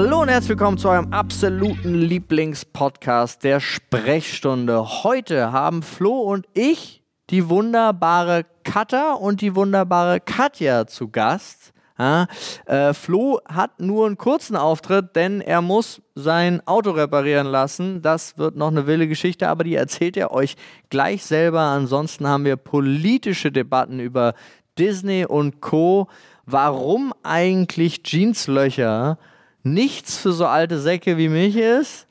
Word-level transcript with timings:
Hallo 0.00 0.20
und 0.20 0.28
herzlich 0.28 0.50
willkommen 0.50 0.78
zu 0.78 0.90
eurem 0.90 1.12
absoluten 1.12 1.92
Lieblingspodcast 1.92 3.42
der 3.42 3.58
Sprechstunde. 3.58 5.02
Heute 5.02 5.50
haben 5.50 5.82
Flo 5.82 6.20
und 6.20 6.46
ich 6.54 7.02
die 7.30 7.48
wunderbare 7.48 8.46
Katha 8.62 9.14
und 9.14 9.40
die 9.40 9.56
wunderbare 9.56 10.20
Katja 10.20 10.86
zu 10.86 11.08
Gast. 11.08 11.72
Ja, 11.98 12.28
äh, 12.66 12.94
Flo 12.94 13.40
hat 13.52 13.80
nur 13.80 14.06
einen 14.06 14.16
kurzen 14.16 14.54
Auftritt, 14.54 15.16
denn 15.16 15.40
er 15.40 15.62
muss 15.62 16.00
sein 16.14 16.64
Auto 16.64 16.92
reparieren 16.92 17.48
lassen. 17.48 18.00
Das 18.00 18.38
wird 18.38 18.54
noch 18.54 18.68
eine 18.68 18.86
wilde 18.86 19.08
Geschichte, 19.08 19.48
aber 19.48 19.64
die 19.64 19.74
erzählt 19.74 20.16
er 20.16 20.30
euch 20.30 20.54
gleich 20.90 21.24
selber. 21.24 21.62
Ansonsten 21.62 22.28
haben 22.28 22.44
wir 22.44 22.54
politische 22.54 23.50
Debatten 23.50 23.98
über 23.98 24.34
Disney 24.78 25.26
und 25.26 25.60
Co. 25.60 26.06
Warum 26.46 27.12
eigentlich 27.24 28.02
Jeanslöcher 28.04 29.18
nichts 29.72 30.16
für 30.16 30.32
so 30.32 30.46
alte 30.46 30.78
Säcke 30.78 31.16
wie 31.16 31.28
mich 31.28 31.56
ist? 31.56 32.06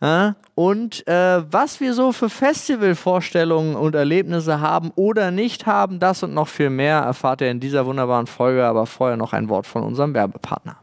Ja, 0.00 0.36
und 0.54 1.06
äh, 1.08 1.42
was 1.50 1.80
wir 1.80 1.94
so 1.94 2.12
für 2.12 2.28
Festivalvorstellungen 2.28 3.74
und 3.74 3.94
Erlebnisse 3.94 4.60
haben 4.60 4.92
oder 4.96 5.30
nicht 5.30 5.66
haben, 5.66 5.98
das 5.98 6.22
und 6.22 6.34
noch 6.34 6.48
viel 6.48 6.70
mehr 6.70 6.98
erfahrt 6.98 7.40
ihr 7.40 7.50
in 7.50 7.60
dieser 7.60 7.86
wunderbaren 7.86 8.26
Folge. 8.26 8.64
Aber 8.64 8.86
vorher 8.86 9.16
noch 9.16 9.32
ein 9.32 9.48
Wort 9.48 9.66
von 9.66 9.82
unserem 9.82 10.14
Werbepartner. 10.14 10.76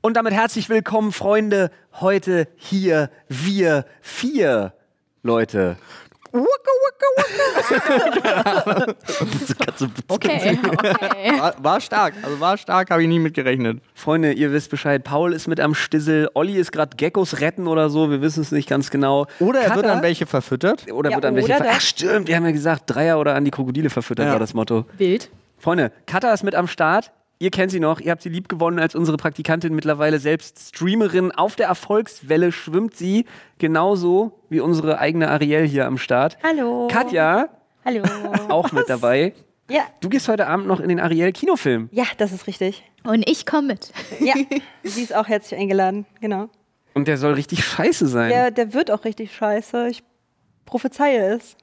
Und 0.00 0.16
damit 0.16 0.32
herzlich 0.32 0.68
willkommen, 0.68 1.12
Freunde. 1.12 1.70
Heute 2.00 2.48
hier 2.56 3.10
wir 3.28 3.84
vier 4.00 4.72
Leute. 5.22 5.76
Okay, 10.08 10.58
okay. 10.68 11.40
War, 11.40 11.54
war 11.62 11.80
stark, 11.80 12.14
also 12.22 12.40
war 12.40 12.56
stark, 12.56 12.90
habe 12.90 13.02
ich 13.02 13.08
nie 13.08 13.18
mit 13.18 13.34
gerechnet. 13.34 13.80
Freunde, 13.94 14.32
ihr 14.32 14.52
wisst 14.52 14.70
Bescheid. 14.70 15.04
Paul 15.04 15.32
ist 15.32 15.46
mit 15.48 15.60
am 15.60 15.74
Stissel. 15.74 16.28
Olli 16.34 16.54
ist 16.56 16.72
gerade 16.72 16.96
Geckos 16.96 17.40
retten 17.40 17.66
oder 17.66 17.90
so. 17.90 18.10
Wir 18.10 18.20
wissen 18.22 18.42
es 18.42 18.52
nicht 18.52 18.68
ganz 18.68 18.90
genau. 18.90 19.26
Oder 19.40 19.60
er 19.60 19.70
Katha- 19.70 19.76
wird 19.76 19.86
an 19.86 20.02
welche 20.02 20.26
verfüttert. 20.26 20.90
Oder 20.92 21.10
Ja, 21.10 21.16
wird 21.16 21.24
an 21.26 21.34
welche. 21.36 21.46
oder 21.54 21.64
ver- 21.64 21.72
Ach, 21.76 21.80
stimmt. 21.80 22.28
Wir 22.28 22.36
haben 22.36 22.44
ja 22.46 22.52
gesagt, 22.52 22.84
Dreier 22.86 23.18
oder 23.18 23.34
an 23.34 23.44
die 23.44 23.50
Krokodile 23.50 23.90
verfüttert 23.90 24.26
Ja. 24.26 24.32
war 24.32 24.38
das 24.38 24.54
Motto. 24.54 24.86
Wild. 24.98 25.30
Freunde, 25.58 25.92
Katha 26.06 26.32
ist 26.32 26.44
mit 26.44 26.54
am 26.54 26.68
Start. 26.68 27.12
Ihr 27.40 27.50
kennt 27.50 27.70
sie 27.70 27.78
noch. 27.78 28.00
Ihr 28.00 28.10
habt 28.10 28.22
sie 28.22 28.28
lieb 28.30 28.48
gewonnen 28.48 28.80
als 28.80 28.96
unsere 28.96 29.16
Praktikantin. 29.16 29.74
Mittlerweile 29.74 30.18
selbst 30.18 30.70
Streamerin. 30.70 31.30
Auf 31.30 31.54
der 31.54 31.68
Erfolgswelle 31.68 32.50
schwimmt 32.50 32.96
sie. 32.96 33.26
Genauso 33.58 34.32
wie 34.48 34.58
unsere 34.58 34.98
eigene 34.98 35.30
Ariel 35.30 35.66
hier 35.66 35.86
am 35.86 35.98
Start. 35.98 36.36
Hallo. 36.42 36.88
Katja, 36.90 37.48
Hallo. 37.84 38.02
auch 38.48 38.72
mit 38.72 38.88
dabei. 38.88 39.34
Ja. 39.70 39.82
Du 40.00 40.08
gehst 40.08 40.26
heute 40.28 40.46
Abend 40.48 40.66
noch 40.66 40.80
in 40.80 40.88
den 40.88 40.98
Ariel-Kinofilm. 40.98 41.90
Ja, 41.92 42.04
das 42.16 42.32
ist 42.32 42.46
richtig. 42.46 42.82
Und 43.04 43.28
ich 43.28 43.46
komme 43.46 43.68
mit. 43.68 43.92
Ja, 44.18 44.34
sie 44.82 45.02
ist 45.02 45.14
auch 45.14 45.28
herzlich 45.28 45.60
eingeladen, 45.60 46.06
genau. 46.20 46.48
Und 46.94 47.06
der 47.06 47.18
soll 47.18 47.34
richtig 47.34 47.64
scheiße 47.64 48.08
sein. 48.08 48.30
Der, 48.30 48.50
der 48.50 48.72
wird 48.72 48.90
auch 48.90 49.04
richtig 49.04 49.32
scheiße. 49.32 49.88
Ich 49.88 50.02
prophezeie 50.64 51.36
es. 51.36 51.56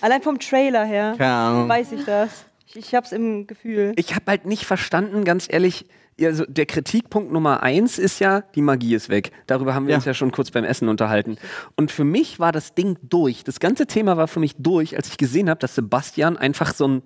Allein 0.00 0.22
vom 0.22 0.38
Trailer 0.38 0.84
her 0.84 1.16
Ahnung. 1.18 1.68
weiß 1.68 1.92
ich 1.92 2.04
das. 2.04 2.44
Ich, 2.74 2.86
ich 2.86 2.94
hab's 2.94 3.12
im 3.12 3.46
Gefühl. 3.46 3.92
Ich 3.96 4.14
habe 4.14 4.24
halt 4.28 4.46
nicht 4.46 4.64
verstanden, 4.66 5.24
ganz 5.24 5.46
ehrlich. 5.50 5.86
Also 6.20 6.44
der 6.46 6.66
Kritikpunkt 6.66 7.32
Nummer 7.32 7.62
eins 7.64 7.98
ist 7.98 8.20
ja, 8.20 8.42
die 8.54 8.62
Magie 8.62 8.94
ist 8.94 9.08
weg. 9.08 9.32
Darüber 9.48 9.74
haben 9.74 9.86
wir 9.86 9.92
Ja. 9.92 9.96
uns 9.96 10.04
ja 10.04 10.14
schon 10.14 10.30
kurz 10.30 10.50
beim 10.52 10.62
Essen 10.64 10.88
unterhalten. 10.88 11.38
Und 11.76 11.90
für 11.90 12.04
mich 12.04 12.38
war 12.38 12.52
das 12.52 12.74
Ding 12.74 12.96
durch. 13.02 13.42
Das 13.42 13.58
ganze 13.58 13.86
Thema 13.86 14.16
war 14.16 14.28
für 14.28 14.38
mich 14.38 14.54
durch, 14.58 14.96
als 14.96 15.08
ich 15.08 15.16
gesehen 15.16 15.50
habe, 15.50 15.58
dass 15.58 15.74
Sebastian 15.74 16.36
einfach 16.36 16.72
so 16.72 16.86
ein 16.86 17.02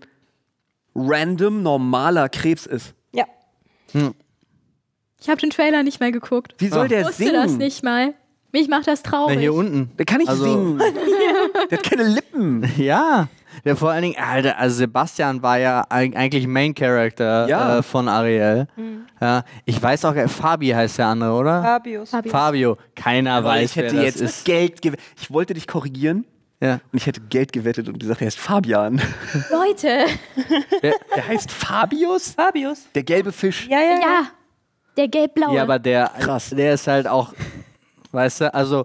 random 0.95 1.63
normaler 1.63 2.29
Krebs 2.29 2.67
ist. 2.67 2.93
Ja. 3.13 3.25
Ich 5.21 5.29
habe 5.29 5.41
den 5.41 5.51
Trailer 5.51 5.83
nicht 5.83 6.01
mehr 6.01 6.13
geguckt. 6.13 6.55
Wie 6.59 6.69
soll 6.69 6.85
Ah. 6.85 6.89
der 6.89 7.01
Ich 7.01 7.07
wusste 7.09 7.23
singen? 7.25 7.35
das 7.35 7.53
nicht 7.53 7.83
mal. 7.83 8.15
Mich 8.53 8.69
macht 8.69 8.87
das 8.89 9.03
Na, 9.05 9.11
traurig. 9.11 9.39
hier 9.39 9.53
unten. 9.55 9.91
Der 9.99 10.07
kann 10.07 10.19
nicht 10.19 10.29
Also- 10.29 10.45
singen. 10.45 10.79
Der 11.71 11.79
hat 11.79 11.85
keine 11.85 12.05
Lippen. 12.09 12.71
Ja. 12.77 13.29
Der 13.65 13.77
vor 13.77 13.91
allen 13.91 14.03
Dingen, 14.03 14.17
Alter, 14.19 14.59
also 14.59 14.77
Sebastian 14.77 15.43
war 15.43 15.59
ja 15.59 15.85
eig- 15.91 16.15
eigentlich 16.17 16.47
Main 16.47 16.75
Character 16.75 17.49
Ja. 17.49 17.79
äh, 17.79 17.83
von 17.83 18.09
Ariel. 18.09 18.67
Ja, 19.21 19.43
ich 19.65 19.83
weiß 19.83 20.05
auch, 20.05 20.15
äh, 20.15 20.29
Fabi 20.29 20.69
heißt 20.69 20.99
der 20.99 21.07
andere, 21.07 21.33
oder? 21.33 21.63
Fabius. 21.63 22.11
Fabius. 22.11 22.33
Fabio. 22.33 22.77
Keiner 22.95 23.43
weiß, 23.45 23.71
ich 23.71 23.77
hätte 23.77 23.97
wer 23.97 24.05
jetzt 24.05 24.21
das 24.21 24.31
ist. 24.39 24.45
Geld 24.45 24.81
gewettet. 24.83 25.05
Ich 25.21 25.31
wollte 25.31 25.55
dich 25.55 25.67
korrigieren 25.67 26.25
Ja. 26.61 26.75
und 26.93 26.99
ich 26.99 27.07
hätte 27.07 27.21
Geld 27.23 27.53
gewettet 27.53 27.89
und 27.89 27.99
gesagt, 27.99 28.21
er 28.21 28.27
heißt 28.27 28.39
Fabian. 28.39 29.01
Leute. 29.51 30.05
Der 30.83 31.27
heißt 31.29 31.51
Fabius? 31.51 32.33
Fabius. 32.33 32.83
Der 32.95 33.03
gelbe 33.03 33.33
Fisch. 33.33 33.67
Ja, 33.69 33.79
ja, 33.81 33.91
ja. 33.93 34.01
Ja. 34.01 34.23
Der 34.97 35.09
gelb-blaue. 35.09 35.55
ja, 35.55 35.63
aber 35.63 35.79
der, 35.79 36.11
Krass. 36.19 36.51
der 36.51 36.75
ist 36.75 36.87
halt 36.89 37.07
auch, 37.07 37.33
weißt 38.13 38.41
du, 38.43 38.55
also 38.55 38.85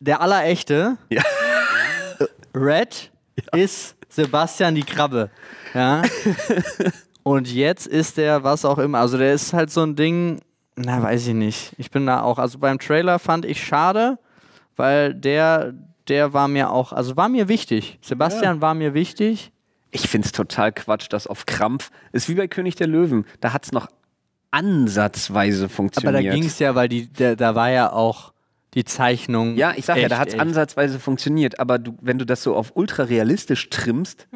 der 0.00 0.20
allerechte 0.20 0.98
Ja. 1.08 1.22
Red 2.54 3.10
ist 3.52 3.96
Sebastian 4.08 4.74
die 4.74 4.82
Krabbe. 4.82 5.30
Ja. 5.72 6.02
Und 7.22 7.52
jetzt 7.52 7.86
ist 7.86 8.18
der, 8.18 8.44
was 8.44 8.64
auch 8.64 8.78
immer, 8.78 8.98
also 8.98 9.16
der 9.16 9.32
ist 9.32 9.52
halt 9.52 9.70
so 9.70 9.82
ein 9.82 9.96
Ding, 9.96 10.40
na, 10.76 11.02
weiß 11.02 11.28
ich 11.28 11.34
nicht. 11.34 11.72
Ich 11.78 11.90
bin 11.90 12.06
da 12.06 12.20
auch, 12.22 12.38
also 12.38 12.58
beim 12.58 12.78
Trailer 12.78 13.18
fand 13.18 13.44
ich 13.44 13.64
schade, 13.64 14.18
weil 14.76 15.14
der, 15.14 15.72
der 16.08 16.32
war 16.32 16.48
mir 16.48 16.70
auch, 16.70 16.92
also 16.92 17.16
war 17.16 17.28
mir 17.28 17.48
wichtig. 17.48 17.98
Sebastian 18.02 18.60
war 18.60 18.74
mir 18.74 18.92
wichtig. 18.92 19.52
Ich 19.90 20.08
finde 20.08 20.26
es 20.26 20.32
total 20.32 20.72
Quatsch, 20.72 21.06
dass 21.08 21.26
auf 21.26 21.46
Krampf, 21.46 21.90
ist 22.12 22.28
wie 22.28 22.34
bei 22.34 22.48
König 22.48 22.74
der 22.74 22.88
Löwen, 22.88 23.24
da 23.40 23.52
hat 23.52 23.64
es 23.64 23.72
noch 23.72 23.88
ansatzweise 24.50 25.64
Aber 25.64 25.72
funktioniert. 25.72 26.14
da 26.26 26.30
ging 26.30 26.44
es 26.44 26.58
ja, 26.58 26.74
weil 26.74 26.88
die, 26.88 27.06
der, 27.06 27.36
da 27.36 27.54
war 27.54 27.70
ja 27.70 27.90
auch 27.92 28.33
die 28.74 28.84
Zeichnung. 28.84 29.56
ja, 29.56 29.72
ich 29.76 29.84
sag 29.84 29.96
ja, 29.96 30.02
echt, 30.04 30.12
da 30.12 30.18
hat 30.18 30.28
es 30.28 30.38
ansatzweise 30.38 30.98
funktioniert, 30.98 31.60
aber 31.60 31.78
du, 31.78 31.96
wenn 32.00 32.18
du 32.18 32.26
das 32.26 32.42
so 32.42 32.54
auf 32.56 32.72
ultra 32.74 33.04
realistisch 33.04 33.70
trimmst, 33.70 34.26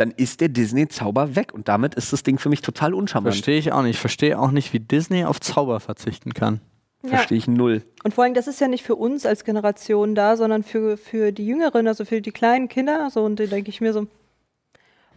dann 0.00 0.12
ist 0.12 0.40
der 0.40 0.48
Disney-Zauber 0.48 1.36
weg 1.36 1.52
und 1.52 1.68
damit 1.68 1.94
ist 1.94 2.12
das 2.12 2.22
Ding 2.22 2.38
für 2.38 2.48
mich 2.48 2.62
total 2.62 2.94
uncharmant. 2.94 3.34
Verstehe 3.34 3.58
ich 3.58 3.72
auch 3.72 3.82
nicht. 3.82 3.98
Verstehe 3.98 4.38
auch 4.38 4.50
nicht, 4.50 4.72
wie 4.72 4.80
Disney 4.80 5.24
auf 5.24 5.40
Zauber 5.40 5.78
verzichten 5.78 6.32
kann. 6.32 6.60
Ja. 7.02 7.10
Verstehe 7.10 7.38
ich 7.38 7.46
null. 7.46 7.82
Und 8.02 8.14
vor 8.14 8.24
allem, 8.24 8.34
das 8.34 8.46
ist 8.46 8.60
ja 8.60 8.68
nicht 8.68 8.84
für 8.84 8.94
uns 8.94 9.26
als 9.26 9.44
Generation 9.44 10.14
da, 10.14 10.36
sondern 10.36 10.62
für, 10.62 10.96
für 10.96 11.32
die 11.32 11.46
Jüngeren, 11.46 11.86
also 11.86 12.04
für 12.04 12.20
die 12.20 12.30
kleinen 12.30 12.68
Kinder. 12.68 13.10
So, 13.10 13.24
und 13.24 13.40
da 13.40 13.44
denke 13.44 13.70
ich 13.70 13.80
mir 13.80 13.92
so, 13.92 14.06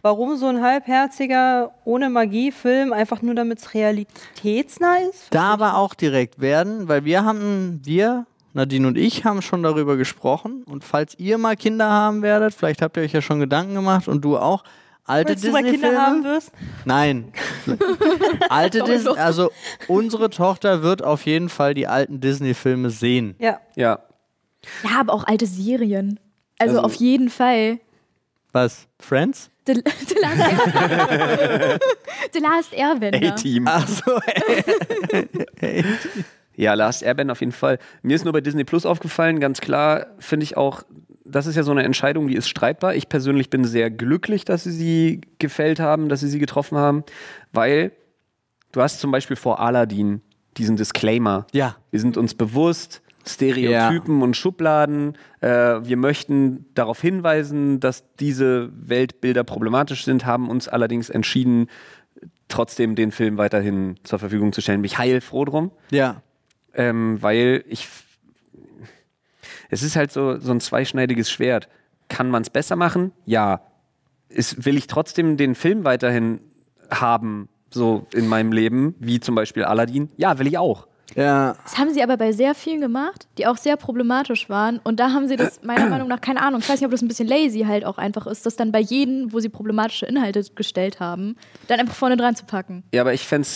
warum 0.02 0.36
so 0.36 0.46
ein 0.46 0.62
halbherziger, 0.62 1.72
ohne 1.84 2.10
Magie-Film, 2.10 2.92
einfach 2.92 3.22
nur 3.22 3.34
damit 3.34 3.60
es 3.60 3.74
realitätsnah 3.74 4.96
ist? 5.10 5.28
Da 5.30 5.44
aber 5.44 5.76
auch 5.76 5.94
direkt 5.94 6.40
werden, 6.40 6.88
weil 6.88 7.04
wir 7.04 7.24
haben, 7.24 7.80
wir, 7.84 8.26
Nadine 8.54 8.86
und 8.88 8.96
ich, 8.96 9.24
haben 9.24 9.42
schon 9.42 9.62
darüber 9.62 9.96
gesprochen. 9.96 10.62
Und 10.64 10.84
falls 10.84 11.18
ihr 11.18 11.38
mal 11.38 11.56
Kinder 11.56 11.90
haben 11.90 12.22
werdet, 12.22 12.54
vielleicht 12.54 12.80
habt 12.82 12.96
ihr 12.96 13.02
euch 13.02 13.12
ja 13.12 13.20
schon 13.20 13.40
Gedanken 13.40 13.74
gemacht 13.74 14.08
und 14.08 14.22
du 14.24 14.38
auch, 14.38 14.64
alte 15.04 15.32
Falls 15.32 15.42
du 15.42 15.50
mal 15.50 15.62
Kinder 15.62 15.88
haben 16.00 16.22
Disney-Filme. 16.22 16.36
wirst? 16.36 16.52
Nein. 16.84 17.32
alte 18.48 18.82
Disney, 18.84 19.16
also 19.18 19.50
unsere 19.88 20.30
Tochter 20.30 20.82
wird 20.82 21.02
auf 21.04 21.26
jeden 21.26 21.48
Fall 21.48 21.74
die 21.74 21.86
alten 21.86 22.20
Disney-Filme 22.20 22.90
sehen. 22.90 23.34
Ja. 23.38 23.60
Ja. 23.76 23.98
Ja, 24.82 25.00
aber 25.00 25.12
auch 25.12 25.24
alte 25.24 25.46
Serien. 25.46 26.18
Also, 26.58 26.76
Also- 26.76 26.86
auf 26.86 26.94
jeden 26.94 27.28
Fall. 27.30 27.80
Was? 28.52 28.86
Friends? 29.00 29.50
The, 29.66 29.74
the, 29.74 30.14
Last, 30.20 30.38
Air 30.40 31.78
The 32.32 32.38
Last 32.38 32.72
Airbender. 32.74 33.28
A-Team. 33.32 33.66
Achso, 33.66 34.20
Ja, 36.56 36.74
Last 36.74 37.02
Airbender 37.02 37.32
auf 37.32 37.40
jeden 37.40 37.52
Fall. 37.52 37.78
Mir 38.02 38.14
ist 38.14 38.24
nur 38.24 38.32
bei 38.32 38.40
Disney 38.40 38.64
Plus 38.64 38.86
aufgefallen, 38.86 39.40
ganz 39.40 39.60
klar 39.60 40.06
finde 40.18 40.44
ich 40.44 40.56
auch, 40.56 40.82
das 41.24 41.46
ist 41.46 41.56
ja 41.56 41.62
so 41.62 41.70
eine 41.70 41.82
Entscheidung, 41.82 42.28
die 42.28 42.36
ist 42.36 42.48
streitbar. 42.48 42.94
Ich 42.94 43.08
persönlich 43.08 43.50
bin 43.50 43.64
sehr 43.64 43.90
glücklich, 43.90 44.44
dass 44.44 44.64
sie 44.64 44.72
sie 44.72 45.20
gefällt 45.38 45.80
haben, 45.80 46.08
dass 46.08 46.20
sie 46.20 46.28
sie 46.28 46.38
getroffen 46.38 46.78
haben, 46.78 47.04
weil 47.52 47.92
du 48.72 48.82
hast 48.82 49.00
zum 49.00 49.10
Beispiel 49.10 49.36
vor 49.36 49.60
Aladdin 49.60 50.20
diesen 50.56 50.76
Disclaimer. 50.76 51.46
Ja. 51.52 51.76
Wir 51.90 52.00
sind 52.00 52.16
uns 52.16 52.34
bewusst, 52.34 53.02
Stereotypen 53.26 54.22
und 54.22 54.36
Schubladen. 54.36 55.16
Äh, 55.40 55.48
wir 55.48 55.96
möchten 55.96 56.66
darauf 56.74 57.00
hinweisen, 57.00 57.80
dass 57.80 58.04
diese 58.20 58.70
Weltbilder 58.74 59.44
problematisch 59.44 60.04
sind, 60.04 60.26
haben 60.26 60.48
uns 60.48 60.68
allerdings 60.68 61.08
entschieden, 61.08 61.68
trotzdem 62.48 62.94
den 62.94 63.10
Film 63.10 63.38
weiterhin 63.38 63.96
zur 64.04 64.18
Verfügung 64.18 64.52
zu 64.52 64.60
stellen. 64.60 64.82
Bin 64.82 64.86
ich 64.86 64.98
heilfroh 64.98 65.44
drum 65.44 65.70
ja. 65.90 66.22
Ähm, 66.74 67.22
weil 67.22 67.64
ich. 67.68 67.88
Es 69.70 69.82
ist 69.82 69.96
halt 69.96 70.12
so, 70.12 70.38
so 70.38 70.52
ein 70.52 70.60
zweischneidiges 70.60 71.30
Schwert. 71.30 71.68
Kann 72.08 72.30
man 72.30 72.42
es 72.42 72.50
besser 72.50 72.76
machen? 72.76 73.12
Ja. 73.24 73.62
Ist, 74.28 74.64
will 74.64 74.76
ich 74.76 74.86
trotzdem 74.86 75.36
den 75.36 75.54
Film 75.54 75.84
weiterhin 75.84 76.40
haben, 76.90 77.48
so 77.70 78.06
in 78.12 78.28
meinem 78.28 78.52
Leben, 78.52 78.94
wie 78.98 79.20
zum 79.20 79.34
Beispiel 79.34 79.64
Aladdin? 79.64 80.10
Ja, 80.16 80.38
will 80.38 80.46
ich 80.46 80.58
auch. 80.58 80.86
Ja. 81.14 81.56
Das 81.62 81.78
haben 81.78 81.92
sie 81.92 82.02
aber 82.02 82.16
bei 82.16 82.32
sehr 82.32 82.54
vielen 82.54 82.80
gemacht, 82.80 83.26
die 83.38 83.46
auch 83.46 83.56
sehr 83.56 83.76
problematisch 83.76 84.48
waren. 84.48 84.80
Und 84.82 85.00
da 85.00 85.12
haben 85.12 85.28
sie 85.28 85.36
das 85.36 85.62
meiner 85.62 85.88
Meinung 85.88 86.08
nach, 86.08 86.20
keine 86.20 86.42
Ahnung, 86.42 86.60
ich 86.60 86.68
weiß 86.68 86.80
nicht, 86.80 86.86
ob 86.86 86.90
das 86.90 87.02
ein 87.02 87.08
bisschen 87.08 87.28
lazy 87.28 87.60
halt 87.60 87.84
auch 87.84 87.98
einfach 87.98 88.26
ist, 88.26 88.46
das 88.46 88.56
dann 88.56 88.72
bei 88.72 88.80
jedem, 88.80 89.32
wo 89.32 89.40
sie 89.40 89.48
problematische 89.48 90.06
Inhalte 90.06 90.42
gestellt 90.54 91.00
haben, 91.00 91.36
dann 91.68 91.80
einfach 91.80 91.94
vorne 91.94 92.16
dran 92.16 92.36
zu 92.36 92.44
packen. 92.44 92.84
Ja, 92.92 93.02
aber 93.02 93.14
ich 93.14 93.26
fände 93.26 93.46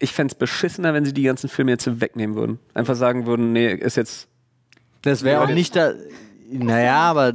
ich 0.00 0.12
fände 0.12 0.32
es 0.32 0.38
beschissener, 0.38 0.92
wenn 0.94 1.04
sie 1.04 1.12
die 1.14 1.22
ganzen 1.22 1.48
Filme 1.48 1.70
jetzt 1.70 2.00
wegnehmen 2.00 2.34
würden. 2.34 2.58
Einfach 2.74 2.96
sagen 2.96 3.26
würden, 3.26 3.52
nee, 3.52 3.72
ist 3.72 3.96
jetzt. 3.96 4.26
Das 5.02 5.22
wäre 5.22 5.42
auch 5.42 5.48
nicht 5.48 5.76
da. 5.76 5.92
Naja, 6.50 6.96
aber. 6.96 7.34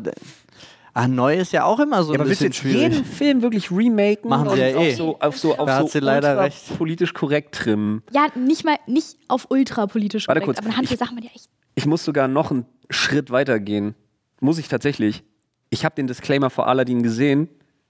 Ach, 0.97 1.07
neu 1.07 1.35
ist 1.35 1.51
ja 1.51 1.65
auch 1.65 1.79
immer 1.81 2.03
so 2.03 2.13
Ja, 2.13 2.17
ein 2.17 2.21
aber 2.21 2.29
willst 2.29 2.41
du 2.41 2.47
bisschen 2.47 2.69
jetzt 2.71 2.75
schwierig. 2.77 2.93
jeden 2.93 3.05
Film 3.05 3.41
wirklich 3.41 3.69
remaken 3.69 4.29
Machen 4.29 4.45
sie 4.49 4.53
und 4.53 4.59
ja 4.59 4.77
auf 4.77 4.83
eh. 4.85 4.93
so, 4.95 5.19
auf 5.19 5.37
so, 5.37 5.57
auf 5.57 5.67
Da 5.67 5.77
so 5.79 5.83
hat 5.85 5.91
sie 5.91 5.99
leider 5.99 6.29
ultra 6.29 6.43
recht. 6.43 6.77
politisch 6.77 7.13
korrekt 7.13 7.53
trimmen? 7.55 8.01
Ja, 8.13 8.27
nicht 8.35 8.63
mal, 8.63 8.77
nicht 8.87 9.17
auf 9.27 9.47
ultrapolitisch 9.51 10.27
Warte 10.29 10.39
korrekt, 10.39 10.57
kurz, 10.57 10.59
aber 10.59 10.69
anhand 10.73 10.87
der 10.89 10.93
ich- 10.93 10.99
Sachen 10.99 11.15
man 11.15 11.23
ja 11.25 11.31
echt. 11.35 11.49
Ich 11.75 11.85
muss 11.85 12.05
sogar 12.05 12.29
noch 12.29 12.49
einen 12.51 12.65
Schritt 12.89 13.29
weiter 13.29 13.59
gehen. 13.59 13.93
Muss 14.39 14.57
ich 14.57 14.69
tatsächlich. 14.69 15.23
Ich 15.69 15.83
habe 15.83 15.95
den 15.95 16.07
Disclaimer 16.07 16.49
vor 16.49 16.67
Aladdin 16.67 17.03
gesehen. 17.03 17.49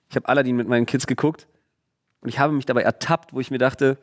Ich 0.10 0.16
habe 0.16 0.28
Aladdin 0.28 0.56
mit 0.56 0.68
meinen 0.68 0.88
Kids 0.88 1.06
geguckt. 1.06 1.48
Und 2.22 2.30
ich 2.30 2.40
habe 2.40 2.54
mich 2.54 2.66
dabei 2.66 2.82
ertappt, 2.82 3.34
wo 3.34 3.40
ich 3.40 3.52
mir 3.52 3.60
dachte, 3.60 4.00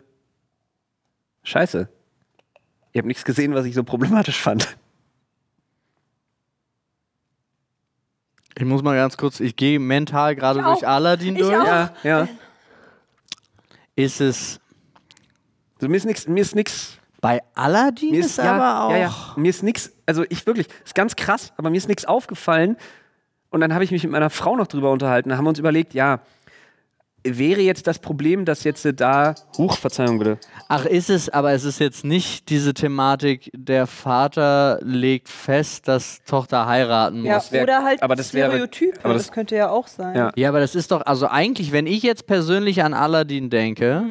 scheiße. 1.43 1.89
Ihr 2.93 2.99
habt 2.99 3.07
nichts 3.07 3.25
gesehen, 3.25 3.55
was 3.55 3.65
ich 3.65 3.75
so 3.75 3.85
problematisch 3.85 4.41
fand. 4.41 4.77
Ich 8.57 8.65
muss 8.65 8.83
mal 8.83 8.95
ganz 8.97 9.17
kurz, 9.17 9.41
ich 9.41 9.57
gehe 9.57 9.79
mental 9.81 10.37
gerade 10.37 10.61
Ich 10.61 10.65
auch. 10.65 10.73
durch 10.75 10.87
Aladdin 10.87 11.37
Ich 11.37 11.43
durch. 11.43 11.57
auch. 11.57 11.65
Ja, 11.65 11.93
ja. 12.05 12.29
Ist 13.97 14.21
es. 14.21 14.61
So, 15.81 15.89
mir 15.89 15.97
ist 15.97 16.05
nichts, 16.05 16.29
mir 16.29 16.41
ist 16.41 16.55
nichts 16.55 16.99
Bei 17.21 17.41
Aladdin 17.55 18.11
Mir 18.11 18.21
ist, 18.21 18.27
ist, 18.27 18.37
ja, 18.39 18.53
aber 18.55 18.85
auch. 18.85 18.91
ja, 18.91 18.97
ja. 18.99 19.15
Mir 19.37 19.49
ist 19.49 19.63
nichts, 19.63 19.93
also 20.07 20.25
ich 20.29 20.47
wirklich, 20.47 20.69
ist 20.85 20.95
ganz 20.95 21.17
krass, 21.17 21.53
aber 21.57 21.71
mir 21.71 21.77
ist 21.79 21.89
nichts 21.89 22.05
aufgefallen. 22.05 22.77
Und 23.51 23.61
dann 23.61 23.75
habe 23.75 23.85
ich 23.85 23.91
mich 23.91 24.03
mit 24.03 24.13
meiner 24.13 24.31
Frau 24.31 24.57
noch 24.57 24.67
drüber 24.67 24.91
unterhalten. 24.93 25.29
Da 25.31 25.37
haben 25.37 25.45
wir 25.45 25.51
uns 25.51 25.59
überlegt, 25.59 25.93
ja, 25.95 26.21
wäre 27.25 27.61
jetzt 27.61 27.87
das 27.87 27.99
Problem, 27.99 28.45
dass 28.45 28.65
jetzt 28.65 28.87
da, 28.97 29.35
Huch, 29.57 29.77
Verzeihung 29.79 30.19
bitte. 30.19 30.39
Ach, 30.69 30.85
ist 30.87 31.09
es, 31.11 31.29
aber 31.29 31.53
es 31.53 31.65
ist 31.65 31.79
jetzt 31.79 32.05
nicht 32.05 32.49
diese 32.49 32.75
Thematik, 32.75 33.51
der 33.55 33.87
Vater 33.87 34.79
legt 34.83 35.29
fest, 35.29 35.87
dass 35.89 36.23
Tochter 36.25 36.67
heiraten 36.67 37.25
Ja, 37.25 37.37
muss. 37.37 37.53
wär- 37.53 37.63
oder 37.63 37.85
halt 37.85 38.03
aber 38.03 38.17
das 38.17 38.35
wäre- 38.35 38.51
Stereotype, 38.51 38.99
aber 39.05 39.15
das, 39.15 39.27
das- 39.27 39.33
könnte 39.33 39.55
ja 39.57 39.71
auch 39.71 39.87
sein. 39.87 40.17
Ja. 40.17 40.33
Ja, 40.37 40.49
aber 40.49 40.61
das 40.61 40.75
ist 40.75 40.91
doch, 40.91 41.03
also 41.07 41.29
eigentlich, 41.29 41.73
wenn 41.73 41.87
ich 41.87 42.03
jetzt 42.03 42.27
persönlich 42.27 42.83
an 42.83 42.95
Aladdin 42.95 43.51
denke, 43.51 44.05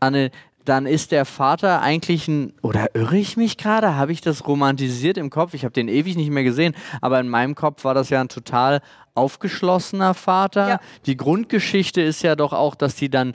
an 0.00 0.14
eine, 0.14 0.30
dann 0.64 0.86
ist 0.86 1.10
der 1.12 1.24
Vater 1.24 1.80
eigentlich 1.82 2.28
ein, 2.28 2.52
oder 2.62 2.94
irre 2.94 3.16
ich 3.16 3.36
mich 3.36 3.56
gerade? 3.56 3.96
Habe 3.96 4.12
ich 4.12 4.20
das 4.20 4.46
romantisiert 4.46 5.18
im 5.18 5.30
Kopf? 5.30 5.54
Ich 5.54 5.64
habe 5.64 5.72
den 5.72 5.88
ewig 5.88 6.16
nicht 6.16 6.30
mehr 6.30 6.44
gesehen, 6.44 6.74
aber 7.00 7.18
in 7.20 7.28
meinem 7.28 7.54
Kopf 7.54 7.84
war 7.84 7.94
das 7.94 8.10
ja 8.10 8.20
ein 8.20 8.28
total 8.28 8.80
aufgeschlossener 9.14 10.14
Vater. 10.14 10.68
Ja. 10.68 10.80
Die 11.06 11.16
Grundgeschichte 11.16 12.00
ist 12.00 12.22
ja 12.22 12.36
doch 12.36 12.52
auch, 12.52 12.74
dass 12.74 12.94
die 12.96 13.10
dann 13.10 13.34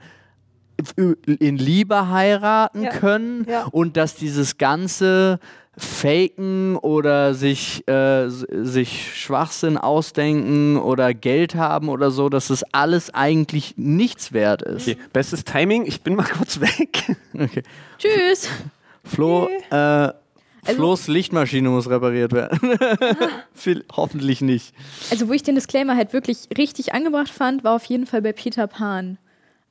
in 1.25 1.57
Liebe 1.57 2.09
heiraten 2.09 2.83
Ja. 2.83 2.89
können 2.91 3.45
Ja. 3.49 3.65
und 3.71 3.97
dass 3.97 4.15
dieses 4.15 4.57
ganze 4.57 5.39
Faken 5.77 6.75
oder 6.75 7.33
sich, 7.35 7.87
äh, 7.87 8.29
sich 8.29 9.15
Schwachsinn 9.15 9.77
ausdenken 9.77 10.77
oder 10.77 11.13
Geld 11.13 11.53
haben 11.55 11.89
oder 11.89 12.09
so, 12.09 12.29
dass 12.29 12.47
das 12.47 12.63
alles 12.73 13.13
eigentlich 13.13 13.75
nichts 13.77 14.33
wert 14.33 14.63
ist. 14.63 14.87
Okay. 14.87 14.97
Bestes 15.13 15.43
Timing, 15.43 15.85
ich 15.85 16.01
bin 16.01 16.15
mal 16.15 16.23
kurz 16.37 16.59
weg. 16.59 17.15
Okay. 17.33 17.61
Tschüss. 17.99 18.49
Flo, 19.03 19.47
äh, 19.69 20.09
Flo's 20.63 21.07
Lichtmaschine 21.07 21.69
muss 21.69 21.89
repariert 21.89 22.33
werden. 22.33 22.77
Hoffentlich 23.95 24.41
nicht. 24.41 24.73
Also, 25.11 25.29
wo 25.29 25.33
ich 25.33 25.43
den 25.43 25.55
Disclaimer 25.55 25.95
halt 25.95 26.11
wirklich 26.11 26.49
richtig 26.57 26.93
angebracht 26.93 27.29
fand, 27.29 27.63
war 27.63 27.75
auf 27.75 27.85
jeden 27.85 28.05
Fall 28.05 28.21
bei 28.21 28.33
Peter 28.33 28.67
Pan. 28.67 29.17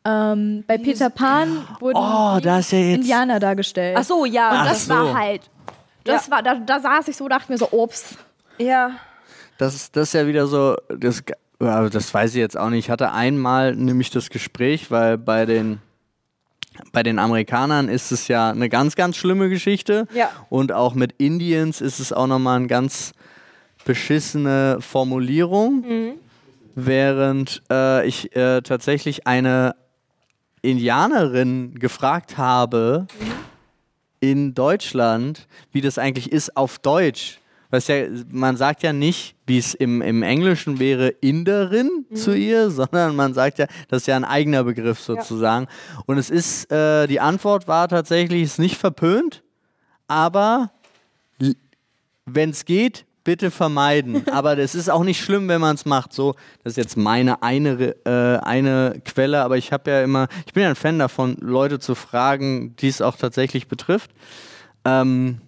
Ähm, 0.04 0.64
bei 0.66 0.78
Peter 0.78 1.10
Pan 1.10 1.64
wurden 1.80 1.96
Oh, 1.98 2.38
da 2.40 2.60
ist 2.60 2.70
ja 2.72 2.78
jetzt. 2.78 2.98
Indianer 3.00 3.40
dargestellt. 3.40 3.96
Ach 3.98 4.04
so, 4.04 4.24
ja. 4.24 4.50
Und 4.52 4.56
Ach 4.58 4.68
das 4.68 4.86
so. 4.86 4.94
war 4.94 5.14
halt. 5.18 5.42
Das 6.06 6.26
Ja. 6.26 6.32
war, 6.32 6.42
da, 6.42 6.54
da 6.54 6.80
saß 6.80 7.08
ich 7.08 7.16
so, 7.16 7.28
dachte 7.28 7.50
mir 7.52 7.58
so, 7.58 7.68
ups. 7.70 8.16
ja. 8.58 8.92
Das, 9.58 9.74
ist- 9.74 9.96
das 9.96 10.08
ist 10.08 10.12
ja 10.14 10.26
wieder 10.26 10.46
so, 10.46 10.76
das, 10.88 11.22
das 11.58 12.12
weiß 12.14 12.30
ich 12.34 12.36
jetzt 12.40 12.56
auch 12.58 12.68
nicht. 12.70 12.86
Ich 12.86 12.90
hatte 12.90 13.12
einmal 13.12 13.74
nämlich 13.74 14.10
das 14.10 14.28
Gespräch, 14.30 14.90
weil 14.90 15.16
bei 15.18 15.46
den, 15.46 15.80
bei 16.92 17.02
den 17.02 17.18
Amerikanern 17.18 17.88
ist 17.88 18.12
es 18.12 18.28
ja 18.28 18.50
eine 18.50 18.68
ganz, 18.68 18.96
ganz 18.96 19.16
schlimme 19.16 19.48
Geschichte. 19.48 20.06
Ja. 20.12 20.28
Und 20.50 20.72
auch 20.72 20.94
mit 20.94 21.12
Indians 21.18 21.80
ist 21.80 22.00
es 22.00 22.12
auch 22.12 22.26
nochmal 22.26 22.56
eine 22.58 22.66
ganz 22.66 23.12
beschissene 23.86 24.78
Formulierung. 24.80 25.84
Während 26.74 27.62
äh, 27.70 28.06
ich 28.06 28.36
äh, 28.36 28.60
tatsächlich 28.60 29.26
eine 29.26 29.74
Indianerin 30.60 31.74
gefragt 31.78 32.36
habe 32.36 33.06
in 34.30 34.54
Deutschland, 34.54 35.46
wie 35.72 35.80
das 35.80 35.98
eigentlich 35.98 36.32
ist 36.32 36.56
auf 36.56 36.78
Deutsch. 36.78 37.38
Was 37.70 37.88
ja, 37.88 38.06
man 38.30 38.56
sagt 38.56 38.82
ja 38.82 38.92
nicht, 38.92 39.34
wie 39.46 39.58
es 39.58 39.74
im, 39.74 40.00
im 40.00 40.22
Englischen 40.22 40.78
wäre, 40.78 41.08
Inderin 41.08 42.06
zu 42.14 42.32
ihr, 42.36 42.70
sondern 42.70 43.16
man 43.16 43.34
sagt 43.34 43.58
ja, 43.58 43.66
das 43.88 44.02
ist 44.02 44.06
ja 44.06 44.16
ein 44.16 44.24
eigener 44.24 44.64
Begriff 44.64 45.00
sozusagen. 45.00 45.66
Und 46.06 46.18
es 46.18 46.30
ist, 46.30 46.70
äh, 46.70 47.06
die 47.06 47.20
Antwort 47.20 47.66
war 47.66 47.88
tatsächlich, 47.88 48.42
es 48.42 48.52
ist 48.52 48.58
nicht 48.58 48.76
verpönt, 48.76 49.42
aber 50.08 50.70
wenn 52.24 52.50
es 52.50 52.64
geht, 52.64 53.04
bitte 53.26 53.50
vermeiden. 53.50 54.26
Aber 54.32 54.56
das 54.56 54.74
ist 54.74 54.88
auch 54.88 55.04
nicht 55.04 55.20
schlimm, 55.20 55.48
wenn 55.48 55.60
man 55.60 55.74
es 55.74 55.84
macht. 55.84 56.14
So, 56.14 56.34
das 56.64 56.72
ist 56.72 56.76
jetzt 56.78 56.96
meine 56.96 57.42
eine, 57.42 57.94
äh, 58.06 58.38
eine 58.38 59.02
Quelle, 59.04 59.42
aber 59.42 59.58
ich 59.58 59.72
habe 59.72 59.90
ja 59.90 60.02
immer, 60.02 60.28
ich 60.46 60.54
bin 60.54 60.62
ja 60.62 60.70
ein 60.70 60.76
Fan 60.76 60.98
davon, 60.98 61.36
Leute 61.40 61.78
zu 61.78 61.94
fragen, 61.94 62.74
die 62.76 62.88
es 62.88 63.02
auch 63.02 63.16
tatsächlich 63.16 63.68
betrifft. 63.68 64.12
Ähm, 64.86 65.40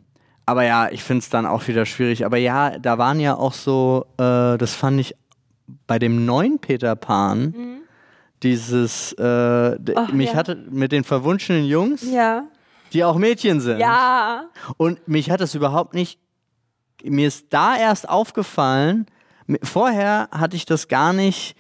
aber 0.45 0.65
ja, 0.65 0.91
ich 0.91 1.03
finde 1.05 1.21
es 1.23 1.31
dann 1.31 1.47
auch 1.47 1.69
wieder 1.69 1.87
schwierig. 1.87 2.27
Aber 2.27 2.37
ja, 2.37 2.79
da 2.79 2.99
waren 2.99 3.21
ja 3.21 3.35
auch 3.37 3.53
so, 3.53 4.07
äh, 4.19 4.59
das 4.59 4.75
fand 4.75 5.01
ich 5.01 5.15
bei 5.87 5.99
dem 5.99 6.25
neuen 6.27 6.59
Peter 6.59 6.97
Pan, 6.97 7.55
dieses, 8.43 9.13
äh, 9.13 9.77
Ach, 9.95 10.13
mich 10.13 10.31
ja. 10.31 10.35
hatte 10.37 10.57
mit 10.71 10.91
den 10.93 11.05
verwunschenen 11.05 11.65
Jungs, 11.65 12.03
Ja. 12.11 12.45
die 12.93 13.05
auch 13.05 13.17
Mädchen 13.17 13.61
sind. 13.61 13.79
Ja. 13.79 14.45
Und 14.77 15.07
mich 15.07 15.31
hat 15.31 15.41
das 15.41 15.55
überhaupt 15.55 15.95
nicht. 15.95 16.19
Mir 17.05 17.29
ist 17.29 17.47
da 17.51 17.77
erst 17.77 18.09
aufgefallen. 18.09 19.07
Vorher 19.63 20.29
hatte 20.33 20.57
ich 20.57 20.67
das 20.67 20.89
gar 20.89 21.13
nicht. 21.13 21.57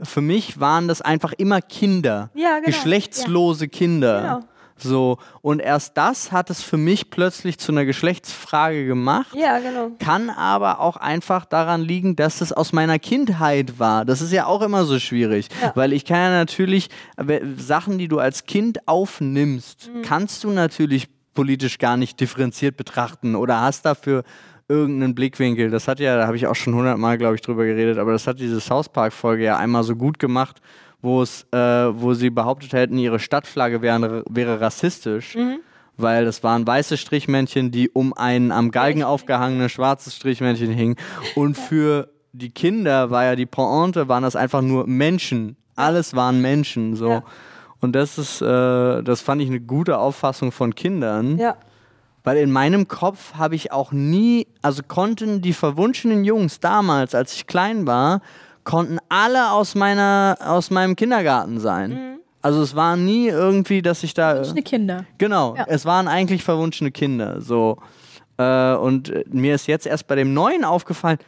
Für 0.00 0.20
mich 0.20 0.60
waren 0.60 0.88
das 0.88 1.00
einfach 1.02 1.32
immer 1.32 1.60
Kinder. 1.60 2.30
Ja, 2.34 2.56
genau. 2.56 2.66
Geschlechtslose 2.66 3.68
Kinder. 3.68 4.20
Genau. 4.20 4.40
So. 4.76 5.18
Und 5.40 5.60
erst 5.60 5.96
das 5.96 6.32
hat 6.32 6.50
es 6.50 6.60
für 6.60 6.76
mich 6.76 7.08
plötzlich 7.10 7.58
zu 7.58 7.70
einer 7.70 7.84
Geschlechtsfrage 7.84 8.86
gemacht. 8.86 9.34
Ja, 9.34 9.60
genau. 9.60 9.90
Kann 10.00 10.30
aber 10.30 10.80
auch 10.80 10.96
einfach 10.96 11.44
daran 11.44 11.80
liegen, 11.80 12.16
dass 12.16 12.40
es 12.40 12.52
aus 12.52 12.72
meiner 12.72 12.98
Kindheit 12.98 13.78
war. 13.78 14.04
Das 14.04 14.20
ist 14.20 14.32
ja 14.32 14.46
auch 14.46 14.62
immer 14.62 14.84
so 14.84 14.98
schwierig, 14.98 15.48
Ja. 15.62 15.72
weil 15.76 15.92
ich 15.92 16.04
kann 16.04 16.18
ja 16.18 16.30
natürlich 16.30 16.88
Sachen, 17.56 17.98
die 17.98 18.08
du 18.08 18.18
als 18.18 18.46
Kind 18.46 18.86
aufnimmst, 18.88 19.90
Mhm. 19.94 20.02
kannst 20.02 20.42
du 20.42 20.50
natürlich 20.50 21.08
politisch 21.34 21.78
gar 21.78 21.96
nicht 21.96 22.18
differenziert 22.20 22.76
betrachten 22.76 23.36
oder 23.36 23.60
hast 23.60 23.84
dafür 23.84 24.24
irgendeinen 24.68 25.14
Blickwinkel. 25.14 25.70
Das 25.70 25.88
hat 25.88 26.00
ja, 26.00 26.16
da 26.16 26.26
habe 26.26 26.36
ich 26.36 26.46
auch 26.46 26.54
schon 26.54 26.74
hundertmal, 26.74 27.18
glaube 27.18 27.34
ich, 27.34 27.40
drüber 27.40 27.64
geredet, 27.64 27.98
aber 27.98 28.12
das 28.12 28.26
hat 28.26 28.40
diese 28.40 28.60
South 28.60 28.88
Park-Folge 28.88 29.44
ja 29.44 29.56
einmal 29.56 29.82
so 29.82 29.96
gut 29.96 30.18
gemacht, 30.18 30.60
wo 31.02 31.22
es, 31.22 31.46
äh, 31.52 31.58
wo 31.58 32.14
sie 32.14 32.30
behauptet 32.30 32.72
hätten, 32.72 32.98
ihre 32.98 33.18
Stadtflagge 33.18 33.82
wäre, 33.82 34.24
wäre 34.28 34.60
rassistisch. 34.60 35.36
Weil 35.96 36.24
das 36.24 36.42
waren 36.42 36.66
weiße 36.66 36.96
Strichmännchen, 36.96 37.70
die 37.70 37.88
um 37.88 38.14
ein 38.14 38.50
am 38.50 38.72
Galgen 38.72 39.04
aufgehangene 39.04 39.68
schwarzes 39.68 40.16
Strichmännchen 40.16 40.72
hingen. 40.72 40.96
Und 41.36 41.56
für 41.56 42.08
die 42.32 42.50
Kinder 42.50 43.10
war 43.10 43.24
ja 43.24 43.36
die 43.36 43.46
Pointe, 43.46 44.08
waren 44.08 44.24
das 44.24 44.34
einfach 44.34 44.60
nur 44.60 44.88
Menschen. 44.88 45.56
Alles 45.76 46.14
waren 46.16 46.40
Menschen. 46.40 46.96
So. 46.96 47.10
Ja. 47.10 47.22
Und 47.80 47.92
das 47.92 48.18
ist, 48.18 48.40
äh, 48.42 49.02
das 49.02 49.20
fand 49.20 49.40
ich 49.40 49.48
eine 49.48 49.60
gute 49.60 49.98
Auffassung 49.98 50.50
von 50.50 50.74
Kindern. 50.74 51.38
Ja. 51.38 51.56
Weil 52.24 52.38
in 52.38 52.50
meinem 52.50 52.88
Kopf 52.88 53.34
habe 53.34 53.54
ich 53.54 53.70
auch 53.70 53.92
nie, 53.92 54.46
also 54.62 54.82
konnten 54.82 55.42
die 55.42 55.52
verwunschenen 55.52 56.24
Jungs 56.24 56.58
damals, 56.58 57.14
als 57.14 57.34
ich 57.34 57.46
klein 57.46 57.86
war, 57.86 58.22
konnten 58.64 58.98
alle 59.10 59.50
aus 59.52 59.74
meiner, 59.74 60.38
aus 60.40 60.70
meinem 60.70 60.96
Kindergarten 60.96 61.60
sein. 61.60 62.18
Also 62.40 62.62
es 62.62 62.74
war 62.74 62.96
nie 62.96 63.28
irgendwie, 63.28 63.82
dass 63.82 64.02
ich 64.02 64.14
da. 64.14 64.40
Eine 64.40 64.62
Kinder. 64.62 65.04
Genau, 65.18 65.54
Ja. 65.56 65.66
es 65.68 65.84
waren 65.84 66.08
eigentlich 66.08 66.42
verwunschene 66.42 66.90
Kinder. 66.90 67.40
So. 67.42 67.76
Äh, 68.38 68.74
und 68.74 69.10
äh, 69.10 69.24
mir 69.30 69.54
ist 69.54 69.66
jetzt 69.66 69.86
erst 69.86 70.06
bei 70.06 70.14
dem 70.14 70.32
neuen 70.34 70.64
aufgefallen, 70.64 71.18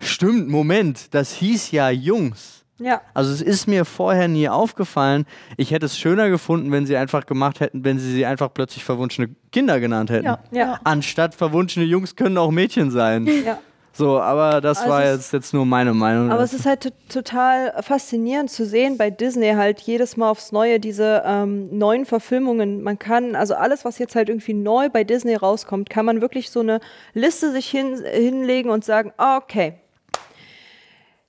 stimmt, 0.00 0.48
Moment, 0.48 1.14
das 1.14 1.32
hieß 1.32 1.70
ja 1.72 1.88
Jungs. 1.90 2.64
Ja. 2.78 3.00
Also 3.14 3.32
es 3.32 3.40
ist 3.42 3.66
mir 3.66 3.84
vorher 3.84 4.28
nie 4.28 4.48
aufgefallen. 4.48 5.24
Ich 5.56 5.70
hätte 5.70 5.86
es 5.86 5.98
schöner 5.98 6.28
gefunden, 6.28 6.70
wenn 6.72 6.84
sie 6.86 6.96
einfach 6.96 7.24
gemacht 7.26 7.60
hätten, 7.60 7.84
wenn 7.84 7.98
sie 7.98 8.12
sie 8.12 8.26
einfach 8.26 8.52
plötzlich 8.52 8.84
verwunschene 8.84 9.30
Kinder 9.52 9.80
genannt 9.80 10.10
hätten. 10.10 10.26
Ja. 10.26 10.38
Ja. 10.50 10.80
Anstatt 10.84 11.34
verwunschene 11.34 11.86
Jungs 11.86 12.16
können 12.16 12.36
auch 12.38 12.50
Mädchen 12.50 12.90
sein. 12.90 13.26
Ja. 13.46 13.58
So, 13.92 14.20
aber 14.20 14.60
das 14.60 14.80
Also 14.80 14.90
war 14.90 15.06
jetzt, 15.06 15.32
jetzt 15.32 15.54
nur 15.54 15.64
meine 15.64 15.94
Meinung. 15.94 16.30
Aber 16.30 16.42
es 16.42 16.52
ist 16.52 16.66
halt 16.66 16.82
to- 16.82 16.90
total 17.08 17.72
faszinierend 17.82 18.50
zu 18.50 18.66
sehen 18.66 18.98
bei 18.98 19.08
Disney 19.08 19.52
halt 19.54 19.80
jedes 19.80 20.18
Mal 20.18 20.28
aufs 20.28 20.52
Neue 20.52 20.78
diese 20.78 21.22
ähm, 21.24 21.78
neuen 21.78 22.04
Verfilmungen. 22.04 22.82
Man 22.82 22.98
kann, 22.98 23.34
also 23.34 23.54
alles, 23.54 23.86
was 23.86 23.98
jetzt 23.98 24.14
halt 24.14 24.28
irgendwie 24.28 24.52
neu 24.52 24.90
bei 24.90 25.02
Disney 25.02 25.34
rauskommt, 25.34 25.88
kann 25.88 26.04
man 26.04 26.20
wirklich 26.20 26.50
so 26.50 26.60
eine 26.60 26.80
Liste 27.14 27.50
sich 27.52 27.68
hin, 27.70 27.98
hinlegen 28.04 28.70
und 28.70 28.84
sagen, 28.84 29.14
okay, 29.16 29.76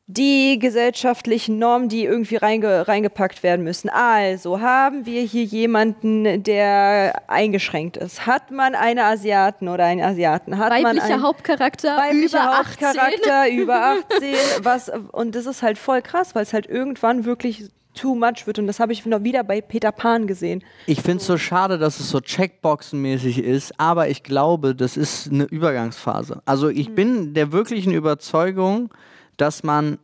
die 0.10 0.58
gesellschaftlichen 0.58 1.60
Normen, 1.60 1.90
die 1.90 2.06
irgendwie 2.06 2.38
reinge, 2.38 2.88
reingepackt 2.88 3.44
werden 3.44 3.64
müssen. 3.64 3.90
Also 3.90 4.62
haben 4.62 5.06
wir 5.06 5.22
hier 5.22 5.44
jemanden, 5.44 6.44
der 6.44 7.24
eingeschränkt 7.28 7.98
ist. 7.98 8.26
Hat 8.26 8.50
man 8.50 8.74
eine 8.74 9.04
Asiaten 9.04 9.68
oder 9.68 9.84
einen 9.84 10.02
Asiaten? 10.02 10.58
Hat 10.58 10.70
man 10.70 10.84
Weiblicher 10.84 11.14
einen 11.14 11.24
Hauptcharakter 11.24 11.98
weiblicher 11.98 12.40
über 12.40 12.54
18. 12.54 12.88
Hauptcharakter 12.88 13.50
über 13.52 13.98
18, 14.14 14.34
was 14.64 14.90
und 15.12 15.36
das 15.36 15.46
ist 15.46 15.62
halt 15.62 15.78
voll 15.78 16.02
krass, 16.02 16.34
weil 16.36 16.44
es 16.44 16.54
halt 16.54 16.68
irgendwann 16.68 17.26
wirklich 17.26 17.70
too 17.94 18.16
much 18.16 18.46
wird 18.48 18.60
und 18.60 18.68
das 18.68 18.80
habe 18.80 18.94
ich 18.94 19.06
noch 19.06 19.24
wieder 19.24 19.44
bei 19.44 19.60
Peter 19.60 19.92
Pan 19.92 20.26
gesehen. 20.26 20.64
Ich 20.86 21.02
finde 21.02 21.18
es 21.18 21.26
so 21.26 21.38
schade, 21.38 21.78
dass 21.78 22.00
es 22.00 22.10
so 22.10 22.22
Checkboxenmäßig 22.22 23.40
ist, 23.40 23.78
aber 23.78 24.08
ich 24.08 24.24
glaube, 24.24 24.74
das 24.74 24.96
ist 24.96 25.30
eine 25.30 25.44
Übergangsphase. 25.44 26.42
Also 26.46 26.70
ich 26.70 26.96
bin 26.96 27.34
der 27.34 27.52
wirklichen 27.52 27.92
Überzeugung, 27.92 28.90
dass 29.38 29.64
man 29.64 30.00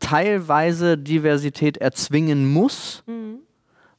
teilweise 0.00 0.98
Diversität 0.98 1.76
erzwingen 1.76 2.52
muss, 2.52 3.04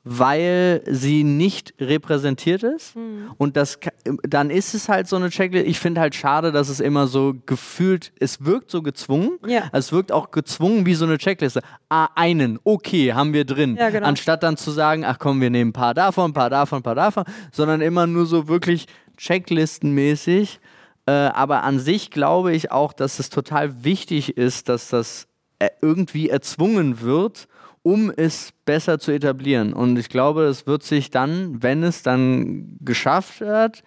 weil 0.04 0.82
sie 0.86 1.24
nicht 1.24 1.74
repräsentiert 1.80 2.64
ist. 2.64 2.94
Und 3.38 3.56
das, 3.56 3.80
dann 4.24 4.50
ist 4.50 4.74
es 4.74 4.90
halt 4.90 5.08
so 5.08 5.16
eine 5.16 5.30
Checkliste. 5.30 5.66
Ich 5.68 5.80
finde 5.80 6.02
halt 6.02 6.14
schade, 6.14 6.52
dass 6.52 6.68
es 6.68 6.82
immer 6.82 7.08
so 7.08 7.34
gefühlt, 7.46 8.12
es 8.20 8.44
wirkt 8.44 8.70
so 8.70 8.82
gezwungen. 8.82 9.40
Ja. 9.48 9.70
Es 9.72 9.94
wirkt 9.94 10.12
auch 10.12 10.32
gezwungen 10.32 10.86
wie 10.86 10.94
so 10.94 11.06
eine 11.06 11.18
Checkliste. 11.18 11.62
Ah, 11.88 12.10
einen, 12.16 12.60
okay, 12.66 13.14
haben 13.14 13.32
wir 13.32 13.46
drin. 13.46 13.78
Ja, 13.78 13.90
genau. 13.90 14.08
Anstatt 14.08 14.44
dann 14.44 14.58
zu 14.58 14.72
sagen, 14.72 15.06
ach 15.06 15.20
komm, 15.20 15.40
wir 15.40 15.50
nehmen 15.50 15.70
ein 15.70 15.74
paar 15.74 15.94
davon, 15.94 16.32
ein 16.32 16.34
paar 16.34 16.50
davon, 16.50 16.80
ein 16.80 16.84
paar 16.84 16.96
davon, 16.96 17.24
sondern 17.54 17.80
immer 17.80 18.06
nur 18.06 18.26
so 18.26 18.50
wirklich 18.50 18.88
checklistenmäßig. 19.16 20.60
Äh, 21.06 21.12
aber 21.12 21.64
an 21.64 21.80
sich 21.80 22.12
glaube 22.12 22.54
ich 22.54 22.72
auch, 22.72 22.94
dass 22.94 23.20
es 23.20 23.30
total 23.30 23.84
wichtig 23.84 24.38
ist, 24.38 24.70
dass 24.70 24.90
das 24.90 25.28
äh, 25.60 25.70
irgendwie 25.82 26.30
erzwungen 26.30 27.02
wird, 27.02 27.48
um 27.82 28.12
es 28.16 28.54
besser 28.66 29.00
zu 29.00 29.12
etablieren. 29.12 29.74
Und 29.74 30.00
ich 30.00 30.10
glaube, 30.10 30.44
es 30.44 30.66
wird 30.66 30.84
sich 30.84 31.12
dann, 31.12 31.62
wenn 31.62 31.84
es 31.84 32.02
dann 32.02 32.78
geschafft 32.80 33.42
hat, 33.42 33.84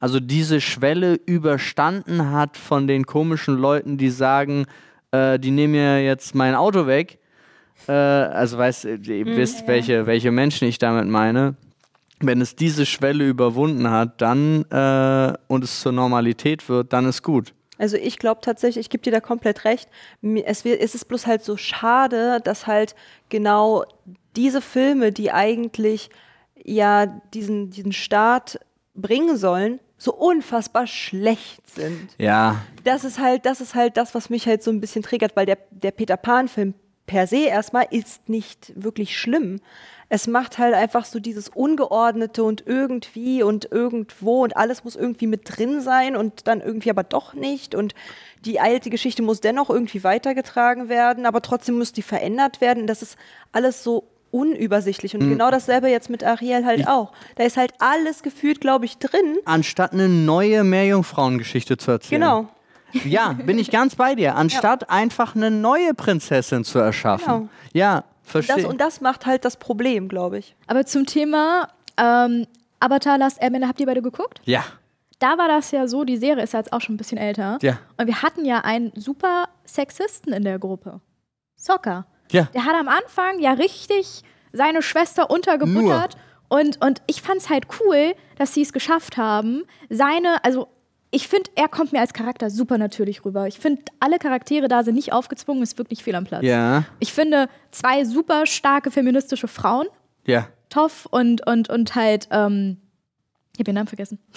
also 0.00 0.20
diese 0.20 0.60
Schwelle 0.60 1.14
überstanden 1.14 2.30
hat 2.30 2.56
von 2.56 2.86
den 2.86 3.06
komischen 3.06 3.56
Leuten, 3.56 3.96
die 3.96 4.10
sagen, 4.10 4.66
äh, 5.10 5.38
die 5.38 5.50
nehmen 5.50 5.72
mir 5.72 6.04
jetzt 6.04 6.34
mein 6.34 6.54
Auto 6.54 6.86
weg. 6.86 7.18
Äh, 7.88 7.92
also 7.92 8.58
weißt, 8.58 8.84
ihr 8.84 9.26
wisst, 9.26 9.66
welche, 9.68 10.06
welche 10.06 10.32
Menschen 10.32 10.68
ich 10.68 10.78
damit 10.78 11.06
meine. 11.06 11.54
Wenn 12.20 12.40
es 12.40 12.56
diese 12.56 12.86
Schwelle 12.86 13.28
überwunden 13.28 13.90
hat, 13.90 14.20
dann 14.20 14.64
äh, 14.70 15.34
und 15.48 15.64
es 15.64 15.80
zur 15.80 15.92
Normalität 15.92 16.68
wird, 16.68 16.92
dann 16.92 17.06
ist 17.06 17.22
gut. 17.22 17.52
Also 17.78 17.96
ich 17.96 18.18
glaube 18.18 18.40
tatsächlich, 18.40 18.86
ich 18.86 18.90
gebe 18.90 19.02
dir 19.02 19.10
da 19.10 19.20
komplett 19.20 19.64
recht. 19.64 19.88
Es, 20.44 20.64
es 20.64 20.94
ist 20.94 21.04
bloß 21.06 21.26
halt 21.26 21.44
so 21.44 21.56
schade, 21.56 22.40
dass 22.42 22.66
halt 22.66 22.94
genau 23.28 23.84
diese 24.34 24.62
Filme, 24.62 25.12
die 25.12 25.30
eigentlich 25.30 26.10
ja 26.64 27.06
diesen, 27.06 27.70
diesen 27.70 27.92
Start 27.92 28.58
bringen 28.94 29.36
sollen, 29.36 29.78
so 29.98 30.14
unfassbar 30.14 30.86
schlecht 30.86 31.68
sind. 31.68 32.14
Ja, 32.18 32.62
das 32.84 33.04
ist 33.04 33.18
halt, 33.18 33.46
das 33.46 33.60
ist 33.60 33.74
halt 33.74 33.96
das, 33.96 34.14
was 34.14 34.30
mich 34.30 34.46
halt 34.46 34.62
so 34.62 34.70
ein 34.70 34.80
bisschen 34.80 35.02
triggert, 35.02 35.36
weil 35.36 35.46
der, 35.46 35.58
der 35.70 35.90
Peter 35.90 36.16
Pan-Film 36.16 36.74
per 37.06 37.26
se 37.26 37.44
erstmal 37.46 37.86
ist 37.90 38.28
nicht 38.28 38.72
wirklich 38.74 39.18
schlimm. 39.18 39.60
Es 40.08 40.26
macht 40.26 40.58
halt 40.58 40.74
einfach 40.74 41.04
so 41.04 41.18
dieses 41.18 41.48
Ungeordnete 41.48 42.44
und 42.44 42.64
irgendwie 42.66 43.42
und 43.42 43.70
irgendwo 43.72 44.44
und 44.44 44.56
alles 44.56 44.84
muss 44.84 44.94
irgendwie 44.94 45.26
mit 45.26 45.56
drin 45.56 45.80
sein 45.80 46.16
und 46.16 46.46
dann 46.46 46.60
irgendwie 46.60 46.90
aber 46.90 47.02
doch 47.02 47.34
nicht 47.34 47.74
und 47.74 47.94
die 48.44 48.60
alte 48.60 48.90
Geschichte 48.90 49.22
muss 49.22 49.40
dennoch 49.40 49.68
irgendwie 49.68 50.04
weitergetragen 50.04 50.88
werden, 50.88 51.26
aber 51.26 51.42
trotzdem 51.42 51.78
muss 51.78 51.92
die 51.92 52.02
verändert 52.02 52.60
werden. 52.60 52.86
Das 52.86 53.02
ist 53.02 53.16
alles 53.50 53.82
so 53.82 54.04
unübersichtlich 54.30 55.14
und 55.14 55.28
genau 55.28 55.50
dasselbe 55.50 55.88
jetzt 55.88 56.10
mit 56.10 56.22
Ariel 56.22 56.64
halt 56.64 56.86
auch. 56.88 57.12
Da 57.36 57.44
ist 57.44 57.56
halt 57.56 57.72
alles 57.78 58.22
gefühlt, 58.22 58.60
glaube 58.60 58.84
ich, 58.84 58.98
drin. 58.98 59.38
anstatt 59.44 59.92
eine 59.92 60.08
neue 60.08 60.62
Meerjungfrauengeschichte 60.62 61.76
zu 61.76 61.92
erzählen. 61.92 62.20
Genau. 62.20 62.48
Ja, 63.04 63.32
bin 63.32 63.58
ich 63.58 63.70
ganz 63.70 63.96
bei 63.96 64.14
dir. 64.14 64.34
Anstatt 64.36 64.90
einfach 64.90 65.34
eine 65.34 65.50
neue 65.50 65.92
Prinzessin 65.94 66.64
zu 66.64 66.78
erschaffen. 66.78 67.26
Genau. 67.26 67.48
Ja, 67.72 68.04
Das, 68.32 68.46
verstehe. 68.46 68.68
und 68.68 68.80
das 68.80 69.00
macht 69.00 69.24
halt 69.26 69.44
das 69.44 69.56
Problem, 69.56 70.08
glaube 70.08 70.38
ich. 70.38 70.56
Aber 70.66 70.84
zum 70.84 71.06
Thema 71.06 71.68
ähm, 71.96 72.46
Avatar 72.80 73.18
Last 73.18 73.40
Airbender, 73.40 73.68
habt 73.68 73.80
ihr 73.80 73.86
beide 73.86 74.02
geguckt? 74.02 74.40
Ja, 74.44 74.64
Da 75.18 75.38
war 75.38 75.48
das 75.48 75.70
ja 75.70 75.86
so, 75.86 76.04
die 76.04 76.16
Serie 76.18 76.42
ist 76.44 76.52
ja 76.52 76.58
jetzt 76.60 76.72
auch 76.72 76.80
schon 76.80 76.94
ein 76.94 76.98
bisschen 76.98 77.18
älter. 77.18 77.58
Ja. 77.62 77.78
Und 77.96 78.06
wir 78.06 78.20
hatten 78.22 78.44
ja 78.44 78.60
einen 78.60 78.92
super 78.96 79.48
Sexisten 79.64 80.32
in 80.32 80.44
der 80.44 80.58
Gruppe. 80.58 81.00
Soccer. 81.56 82.06
ja. 82.30 82.48
Der 82.52 82.64
hat 82.66 82.74
am 82.74 82.88
Anfang 82.88 83.38
ja 83.40 83.52
richtig 83.52 84.22
seine 84.52 84.82
Schwester 84.82 85.30
untergebuttert. 85.30 86.16
Und, 86.48 86.84
und 86.84 87.02
ich 87.06 87.22
fand 87.22 87.38
es 87.38 87.48
halt 87.50 87.66
cool, 87.80 88.14
dass 88.36 88.54
sie 88.54 88.62
es 88.62 88.72
geschafft 88.72 89.16
haben, 89.16 89.64
seine, 89.88 90.44
also 90.44 90.68
ich 91.16 91.28
finde, 91.28 91.50
er 91.54 91.66
kommt 91.68 91.92
mir 91.92 92.00
als 92.00 92.12
Charakter 92.12 92.50
super 92.50 92.76
natürlich 92.76 93.24
rüber. 93.24 93.46
Ich 93.46 93.58
finde, 93.58 93.80
alle 94.00 94.18
Charaktere 94.18 94.68
da 94.68 94.84
sind 94.84 94.96
nicht 94.96 95.14
aufgezwungen, 95.14 95.62
es 95.62 95.78
wirkt 95.78 95.90
nicht 95.90 96.02
viel 96.02 96.14
am 96.14 96.24
Platz. 96.24 96.42
Ja, 96.44 96.84
Ich 96.98 97.14
finde 97.14 97.48
zwei 97.70 98.04
super 98.04 98.44
starke 98.44 98.90
feministische 98.90 99.48
Frauen, 99.48 99.86
ja. 100.26 100.46
Toff 100.68 101.06
und, 101.10 101.46
und, 101.46 101.70
und 101.70 101.94
halt, 101.94 102.28
ähm, 102.30 102.76
ich 103.54 103.60
habe 103.60 103.70
ihren 103.70 103.76
Namen 103.76 103.88
vergessen. 103.88 104.18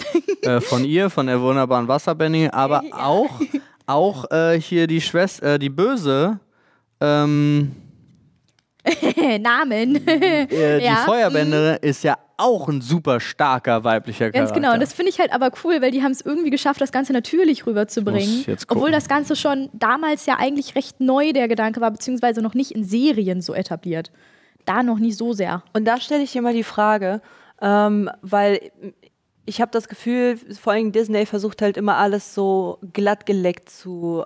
Äh, 0.42 0.62
von 0.62 0.86
ihr, 0.86 1.10
von 1.10 1.26
der 1.26 1.38
wunderbaren 1.42 1.86
Wasserbenny, 1.86 2.48
aber 2.50 2.82
auch, 2.92 3.28
auch 3.84 4.30
äh, 4.30 4.58
hier 4.58 4.86
die 4.86 5.02
Schwester, 5.02 5.56
äh, 5.56 5.58
die 5.58 5.68
Böse, 5.68 6.40
ähm, 6.98 7.72
Namen. 9.40 10.06
äh, 10.06 10.46
die 10.78 10.84
Ja, 10.84 11.04
Feuerbänderin 11.06 11.78
ist 11.82 12.04
ja 12.04 12.16
auch 12.36 12.68
ein 12.68 12.80
super 12.80 13.20
starker 13.20 13.84
weiblicher 13.84 14.30
Charakter. 14.30 14.40
Ganz 14.40 14.52
genau. 14.52 14.72
Und 14.72 14.80
das 14.80 14.92
finde 14.92 15.10
ich 15.10 15.20
halt 15.20 15.32
aber 15.32 15.50
cool, 15.62 15.82
weil 15.82 15.90
die 15.90 16.02
haben 16.02 16.12
es 16.12 16.22
irgendwie 16.22 16.50
geschafft, 16.50 16.80
das 16.80 16.90
Ganze 16.90 17.12
natürlich 17.12 17.66
rüberzubringen. 17.66 18.44
Obwohl 18.68 18.90
das 18.90 19.08
Ganze 19.08 19.36
schon 19.36 19.68
damals 19.72 20.26
ja 20.26 20.36
eigentlich 20.38 20.74
recht 20.74 21.00
neu 21.00 21.32
der 21.32 21.48
Gedanke 21.48 21.80
war, 21.80 21.90
beziehungsweise 21.90 22.40
noch 22.40 22.54
nicht 22.54 22.70
in 22.70 22.84
Serien 22.84 23.42
so 23.42 23.52
etabliert. 23.52 24.10
Da 24.64 24.82
noch 24.82 24.98
nicht 24.98 25.16
so 25.16 25.32
sehr. 25.32 25.62
Und 25.72 25.84
da 25.84 26.00
stelle 26.00 26.22
ich 26.22 26.32
dir 26.32 26.42
mal 26.42 26.54
die 26.54 26.64
Frage, 26.64 27.20
ähm, 27.60 28.10
weil 28.22 28.70
ich 29.44 29.60
habe 29.60 29.70
das 29.72 29.88
Gefühl, 29.88 30.38
vor 30.60 30.72
allem 30.72 30.92
Disney 30.92 31.26
versucht 31.26 31.60
halt 31.60 31.76
immer 31.76 31.96
alles 31.96 32.34
so 32.34 32.78
glatt 32.92 33.26
geleckt 33.26 33.68
zu. 33.68 34.24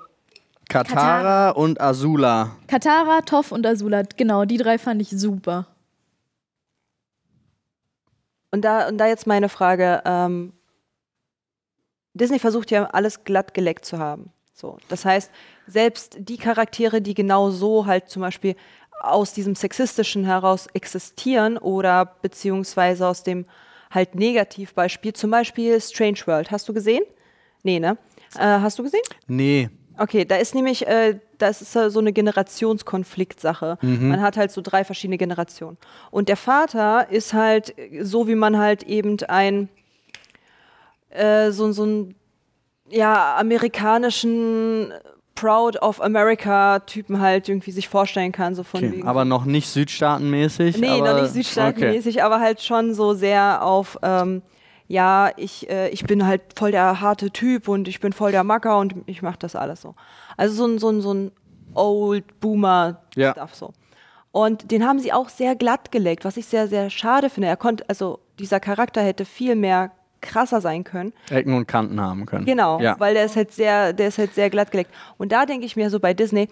Katara 0.74 1.50
und 1.50 1.80
Azula. 1.80 2.56
Katara, 2.66 3.20
Toff 3.20 3.52
und 3.52 3.64
Azula, 3.64 4.02
genau, 4.16 4.44
die 4.44 4.56
drei 4.56 4.78
fand 4.78 5.00
ich 5.00 5.10
super. 5.10 5.66
Und 8.50 8.64
da, 8.64 8.88
und 8.88 8.98
da 8.98 9.06
jetzt 9.06 9.26
meine 9.26 9.48
Frage, 9.48 10.02
ähm, 10.04 10.52
Disney 12.12 12.38
versucht 12.38 12.70
ja 12.70 12.86
alles 12.86 13.24
glatt 13.24 13.54
geleckt 13.54 13.84
zu 13.84 13.98
haben. 13.98 14.32
So, 14.52 14.78
das 14.88 15.04
heißt, 15.04 15.30
selbst 15.66 16.16
die 16.18 16.38
Charaktere, 16.38 17.00
die 17.00 17.14
genau 17.14 17.50
so 17.50 17.86
halt 17.86 18.08
zum 18.08 18.22
Beispiel 18.22 18.56
aus 19.00 19.32
diesem 19.32 19.54
Sexistischen 19.54 20.24
heraus 20.24 20.66
existieren 20.72 21.58
oder 21.58 22.04
beziehungsweise 22.04 23.06
aus 23.06 23.22
dem 23.22 23.46
halt 23.90 24.14
Negativbeispiel, 24.14 25.12
zum 25.12 25.30
Beispiel 25.30 25.80
Strange 25.80 26.20
World. 26.26 26.50
Hast 26.50 26.68
du 26.68 26.72
gesehen? 26.72 27.04
Nee, 27.62 27.78
ne? 27.78 27.96
Äh, 28.36 28.40
hast 28.40 28.78
du 28.78 28.82
gesehen? 28.82 29.02
Nee. 29.26 29.70
Okay, 29.96 30.24
da 30.24 30.36
ist 30.36 30.54
nämlich, 30.54 30.86
äh, 30.86 31.18
das 31.38 31.62
ist 31.62 31.76
äh, 31.76 31.90
so 31.90 32.00
eine 32.00 32.12
Generationskonfliktsache. 32.12 33.78
Man 33.82 34.20
hat 34.22 34.36
halt 34.36 34.50
so 34.50 34.60
drei 34.60 34.84
verschiedene 34.84 35.18
Generationen. 35.18 35.76
Und 36.10 36.28
der 36.28 36.36
Vater 36.36 37.10
ist 37.10 37.32
halt 37.32 37.78
äh, 37.78 38.02
so, 38.02 38.26
wie 38.26 38.34
man 38.34 38.58
halt 38.58 38.82
eben 38.82 39.16
ein, 39.28 39.68
äh, 41.10 41.50
so, 41.50 41.70
so 41.72 41.84
ein, 41.84 42.14
ja, 42.90 43.36
amerikanischen 43.36 44.92
Proud 45.34 45.80
of 45.82 46.00
America 46.00 46.78
Typen 46.80 47.20
halt 47.20 47.48
irgendwie 47.48 47.72
sich 47.72 47.88
vorstellen 47.88 48.32
kann, 48.32 48.54
so 48.54 48.62
von 48.62 48.84
Okay. 48.84 49.02
Aber 49.04 49.24
noch 49.24 49.44
nicht 49.44 49.68
südstaatenmäßig. 49.68 50.78
Nee, 50.78 51.00
noch 51.00 51.20
nicht 51.20 51.32
südstaatenmäßig, 51.32 52.22
aber 52.22 52.40
halt 52.40 52.62
schon 52.62 52.94
so 52.94 53.14
sehr 53.14 53.64
auf, 53.64 53.98
ähm, 54.02 54.42
ja, 54.86 55.30
ich, 55.36 55.68
äh, 55.70 55.88
ich 55.90 56.04
bin 56.04 56.26
halt 56.26 56.42
voll 56.56 56.70
der 56.70 57.00
harte 57.00 57.30
Typ 57.30 57.68
und 57.68 57.88
ich 57.88 58.00
bin 58.00 58.12
voll 58.12 58.32
der 58.32 58.44
Macker 58.44 58.78
und 58.78 58.94
ich 59.06 59.22
mach 59.22 59.36
das 59.36 59.56
alles 59.56 59.80
so. 59.80 59.94
Also 60.36 60.54
so 60.54 60.66
ein, 60.66 60.78
so 60.78 60.90
ein, 60.90 61.00
so 61.00 61.12
ein 61.14 61.32
Old 61.74 62.40
Boomer 62.40 63.02
Ja. 63.16 63.32
Stuff 63.32 63.54
so. 63.54 63.72
Und 64.30 64.70
den 64.72 64.84
haben 64.86 64.98
sie 64.98 65.12
auch 65.12 65.28
sehr 65.28 65.54
glatt 65.54 65.92
gelegt, 65.92 66.24
was 66.24 66.36
ich 66.36 66.46
sehr, 66.46 66.66
sehr 66.68 66.90
schade 66.90 67.30
finde. 67.30 67.48
Er 67.48 67.56
konnte, 67.56 67.84
also 67.88 68.18
dieser 68.38 68.58
Charakter 68.60 69.00
hätte 69.00 69.24
viel 69.24 69.54
mehr 69.54 69.92
krasser 70.20 70.60
sein 70.60 70.84
können. 70.84 71.12
Ecken 71.30 71.54
und 71.54 71.66
Kanten 71.68 72.00
haben 72.00 72.26
können. 72.26 72.44
Genau, 72.44 72.80
Ja. 72.80 72.98
weil 72.98 73.14
der 73.14 73.26
ist 73.26 73.36
halt 73.36 73.52
sehr, 73.52 73.92
der 73.92 74.08
ist 74.08 74.18
halt 74.18 74.34
sehr 74.34 74.50
glatt 74.50 74.70
gelegt. 74.70 74.90
Und 75.18 75.32
da 75.32 75.46
denke 75.46 75.66
ich 75.66 75.76
mir 75.76 75.88
so 75.90 76.00
bei 76.00 76.14
Disney, 76.14 76.48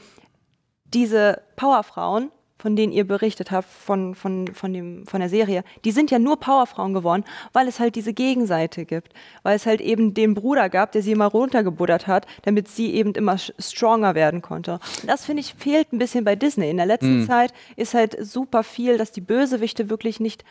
diese 0.94 1.40
Powerfrauen, 1.56 2.30
von 2.62 2.76
denen 2.76 2.92
ihr 2.92 3.04
berichtet 3.04 3.50
habt, 3.50 3.68
von, 3.68 4.14
von, 4.14 4.46
von, 4.54 4.72
dem, 4.72 5.04
von 5.04 5.18
der 5.18 5.28
Serie, 5.28 5.64
die 5.84 5.90
sind 5.90 6.12
ja 6.12 6.20
nur 6.20 6.38
Powerfrauen 6.38 6.94
geworden, 6.94 7.24
weil 7.52 7.66
es 7.66 7.80
halt 7.80 7.96
diese 7.96 8.12
Gegenseite 8.12 8.84
gibt. 8.84 9.12
Weil 9.42 9.56
es 9.56 9.66
halt 9.66 9.80
eben 9.80 10.14
den 10.14 10.34
Bruder 10.34 10.68
gab, 10.68 10.92
der 10.92 11.02
sie 11.02 11.10
immer 11.10 11.26
runtergebuddert 11.26 12.06
hat, 12.06 12.24
damit 12.42 12.68
sie 12.68 12.94
eben 12.94 13.14
immer 13.14 13.36
stronger 13.36 14.14
werden 14.14 14.42
konnte. 14.42 14.78
Und 15.00 15.08
das, 15.10 15.24
finde 15.24 15.40
ich, 15.40 15.54
fehlt 15.54 15.92
ein 15.92 15.98
bisschen 15.98 16.24
bei 16.24 16.36
Disney. 16.36 16.70
In 16.70 16.76
der 16.76 16.86
letzten 16.86 17.26
Zeit 17.26 17.52
ist 17.74 17.94
halt 17.94 18.16
super 18.24 18.62
viel, 18.62 18.96
dass 18.96 19.10
die 19.10 19.20
Bösewichte 19.20 19.90
wirklich 19.90 20.20
nicht 20.20 20.44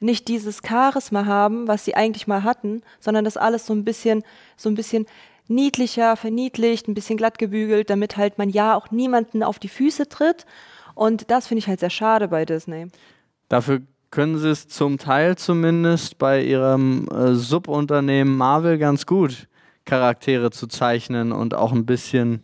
nicht 0.00 0.26
dieses 0.26 0.62
Charisma 0.66 1.26
haben, 1.26 1.68
was 1.68 1.84
sie 1.84 1.94
eigentlich 1.94 2.26
mal 2.26 2.42
hatten, 2.42 2.82
sondern 2.98 3.24
das 3.24 3.36
alles 3.36 3.66
so 3.66 3.72
ein 3.72 3.84
bisschen, 3.84 4.24
so 4.56 4.68
ein 4.68 4.74
bisschen 4.74 5.06
niedlicher, 5.46 6.16
verniedlicht, 6.16 6.88
ein 6.88 6.94
bisschen 6.94 7.16
glatt 7.16 7.38
gebügelt, 7.38 7.88
damit 7.88 8.16
halt 8.16 8.36
man 8.36 8.48
ja 8.48 8.74
auch 8.74 8.90
niemanden 8.90 9.42
auf 9.44 9.60
die 9.60 9.68
Füße 9.68 10.08
tritt. 10.08 10.44
Und 10.94 11.30
das 11.30 11.46
finde 11.46 11.60
ich 11.60 11.68
halt 11.68 11.80
sehr 11.80 11.90
schade 11.90 12.28
bei 12.28 12.44
Disney. 12.44 12.88
Dafür 13.48 13.82
können 14.10 14.38
sie 14.38 14.50
es 14.50 14.68
zum 14.68 14.98
Teil 14.98 15.36
zumindest 15.36 16.18
bei 16.18 16.42
ihrem 16.42 17.08
äh, 17.08 17.34
Subunternehmen 17.34 18.36
Marvel 18.36 18.78
ganz 18.78 19.06
gut, 19.06 19.48
Charaktere 19.84 20.50
zu 20.50 20.66
zeichnen 20.66 21.32
und 21.32 21.54
auch 21.54 21.72
ein 21.72 21.86
bisschen 21.86 22.42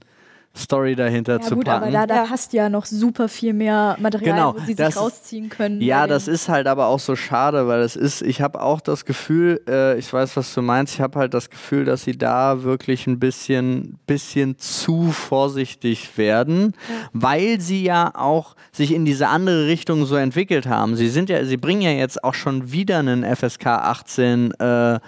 Story 0.59 0.95
dahinter 0.97 1.35
Ja 1.35 1.41
zu 1.41 1.55
gut, 1.57 1.65
packen. 1.67 1.85
aber 1.85 1.93
da, 1.93 2.07
da 2.07 2.17
Ja. 2.17 2.25
passt 2.27 2.53
ja 2.53 2.69
noch 2.69 2.85
super 2.85 3.29
viel 3.29 3.53
mehr 3.55 3.97
Material, 4.01 4.35
Genau, 4.35 4.55
wo 4.55 4.61
sie 4.67 4.75
das 4.75 4.95
sich 4.95 5.03
rausziehen 5.03 5.49
können. 5.49 5.81
Ja, 5.81 6.07
das 6.07 6.29
ist 6.29 6.49
halt 6.49 6.67
aber 6.67 6.89
auch 6.89 6.99
so 7.01 7.17
schade, 7.17 7.67
weil 7.69 7.81
es 7.81 7.97
ist, 7.97 8.23
ich 8.23 8.41
habe 8.43 8.61
auch 8.61 8.81
das 8.81 9.05
Gefühl, 9.05 9.61
äh, 9.69 9.99
ich 9.99 10.13
weiß, 10.13 10.37
was 10.37 10.53
du 10.53 10.61
meinst, 10.63 10.95
ich 10.95 11.01
habe 11.01 11.19
halt 11.19 11.33
das 11.35 11.49
Gefühl, 11.51 11.85
dass 11.85 12.03
sie 12.03 12.19
da 12.19 12.63
wirklich 12.65 13.07
ein 13.07 13.19
bisschen, 13.19 13.99
bisschen 14.07 14.59
zu 14.59 15.11
vorsichtig 15.13 16.19
werden, 16.19 16.75
weil 17.13 17.61
sie 17.61 17.83
ja 17.85 18.11
auch 18.15 18.55
sich 18.73 18.93
in 18.93 19.05
diese 19.05 19.29
andere 19.29 19.67
Richtung 19.67 20.05
so 20.07 20.17
entwickelt 20.17 20.67
haben. 20.67 20.97
Sie 20.97 21.09
sind 21.09 21.31
ja, 21.31 21.45
sie 21.45 21.57
bringen 21.57 21.83
ja 21.83 21.91
jetzt 21.93 22.25
auch 22.25 22.35
schon 22.35 22.73
wieder 22.73 22.99
einen 22.99 23.25
FSK 23.25 23.67
18 23.67 24.53
äh, 24.59 24.99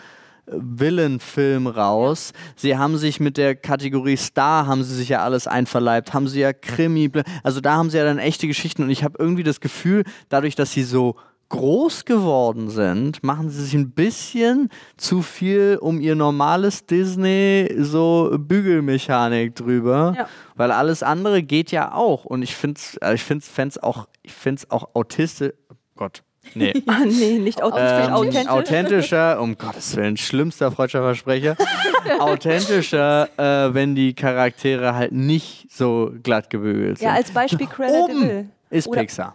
Villain-Film 0.46 1.66
raus. 1.66 2.32
Sie 2.56 2.76
haben 2.76 2.96
sich 2.96 3.20
mit 3.20 3.36
der 3.36 3.54
Kategorie 3.54 4.16
Star, 4.16 4.66
haben 4.66 4.82
sie 4.82 4.94
sich 4.94 5.08
ja 5.10 5.22
alles 5.22 5.46
einverleibt, 5.46 6.12
haben 6.14 6.28
sie 6.28 6.40
ja 6.40 6.52
Krimi, 6.52 7.10
also 7.42 7.60
da 7.60 7.74
haben 7.74 7.90
sie 7.90 7.98
ja 7.98 8.04
dann 8.04 8.18
echte 8.18 8.46
Geschichten 8.46 8.82
und 8.82 8.90
ich 8.90 9.04
habe 9.04 9.14
irgendwie 9.18 9.42
das 9.44 9.60
Gefühl, 9.60 10.04
dadurch, 10.28 10.54
dass 10.56 10.72
sie 10.72 10.82
so 10.82 11.16
groß 11.50 12.04
geworden 12.04 12.70
sind, 12.70 13.24
machen 13.24 13.50
sie 13.50 13.64
sich 13.64 13.74
ein 13.74 13.90
bisschen 13.90 14.68
zu 14.96 15.20
viel 15.20 15.78
um 15.80 16.00
ihr 16.00 16.14
normales 16.14 16.86
Disney 16.86 17.68
so 17.76 18.30
Bügelmechanik 18.38 19.56
drüber, 19.56 20.14
Ja. 20.16 20.28
weil 20.54 20.70
alles 20.70 21.02
andere 21.02 21.42
geht 21.42 21.72
ja 21.72 21.92
auch 21.92 22.24
und 22.24 22.42
ich 22.42 22.54
finde 22.54 22.78
es 22.80 22.98
ich 23.14 23.22
find's, 23.24 23.48
fänd's 23.48 23.78
auch 23.78 24.06
ich 24.22 24.32
find's 24.32 24.70
auch 24.70 24.90
autistisch 24.94 25.52
Gott 25.96 26.22
nee 26.54 26.72
Ah, 26.86 27.00
nee, 27.04 27.38
nicht 27.38 27.62
authentisch, 27.62 28.06
ähm, 28.08 28.12
authentisch. 28.12 28.48
authentischer, 28.50 29.40
um 29.40 29.56
Gottes 29.58 29.96
Willen, 29.96 30.16
schlimmster 30.16 30.70
freudscher 30.72 31.00
Versprecher, 31.02 31.56
authentischer, 32.18 33.28
äh, 33.38 33.74
wenn 33.74 33.94
die 33.94 34.14
Charaktere 34.14 34.94
halt 34.94 35.12
nicht 35.12 35.66
so 35.70 36.12
glatt 36.22 36.50
gebügelt 36.50 36.98
sind. 36.98 37.08
Ja, 37.08 37.14
als 37.14 37.30
Beispiel 37.30 37.66
Cruella 37.68 38.06
de 38.06 38.14
Oben 38.16 38.52
ist 38.70 38.88
Oder- 38.88 39.00
Pixar. 39.00 39.34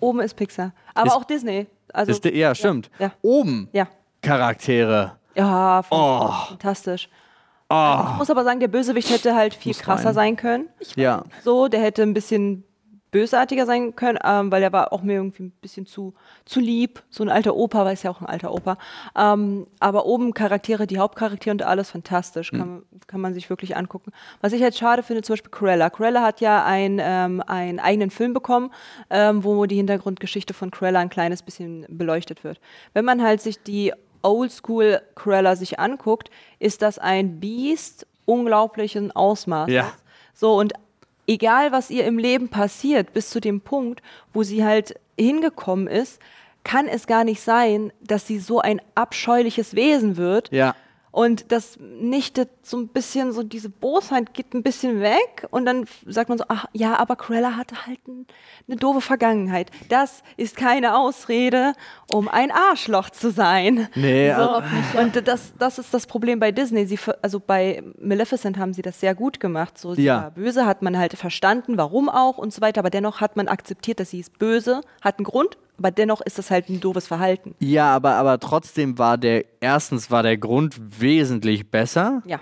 Oben 0.00 0.20
ist 0.20 0.34
Pixar. 0.34 0.72
Aber 0.94 1.08
Ist- 1.08 1.16
auch 1.16 1.24
Disney. 1.24 1.66
Also, 1.92 2.12
Ist, 2.12 2.24
ja, 2.24 2.54
stimmt. 2.54 2.90
ja. 2.98 3.12
Oben 3.22 3.68
ja. 3.72 3.86
Charaktere. 4.22 5.12
Ja, 5.34 5.82
Oh. 5.90 6.28
fantastisch. 6.48 7.08
Oh, 7.68 8.04
Ich 8.12 8.18
muss 8.18 8.30
aber 8.30 8.44
sagen, 8.44 8.60
der 8.60 8.68
Bösewicht 8.68 9.10
hätte 9.10 9.34
halt 9.34 9.54
viel 9.54 9.70
Muss 9.70 9.80
krasser 9.80 10.08
rein. 10.08 10.14
sein 10.14 10.36
können. 10.36 10.68
ja. 10.94 11.24
So, 11.42 11.68
der 11.68 11.80
hätte 11.80 12.02
ein 12.02 12.14
bisschen 12.14 12.64
bösartiger 13.16 13.64
sein 13.64 13.96
können, 13.96 14.18
ähm, 14.24 14.52
weil 14.52 14.62
er 14.62 14.72
war 14.72 14.92
auch 14.92 15.02
mir 15.02 15.14
irgendwie 15.14 15.44
ein 15.44 15.50
bisschen 15.62 15.86
zu, 15.86 16.12
zu 16.44 16.60
lieb. 16.60 17.02
So 17.08 17.24
ein 17.24 17.30
alter 17.30 17.56
Opa, 17.56 17.84
weil 17.86 17.94
es 17.94 18.02
ja 18.02 18.10
auch 18.10 18.20
ein 18.20 18.26
alter 18.26 18.52
Opa. 18.52 18.76
Ähm, 19.16 19.66
aber 19.80 20.04
oben 20.04 20.34
Charaktere, 20.34 20.86
die 20.86 20.98
Hauptcharaktere 20.98 21.52
und 21.52 21.62
alles 21.62 21.90
fantastisch. 21.90 22.50
Kann, 22.50 22.58
man- 22.58 22.82
kann 23.06 23.20
man 23.22 23.32
sich 23.34 23.48
wirklich 23.48 23.76
angucken. 23.76 24.12
Was 24.42 24.52
ich 24.52 24.62
halt 24.62 24.74
schade 24.76 25.02
finde, 25.02 25.22
zum 25.22 25.32
Beispiel 25.34 25.50
Cruella. 25.50 25.88
Cruella 25.90 26.22
hat 26.22 26.40
ja 26.40 26.64
ein, 26.64 27.00
ähm, 27.02 27.42
einen 27.46 27.78
eigenen 27.80 28.10
Film 28.10 28.34
bekommen, 28.34 28.70
ähm, 29.10 29.44
wo 29.44 29.64
die 29.66 29.76
Hintergrundgeschichte 29.76 30.52
von 30.54 30.70
Cruella 30.70 31.00
ein 31.00 31.08
kleines 31.08 31.42
bisschen 31.42 31.86
beleuchtet 31.88 32.44
wird. 32.44 32.60
Wenn 32.92 33.04
man 33.06 33.22
halt 33.22 33.40
sich 33.40 33.62
die 33.62 33.92
Oldschool 34.22 35.00
Cruella 35.14 35.56
sich 35.56 35.78
anguckt, 35.80 36.30
ist 36.58 36.82
das 36.82 36.98
ein 36.98 37.40
Biest 37.40 38.06
unglaublichen 38.24 39.12
Ausmaßes. 39.12 39.72
Ja. 39.74 39.92
So, 40.34 40.58
und 40.58 40.74
egal 41.26 41.72
was 41.72 41.90
ihr 41.90 42.04
im 42.04 42.18
Leben 42.18 42.48
passiert, 42.48 43.12
bis 43.12 43.30
zu 43.30 43.40
dem 43.40 43.60
Punkt, 43.60 44.02
wo 44.32 44.42
sie 44.42 44.64
halt 44.64 44.98
hingekommen 45.18 45.86
ist, 45.86 46.20
kann 46.64 46.88
es 46.88 47.06
gar 47.06 47.24
nicht 47.24 47.40
sein, 47.40 47.92
dass 48.00 48.26
sie 48.26 48.38
so 48.38 48.60
ein 48.60 48.80
abscheuliches 48.94 49.74
Wesen 49.74 50.16
wird. 50.16 50.50
Ja. 50.52 50.74
Und 51.16 51.50
das 51.50 51.78
nichtet 51.80 52.50
so 52.62 52.76
ein 52.76 52.88
bisschen, 52.88 53.32
so 53.32 53.42
diese 53.42 53.70
Bosheit 53.70 54.34
geht 54.34 54.52
ein 54.52 54.62
bisschen 54.62 55.00
weg 55.00 55.46
und 55.50 55.64
dann 55.64 55.86
sagt 56.06 56.28
man 56.28 56.36
so, 56.36 56.44
ach 56.48 56.66
ja, 56.74 56.94
aber 56.98 57.16
Cruella 57.16 57.56
hatte 57.56 57.86
halt 57.86 58.06
ein, 58.06 58.26
eine 58.68 58.76
doofe 58.76 59.00
Vergangenheit. 59.00 59.70
Das 59.88 60.22
ist 60.36 60.56
keine 60.58 60.94
Ausrede, 60.98 61.72
um 62.12 62.28
ein 62.28 62.50
Arschloch 62.50 63.08
zu 63.08 63.30
sein. 63.30 63.88
Nee, 63.94 64.30
so. 64.34 64.42
also- 64.42 64.98
Und 65.00 65.26
das, 65.26 65.54
das 65.58 65.78
ist 65.78 65.94
das 65.94 66.06
Problem 66.06 66.38
bei 66.38 66.52
Disney. 66.52 66.84
Sie, 66.84 66.98
also 67.22 67.40
bei 67.40 67.82
Maleficent 67.98 68.58
haben 68.58 68.74
sie 68.74 68.82
das 68.82 69.00
sehr 69.00 69.14
gut 69.14 69.40
gemacht. 69.40 69.78
So, 69.78 69.94
sie 69.94 70.02
Ja. 70.02 70.24
war 70.24 70.30
böse, 70.32 70.66
hat 70.66 70.82
man 70.82 70.98
halt 70.98 71.14
verstanden, 71.14 71.78
warum 71.78 72.10
auch 72.10 72.36
und 72.36 72.52
so 72.52 72.60
weiter, 72.60 72.80
aber 72.80 72.90
dennoch 72.90 73.22
hat 73.22 73.36
man 73.36 73.48
akzeptiert, 73.48 74.00
dass 74.00 74.10
sie 74.10 74.20
ist 74.20 74.38
böse, 74.38 74.82
hat 75.00 75.16
einen 75.18 75.24
Grund, 75.24 75.56
aber 75.78 75.90
dennoch 75.90 76.20
ist 76.20 76.38
das 76.38 76.50
halt 76.50 76.68
ein 76.68 76.80
doofes 76.80 77.06
Verhalten. 77.06 77.54
Ja, 77.58 77.94
aber, 77.94 78.14
aber 78.14 78.38
trotzdem 78.40 78.98
war 78.98 79.18
der, 79.18 79.44
erstens 79.60 80.10
war 80.10 80.22
der 80.22 80.36
Grund 80.36 80.76
wesentlich 81.00 81.70
besser. 81.70 82.22
Ja. 82.26 82.40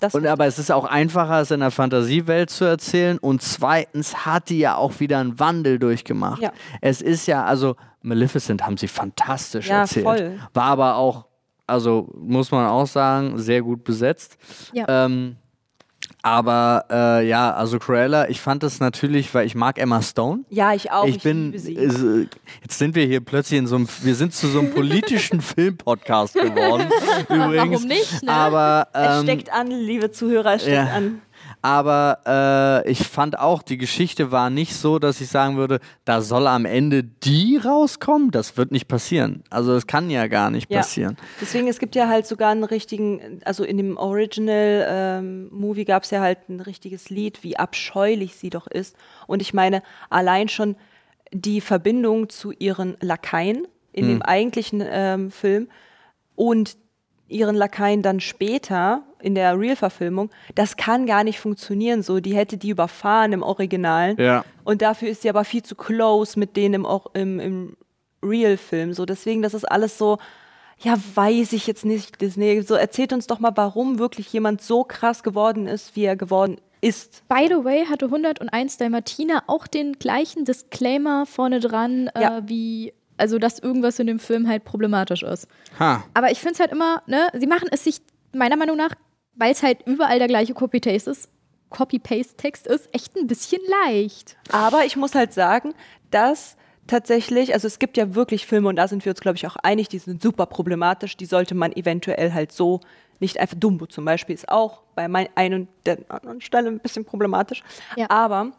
Das 0.00 0.14
Und 0.14 0.26
aber 0.28 0.46
es 0.46 0.60
ist 0.60 0.70
auch 0.70 0.84
einfacher, 0.84 1.40
es 1.40 1.50
in 1.50 1.58
der 1.58 1.72
Fantasiewelt 1.72 2.50
zu 2.50 2.64
erzählen. 2.64 3.18
Und 3.18 3.42
zweitens 3.42 4.24
hat 4.24 4.48
die 4.48 4.58
ja 4.60 4.76
auch 4.76 5.00
wieder 5.00 5.18
einen 5.18 5.40
Wandel 5.40 5.80
durchgemacht. 5.80 6.40
Ja. 6.40 6.52
Es 6.80 7.02
ist 7.02 7.26
ja, 7.26 7.44
also 7.44 7.74
Maleficent 8.02 8.64
haben 8.64 8.76
sie 8.76 8.86
fantastisch 8.86 9.68
Ja, 9.68 9.80
erzählt. 9.80 10.04
voll. 10.06 10.38
War 10.54 10.64
aber 10.66 10.94
auch, 10.96 11.26
also 11.66 12.08
muss 12.16 12.52
man 12.52 12.66
auch 12.66 12.86
sagen, 12.86 13.38
sehr 13.38 13.60
gut 13.62 13.82
besetzt. 13.82 14.36
Ja. 14.72 14.84
Ähm, 14.88 15.36
aber 16.22 16.84
äh, 16.90 17.28
ja, 17.28 17.52
also 17.54 17.78
Cruella, 17.78 18.28
ich 18.28 18.40
fand 18.40 18.62
das 18.62 18.80
natürlich, 18.80 19.32
weil 19.34 19.46
ich 19.46 19.54
mag 19.54 19.78
Emma 19.78 20.02
Stone. 20.02 20.44
ja, 20.50 20.74
ich 20.74 20.90
auch. 20.90 21.06
ich 21.06 21.22
bin, 21.22 21.52
liebe 21.52 21.58
sie. 21.58 21.74
äh, 21.76 22.26
jetzt 22.62 22.78
sind 22.78 22.94
wir 22.94 23.06
hier 23.06 23.20
plötzlich 23.20 23.58
in 23.58 23.66
so 23.66 23.76
einem, 23.76 23.88
wir 24.02 24.14
sind 24.14 24.34
zu 24.34 24.48
so 24.48 24.58
einem 24.58 24.72
politischen 24.72 25.40
Filmpodcast 25.40 26.34
geworden. 26.34 26.88
übrigens. 27.28 27.72
warum 27.72 27.88
nicht, 27.88 28.22
ne? 28.22 28.32
Aber 28.32 28.88
es 28.92 29.18
ähm, 29.18 29.22
steckt 29.22 29.52
an, 29.52 29.68
liebe 29.68 30.10
Zuhörer, 30.10 30.54
es 30.54 30.62
steckt 30.62 30.76
ja. 30.76 30.94
an. 30.94 31.22
Aber 31.62 32.82
äh, 32.84 32.90
ich 32.90 33.06
fand 33.06 33.38
auch, 33.38 33.62
die 33.62 33.78
Geschichte 33.78 34.30
war 34.30 34.50
nicht 34.50 34.74
so, 34.74 34.98
dass 34.98 35.20
ich 35.20 35.28
sagen 35.28 35.56
würde, 35.56 35.80
da 36.04 36.20
soll 36.20 36.46
am 36.46 36.64
Ende 36.64 37.02
die 37.04 37.56
rauskommen. 37.56 38.30
Das 38.30 38.56
wird 38.56 38.72
nicht 38.72 38.88
passieren. 38.88 39.42
Also 39.50 39.72
das 39.74 39.86
kann 39.86 40.10
ja 40.10 40.26
gar 40.28 40.50
nicht 40.50 40.70
Ja. 40.70 40.78
passieren. 40.80 41.16
Deswegen, 41.40 41.68
es 41.68 41.78
gibt 41.78 41.94
ja 41.96 42.08
halt 42.08 42.26
sogar 42.26 42.50
einen 42.50 42.64
richtigen, 42.64 43.40
also 43.44 43.64
in 43.64 43.76
dem 43.76 43.96
Original-Movie 43.96 45.84
gab 45.84 46.04
es 46.04 46.10
ja 46.10 46.20
halt 46.20 46.48
ein 46.48 46.60
richtiges 46.60 47.10
Lied, 47.10 47.42
wie 47.44 47.56
abscheulich 47.56 48.36
sie 48.36 48.50
doch 48.50 48.66
ist. 48.66 48.96
Und 49.26 49.42
ich 49.42 49.54
meine, 49.54 49.82
allein 50.10 50.48
schon 50.48 50.76
die 51.32 51.60
Verbindung 51.60 52.28
zu 52.28 52.52
ihren 52.52 52.96
Lakaien 53.00 53.66
in 53.92 54.04
Hm. 54.04 54.08
dem 54.10 54.22
eigentlichen 54.22 54.82
ähm, 54.88 55.30
Film 55.30 55.68
und 56.34 56.76
ihren 57.28 57.54
Lakaien 57.56 58.02
dann 58.02 58.20
später 58.20 59.02
in 59.20 59.34
der 59.34 59.58
Real-Verfilmung, 59.58 60.30
das 60.54 60.76
kann 60.76 61.06
gar 61.06 61.24
nicht 61.24 61.40
funktionieren 61.40 62.02
so. 62.02 62.20
Die 62.20 62.34
hätte 62.36 62.56
die 62.56 62.70
überfahren 62.70 63.32
im 63.32 63.42
Originalen. 63.42 64.16
Ja. 64.18 64.44
Und 64.64 64.82
dafür 64.82 65.08
ist 65.08 65.22
sie 65.22 65.28
aber 65.30 65.44
viel 65.44 65.62
zu 65.62 65.74
close 65.74 66.38
mit 66.38 66.56
denen 66.56 66.74
im, 66.84 66.86
im, 67.14 67.40
im 67.40 67.76
Real-Film. 68.22 68.92
So, 68.94 69.04
deswegen, 69.04 69.42
das 69.42 69.54
ist 69.54 69.64
alles 69.64 69.98
so, 69.98 70.18
ja, 70.78 70.96
weiß 71.14 71.52
ich 71.52 71.66
jetzt 71.66 71.84
nicht, 71.84 72.20
Disney. 72.20 72.62
So, 72.62 72.74
erzählt 72.74 73.12
uns 73.12 73.26
doch 73.26 73.40
mal, 73.40 73.52
warum 73.54 73.98
wirklich 73.98 74.32
jemand 74.32 74.62
so 74.62 74.84
krass 74.84 75.22
geworden 75.22 75.66
ist, 75.66 75.96
wie 75.96 76.04
er 76.04 76.16
geworden 76.16 76.56
ist. 76.80 77.24
By 77.28 77.46
the 77.48 77.64
way, 77.64 77.84
hatte 77.86 78.06
101 78.06 78.76
Dalmatiner 78.76 79.42
auch 79.48 79.66
den 79.66 79.94
gleichen 79.94 80.44
Disclaimer 80.44 81.26
vorne 81.26 81.58
dran, 81.60 82.08
Ja. 82.16 82.38
äh, 82.38 82.42
wie, 82.46 82.92
also 83.18 83.38
dass 83.38 83.58
irgendwas 83.58 83.98
in 83.98 84.06
dem 84.06 84.18
Film 84.18 84.48
halt 84.48 84.64
problematisch 84.64 85.22
ist. 85.22 85.46
Ha. 85.78 86.04
Aber 86.14 86.30
ich 86.30 86.38
finde 86.40 86.54
es 86.54 86.60
halt 86.60 86.72
immer, 86.72 87.02
ne, 87.06 87.28
sie 87.34 87.46
machen 87.46 87.68
es 87.70 87.84
sich 87.84 88.00
meiner 88.32 88.56
Meinung 88.56 88.76
nach, 88.76 88.90
weil 89.34 89.52
es 89.52 89.62
halt 89.62 89.86
überall 89.86 90.18
der 90.18 90.28
gleiche 90.28 90.54
Copy-Paste 90.54 91.10
ist, 91.10 91.28
Copy-Paste-Text 91.70 92.66
ist, 92.66 92.88
echt 92.94 93.16
ein 93.16 93.26
bisschen 93.26 93.60
leicht. 93.86 94.36
Aber 94.52 94.84
ich 94.84 94.96
muss 94.96 95.14
halt 95.14 95.32
sagen, 95.32 95.74
dass 96.10 96.56
tatsächlich, 96.86 97.52
also 97.54 97.66
es 97.66 97.78
gibt 97.78 97.96
ja 97.96 98.14
wirklich 98.14 98.46
Filme 98.46 98.68
und 98.68 98.76
da 98.76 98.88
sind 98.88 99.04
wir 99.04 99.10
uns, 99.12 99.20
glaube 99.20 99.36
ich, 99.36 99.46
auch 99.46 99.56
einig, 99.56 99.88
die 99.88 99.98
sind 99.98 100.22
super 100.22 100.46
problematisch, 100.46 101.16
die 101.16 101.26
sollte 101.26 101.54
man 101.54 101.72
eventuell 101.72 102.32
halt 102.32 102.52
so 102.52 102.80
nicht 103.20 103.38
einfach, 103.38 103.56
Dumbo 103.58 103.86
zum 103.86 104.04
Beispiel 104.04 104.34
ist 104.34 104.48
auch 104.48 104.82
bei 104.94 105.08
mein, 105.08 105.28
einen 105.34 105.68
der 105.86 105.98
anderen 106.08 106.40
Stelle 106.40 106.68
ein 106.68 106.78
bisschen 106.78 107.04
problematisch, 107.04 107.62
Ja. 107.96 108.06
aber 108.10 108.52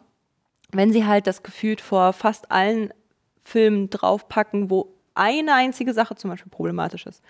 wenn 0.72 0.92
sie 0.92 1.04
halt 1.06 1.26
das 1.26 1.42
gefühlt 1.42 1.80
vor 1.80 2.12
fast 2.12 2.50
allen 2.52 2.92
Filmen 3.44 3.90
draufpacken, 3.90 4.70
wo 4.70 4.92
eine 5.14 5.54
einzige 5.54 5.92
Sache 5.92 6.14
zum 6.14 6.30
Beispiel 6.30 6.50
problematisch 6.50 7.06
ist, 7.06 7.22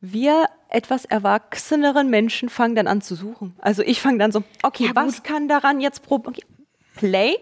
wir 0.00 0.46
etwas 0.68 1.04
erwachseneren 1.04 2.10
Menschen 2.10 2.48
fangen 2.48 2.74
dann 2.74 2.86
an 2.88 3.02
zu 3.02 3.14
suchen. 3.14 3.54
Also 3.60 3.82
ich 3.82 4.00
fange 4.00 4.18
dann 4.18 4.32
so, 4.32 4.42
okay, 4.62 4.86
Ja, 4.86 4.92
was 4.94 5.22
kann 5.22 5.46
daran 5.48 5.80
jetzt 5.80 6.02
pro 6.02 6.16
okay, 6.16 6.42
Play? 6.96 7.36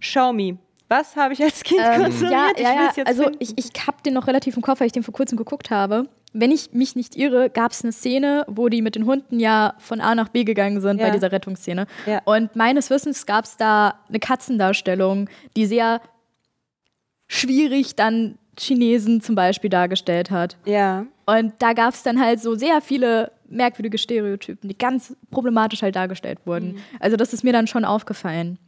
Show 0.00 0.32
me. 0.32 0.58
Was 0.88 1.16
habe 1.16 1.34
ich 1.34 1.42
als 1.42 1.62
Kind 1.64 1.80
konsumiert? 1.82 2.32
Ja, 2.32 2.48
ich 2.54 2.62
ja, 2.62 2.92
jetzt 2.96 3.06
Also 3.08 3.24
finden. 3.24 3.38
ich, 3.40 3.58
ich 3.58 3.86
habe 3.86 3.96
den 4.06 4.14
noch 4.14 4.26
relativ 4.28 4.56
im 4.56 4.62
Kopf, 4.62 4.80
weil 4.80 4.86
ich 4.86 4.92
den 4.92 5.02
vor 5.02 5.12
kurzem 5.14 5.36
geguckt 5.36 5.70
habe. 5.70 6.08
Wenn 6.32 6.50
ich 6.52 6.72
mich 6.72 6.94
nicht 6.96 7.16
irre, 7.16 7.50
gab 7.50 7.72
es 7.72 7.82
eine 7.82 7.92
Szene, 7.92 8.44
wo 8.48 8.68
die 8.68 8.82
mit 8.82 8.94
den 8.94 9.04
Hunden 9.06 9.40
ja 9.40 9.74
von 9.78 10.00
A 10.00 10.14
nach 10.14 10.28
B 10.28 10.44
gegangen 10.44 10.80
sind 10.80 10.98
Ja. 11.00 11.06
bei 11.06 11.10
dieser 11.10 11.32
Rettungsszene. 11.32 11.86
Ja. 12.06 12.20
Und 12.24 12.54
meines 12.56 12.88
Wissens 12.90 13.26
gab 13.26 13.44
es 13.46 13.56
da 13.56 13.98
eine 14.08 14.20
Katzendarstellung, 14.20 15.28
die 15.56 15.66
sehr 15.66 16.00
schwierig 17.28 17.96
dann 17.96 18.38
Chinesen 18.58 19.20
zum 19.20 19.34
Beispiel 19.34 19.70
dargestellt 19.70 20.30
hat. 20.30 20.56
ja. 20.64 21.06
Und 21.28 21.54
da 21.58 21.72
gab 21.72 21.92
es 21.92 22.04
dann 22.04 22.20
halt 22.20 22.40
so 22.40 22.54
sehr 22.54 22.80
viele 22.80 23.32
merkwürdige 23.48 23.98
Stereotypen, 23.98 24.68
die 24.68 24.78
ganz 24.78 25.16
problematisch 25.32 25.82
halt 25.82 25.96
dargestellt 25.96 26.38
wurden. 26.44 26.74
Mhm. 26.74 26.78
Also 27.00 27.16
das 27.16 27.32
ist 27.32 27.42
mir 27.42 27.52
dann 27.52 27.66
schon 27.66 27.84
aufgefallen. 27.84 28.58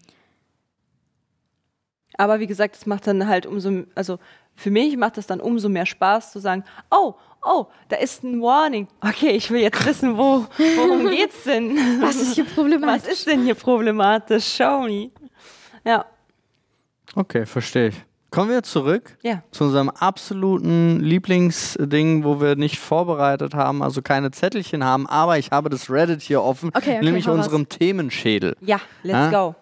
Aber 2.16 2.40
wie 2.40 2.48
gesagt, 2.48 2.74
es 2.74 2.84
macht 2.84 3.06
dann 3.06 3.28
halt 3.28 3.46
umso, 3.46 3.84
also 3.94 4.18
für 4.56 4.72
mich 4.72 4.96
macht 4.96 5.18
es 5.18 5.28
dann 5.28 5.40
umso 5.40 5.68
mehr 5.68 5.86
Spaß 5.86 6.32
zu 6.32 6.40
sagen, 6.40 6.64
oh, 6.90 7.14
oh, 7.44 7.66
da 7.90 7.96
ist 7.98 8.24
ein 8.24 8.42
Warning. 8.42 8.88
Okay, 9.00 9.30
ich 9.30 9.52
will 9.52 9.60
jetzt 9.60 9.86
wissen, 9.86 10.16
wo, 10.18 10.44
worum 10.56 11.08
geht's 11.10 11.44
denn? 11.44 11.76
Was 12.00 12.16
ist 12.16 12.34
hier 12.34 12.44
problematisch? 12.44 13.04
Was 13.04 13.12
ist 13.12 13.26
denn 13.28 13.44
hier 13.44 13.54
problematisch? 13.54 14.52
Show 14.56 14.80
me. 14.82 15.12
Ja, 15.84 16.04
Okay, 17.14 17.46
verstehe 17.46 17.88
ich. 17.88 17.94
Kommen 18.30 18.50
wir 18.50 18.62
zurück 18.62 19.16
ja. 19.22 19.42
zu 19.50 19.64
unserem 19.64 19.88
absoluten 19.88 21.00
Lieblingsding, 21.00 22.24
wo 22.24 22.40
wir 22.42 22.56
nicht 22.56 22.78
vorbereitet 22.78 23.54
haben, 23.54 23.82
also 23.82 24.02
keine 24.02 24.30
Zettelchen 24.30 24.84
haben, 24.84 25.06
aber 25.06 25.38
ich 25.38 25.50
habe 25.50 25.70
das 25.70 25.88
Reddit 25.90 26.20
hier 26.20 26.42
offen, 26.42 26.68
Okay, 26.74 26.96
okay, 26.96 27.04
nämlich 27.04 27.26
unserem 27.28 27.68
Themenschädel. 27.70 28.54
Ja, 28.60 28.80
let's 29.02 29.16
Ah. 29.18 29.30
go. 29.30 29.54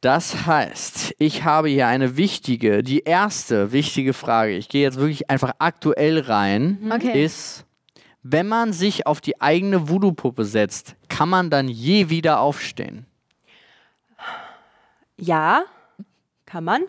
Das 0.00 0.46
heißt, 0.46 1.14
ich 1.18 1.44
habe 1.44 1.68
hier 1.68 1.86
eine 1.86 2.16
wichtige, 2.16 2.82
die 2.82 3.00
erste 3.00 3.72
wichtige 3.72 4.12
Frage, 4.14 4.52
ich 4.56 4.68
gehe 4.68 4.82
jetzt 4.82 4.98
wirklich 4.98 5.30
einfach 5.30 5.52
aktuell 5.58 6.20
rein, 6.20 6.90
Okay. 6.94 7.24
ist, 7.24 7.64
wenn 8.22 8.48
man 8.48 8.72
sich 8.72 9.06
auf 9.06 9.20
die 9.20 9.40
eigene 9.42 9.88
Voodoo-Puppe 9.88 10.44
setzt, 10.46 10.96
kann 11.08 11.28
man 11.28 11.50
dann 11.50 11.68
je 11.68 12.08
wieder 12.08 12.40
aufstehen? 12.40 13.04
Ja, 15.16 15.64
kann 16.54 16.62
man. 16.62 16.82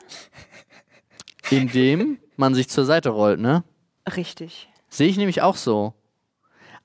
Indem 1.49 2.19
man 2.37 2.53
sich 2.53 2.69
zur 2.69 2.85
Seite 2.85 3.09
rollt, 3.09 3.39
ne? 3.39 3.63
Richtig. 4.15 4.69
Sehe 4.89 5.07
ich 5.07 5.17
nämlich 5.17 5.41
auch 5.41 5.55
so. 5.55 5.95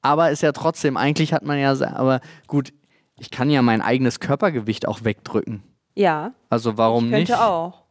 Aber 0.00 0.30
ist 0.30 0.40
ja 0.42 0.52
trotzdem, 0.52 0.96
eigentlich 0.96 1.34
hat 1.34 1.44
man 1.44 1.58
ja, 1.58 1.72
aber 1.94 2.20
gut, 2.46 2.72
ich 3.18 3.30
kann 3.30 3.50
ja 3.50 3.60
mein 3.60 3.82
eigenes 3.82 4.18
Körpergewicht 4.18 4.88
auch 4.88 5.04
wegdrücken. 5.04 5.62
Ja, 5.94 6.32
Also 6.48 6.78
warum 6.78 7.10
könnte 7.10 7.32
nicht? 7.32 7.34
auch. 7.34 7.82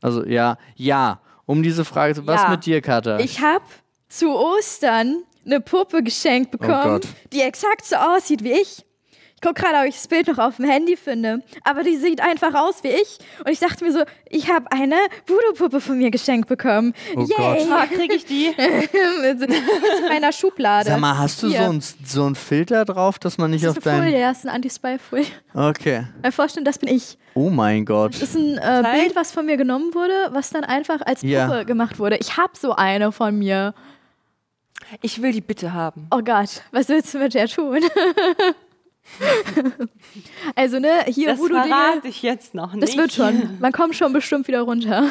Also 0.00 0.24
ja, 0.24 0.58
ja. 0.76 1.20
Um 1.44 1.64
diese 1.64 1.84
Frage 1.84 2.14
zu. 2.14 2.24
Was 2.24 2.42
Ja. 2.42 2.50
mit 2.50 2.64
dir, 2.66 2.80
Katha? 2.80 3.18
Ich 3.18 3.40
habe 3.40 3.64
zu 4.08 4.30
Ostern 4.32 5.24
eine 5.44 5.60
Puppe 5.60 6.04
geschenkt 6.04 6.52
bekommen, 6.52 7.00
Oh 7.04 7.08
die 7.32 7.40
exakt 7.40 7.84
so 7.84 7.96
aussieht 7.96 8.44
wie 8.44 8.52
ich. 8.52 8.84
Ich 9.44 9.48
gucke 9.50 9.60
gerade, 9.60 9.80
ob 9.80 9.84
ich 9.86 9.96
das 9.96 10.08
Bild 10.08 10.26
noch 10.26 10.38
auf 10.38 10.56
dem 10.56 10.64
Handy 10.64 10.96
finde. 10.96 11.42
Aber 11.64 11.82
die 11.82 11.98
sieht 11.98 12.22
einfach 12.22 12.54
aus 12.54 12.82
wie 12.82 12.88
ich. 12.88 13.18
Und 13.40 13.50
ich 13.52 13.58
dachte 13.58 13.84
mir 13.84 13.92
so, 13.92 14.02
ich 14.30 14.50
habe 14.50 14.72
eine 14.72 14.96
Voodoo-Puppe 15.26 15.82
von 15.82 15.98
mir 15.98 16.10
geschenkt 16.10 16.48
bekommen. 16.48 16.94
Oh 17.14 17.20
Yay! 17.20 17.34
Gott. 17.36 17.68
Ah, 17.70 17.84
kriege 17.84 18.14
ich 18.14 18.24
die? 18.24 18.46
in 18.56 20.08
meiner 20.08 20.32
Schublade. 20.32 20.88
Sag 20.88 20.98
mal, 20.98 21.18
hast 21.18 21.42
du 21.42 21.48
Hier. 21.48 21.58
so 21.58 21.64
einen 21.64 21.80
so 22.06 22.26
ein 22.26 22.34
Filter 22.36 22.86
drauf, 22.86 23.18
dass 23.18 23.36
man 23.36 23.50
nicht 23.50 23.64
das 23.64 23.72
auf 23.72 23.76
ist 23.76 23.86
eine 23.86 23.98
dein. 23.98 24.06
Folie, 24.06 24.20
ja, 24.22 24.28
das 24.30 24.38
ist 24.38 24.44
eine 24.46 24.54
Anti-Spy-Folie. 24.54 25.26
Okay. 25.52 26.06
Mal 26.22 26.32
vorstellen, 26.32 26.64
das 26.64 26.78
bin 26.78 26.88
ich. 26.88 27.18
Oh 27.34 27.50
mein 27.50 27.84
Gott. 27.84 28.14
Das 28.14 28.22
ist 28.22 28.36
ein 28.36 28.56
äh. 28.56 28.98
Bild, 28.98 29.14
was 29.14 29.30
von 29.30 29.44
mir 29.44 29.58
genommen 29.58 29.92
wurde, 29.92 30.30
was 30.30 30.48
dann 30.48 30.64
einfach 30.64 31.02
als 31.04 31.20
Puppe 31.20 31.30
Ja. 31.30 31.64
gemacht 31.64 31.98
wurde. 31.98 32.16
Ich 32.16 32.38
habe 32.38 32.52
so 32.58 32.74
eine 32.74 33.12
von 33.12 33.38
mir. 33.38 33.74
Ich 35.02 35.20
will 35.20 35.32
die 35.32 35.40
bitte 35.42 35.74
haben. 35.74 36.06
Oh 36.10 36.20
Gott, 36.24 36.62
was 36.72 36.88
willst 36.88 37.12
du 37.12 37.18
mit 37.18 37.34
der 37.34 37.46
tun? 37.46 37.80
also, 40.56 40.78
ne, 40.78 41.04
hier 41.06 41.28
Das 41.28 41.38
Voodoo-Dinge, 41.38 41.66
verrate 41.68 42.08
ich 42.08 42.22
jetzt 42.22 42.54
noch 42.54 42.72
nicht. 42.72 42.82
das 42.82 42.96
wird 42.96 43.12
schon. 43.12 43.56
Man 43.60 43.72
kommt 43.72 43.94
schon 43.96 44.12
bestimmt 44.12 44.48
wieder 44.48 44.62
runter. 44.62 45.08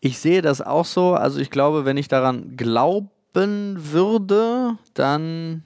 Ich 0.00 0.18
sehe 0.18 0.42
das 0.42 0.60
auch 0.62 0.84
so. 0.84 1.14
Also 1.14 1.40
ich 1.40 1.50
glaube, 1.50 1.84
wenn 1.84 1.96
ich 1.96 2.08
daran 2.08 2.56
glauben 2.56 3.10
würde, 3.34 4.76
dann. 4.94 5.64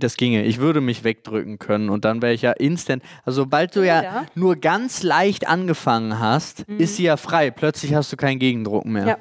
Das 0.00 0.16
ginge. 0.16 0.44
Ich 0.44 0.58
würde 0.58 0.80
mich 0.80 1.04
wegdrücken 1.04 1.60
können 1.60 1.88
und 1.88 2.04
dann 2.04 2.20
wäre 2.20 2.32
ich 2.32 2.42
ja 2.42 2.50
instant. 2.50 3.00
Also 3.24 3.42
sobald 3.42 3.76
du 3.76 3.86
ja 3.86 4.00
Oder? 4.00 4.26
nur 4.34 4.56
ganz 4.56 5.04
leicht 5.04 5.46
angefangen 5.46 6.18
hast, 6.18 6.62
ist 6.62 6.96
sie 6.96 7.04
ja 7.04 7.16
frei. 7.16 7.52
Plötzlich 7.52 7.94
hast 7.94 8.12
du 8.12 8.16
keinen 8.16 8.40
Gegendruck 8.40 8.86
mehr. 8.86 9.06
Ja. 9.06 9.16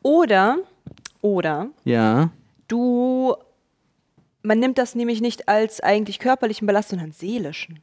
Oder, 0.00 0.56
oder 1.20 1.66
Ja. 1.84 2.30
du, 2.68 3.36
man 4.42 4.58
nimmt 4.58 4.78
das 4.78 4.94
nämlich 4.94 5.20
nicht 5.20 5.48
als 5.48 5.80
eigentlich 5.80 6.18
körperlichen 6.18 6.66
Belast, 6.66 6.90
sondern 6.90 7.12
seelischen. 7.12 7.80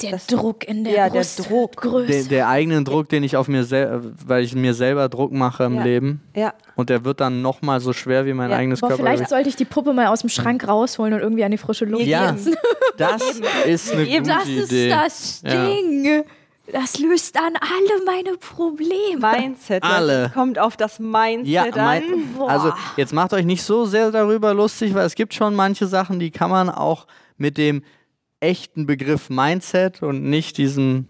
Der 0.00 0.10
Das- 0.12 0.26
Druck 0.26 0.64
in 0.64 0.82
der 0.82 0.94
ja, 0.94 1.08
der 1.08 1.20
Brust 1.20 1.38
Druck. 1.38 1.50
wird 1.50 1.76
größer. 1.76 2.06
Der, 2.12 2.24
der 2.24 2.48
eigenen 2.48 2.84
Druck, 2.84 3.08
den 3.08 3.22
ich 3.22 3.36
auf 3.36 3.46
mir 3.46 3.62
selber, 3.62 4.02
weil 4.26 4.42
ich 4.42 4.52
mir 4.52 4.74
selber 4.74 5.08
Druck 5.08 5.30
mache 5.30 5.62
im 5.64 5.76
Ja. 5.76 5.84
Leben. 5.84 6.20
Ja, 6.34 6.54
Und 6.74 6.90
der 6.90 7.04
wird 7.04 7.20
dann 7.20 7.40
nochmal 7.40 7.78
so 7.78 7.92
schwer 7.92 8.26
wie 8.26 8.32
mein 8.32 8.50
Ja. 8.50 8.56
eigenes 8.56 8.80
Boah, 8.80 8.88
vielleicht 8.88 8.98
Körpergewicht. 9.00 9.30
sollte 9.30 9.48
ich 9.50 9.54
die 9.56 9.64
Puppe 9.64 9.92
mal 9.92 10.08
aus 10.08 10.20
dem 10.22 10.28
Schrank 10.28 10.66
rausholen 10.66 11.14
und 11.14 11.20
irgendwie 11.20 11.44
an 11.44 11.52
die 11.52 11.58
frische 11.58 11.84
Luft 11.84 12.04
Ja, 12.04 12.34
setzen. 12.36 12.56
das 12.96 13.22
ist 13.66 13.92
eine 13.92 14.02
Eben. 14.02 14.24
gute 14.24 14.30
Das 14.34 14.48
ist 14.48 14.72
Idee. 14.72 14.88
das 14.90 15.42
Ja. 15.46 15.66
Ding. 15.66 16.24
Das 16.72 16.98
löst 16.98 17.36
dann 17.36 17.52
alle 17.56 18.04
meine 18.04 18.36
Probleme. 18.38 19.20
Mindset. 19.38 19.82
Alle. 19.82 20.30
Kommt 20.34 20.58
auf 20.58 20.76
das 20.76 20.98
Mindset 20.98 21.46
Ja, 21.46 21.64
an. 21.64 21.70
mein, 21.74 22.02
also 22.48 22.72
jetzt 22.96 23.12
macht 23.12 23.32
euch 23.34 23.44
nicht 23.44 23.62
so 23.62 23.84
sehr 23.84 24.10
darüber 24.10 24.54
lustig, 24.54 24.94
weil 24.94 25.06
es 25.06 25.14
gibt 25.14 25.34
schon 25.34 25.54
manche 25.54 25.86
Sachen, 25.86 26.18
die 26.18 26.30
kann 26.30 26.50
man 26.50 26.70
auch 26.70 27.06
mit 27.36 27.58
dem 27.58 27.82
echten 28.40 28.86
Begriff 28.86 29.28
Mindset 29.30 30.02
und 30.02 30.22
nicht 30.28 30.56
diesem 30.58 31.06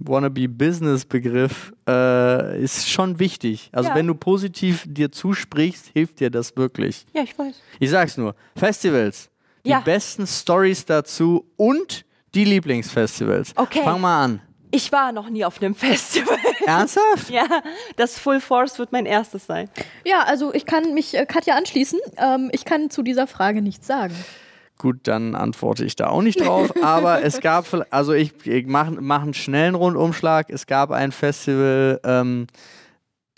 Wannabe-Business-Begriff 0.00 1.72
äh, 1.88 2.62
ist 2.62 2.88
schon 2.88 3.18
wichtig. 3.18 3.70
Also 3.72 3.90
Ja. 3.90 3.94
wenn 3.94 4.06
du 4.06 4.14
positiv 4.14 4.84
dir 4.86 5.10
zusprichst, 5.10 5.90
hilft 5.92 6.20
dir 6.20 6.30
das 6.30 6.56
wirklich. 6.56 7.04
Ja, 7.14 7.22
ich 7.22 7.36
weiß. 7.38 7.54
Ich 7.80 7.90
sag's 7.90 8.16
nur, 8.16 8.34
Festivals, 8.56 9.30
die 9.64 9.70
Ja. 9.70 9.80
besten 9.80 10.26
Stories 10.26 10.84
dazu 10.84 11.44
und 11.56 12.04
die 12.34 12.44
Lieblingsfestivals. 12.44 13.52
Okay. 13.56 13.82
Fang 13.84 14.00
mal 14.00 14.24
an. 14.24 14.42
Ich 14.70 14.92
war 14.92 15.12
noch 15.12 15.30
nie 15.30 15.44
auf 15.44 15.60
einem 15.60 15.74
Festival. 15.76 16.38
Ernsthaft? 16.66 17.30
ja, 17.30 17.46
das 17.96 18.18
Full 18.18 18.40
Force 18.40 18.78
wird 18.78 18.92
mein 18.92 19.06
erstes 19.06 19.46
sein. 19.46 19.68
Ja, 20.04 20.22
also 20.24 20.52
ich 20.52 20.66
kann 20.66 20.94
mich 20.94 21.16
äh, 21.16 21.26
Katja 21.26 21.56
anschließen. 21.56 21.98
Ähm, 22.16 22.50
ich 22.52 22.64
kann 22.64 22.90
zu 22.90 23.02
dieser 23.02 23.26
Frage 23.26 23.62
nichts 23.62 23.86
sagen. 23.86 24.14
Gut, 24.78 25.00
dann 25.04 25.34
antworte 25.34 25.84
ich 25.84 25.96
da 25.96 26.08
auch 26.08 26.22
nicht 26.22 26.40
drauf. 26.40 26.72
Aber 26.82 27.22
es 27.22 27.40
gab, 27.40 27.66
also 27.90 28.12
ich, 28.12 28.46
ich 28.46 28.66
mache 28.66 28.92
mach 28.92 29.22
einen 29.22 29.34
schnellen 29.34 29.74
Rundumschlag. 29.74 30.50
Es 30.50 30.66
gab 30.66 30.90
ein 30.90 31.10
Festival, 31.10 32.00
ähm, 32.04 32.46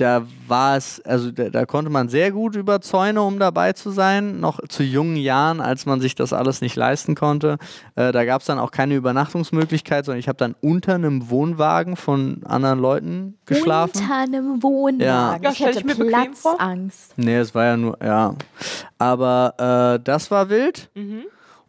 da 0.01 0.27
war 0.47 0.77
es, 0.77 1.01
also 1.05 1.31
da, 1.31 1.51
da 1.51 1.67
konnte 1.67 1.91
man 1.91 2.09
sehr 2.09 2.33
gut 2.33 2.57
überzeugen, 2.57 3.19
um 3.19 3.39
dabei 3.39 3.73
zu 3.73 3.91
sein. 3.91 4.41
Noch 4.41 4.61
zu 4.69 4.83
jungen 4.83 5.17
Jahren, 5.17 5.61
als 5.61 5.87
man 5.87 6.01
sich 6.01 6.15
das 6.15 6.33
alles 6.33 6.61
nicht 6.61 6.77
leisten 6.77 7.15
konnte. 7.15 7.59
Äh, 7.97 8.13
da 8.13 8.25
gab 8.25 8.41
es 8.41 8.47
dann 8.47 8.59
auch 8.59 8.71
keine 8.71 8.95
Übernachtungsmöglichkeit, 8.95 10.05
sondern 10.05 10.19
ich 10.19 10.29
habe 10.29 10.39
dann 10.39 10.55
unter 10.61 10.95
einem 10.95 11.29
Wohnwagen 11.31 11.97
von 11.97 12.43
anderen 12.45 12.79
Leuten 12.81 13.39
geschlafen. 13.47 14.01
Unter 14.01 14.17
einem 14.17 14.63
Wohnwagen. 14.63 15.01
Ja. 15.01 15.39
Ja, 15.43 15.51
ich 15.51 15.57
stell 15.57 15.69
hätte 15.69 15.79
ich 15.81 15.85
mir 15.85 15.97
vor. 15.97 16.07
Platzangst. 16.07 17.13
Nee, 17.17 17.37
es 17.37 17.55
war 17.55 17.65
ja 17.67 17.77
nur, 17.77 17.99
ja. 18.03 18.35
Aber 18.99 19.99
äh, 19.99 20.03
das 20.03 20.31
war 20.31 20.49
wild. 20.49 20.91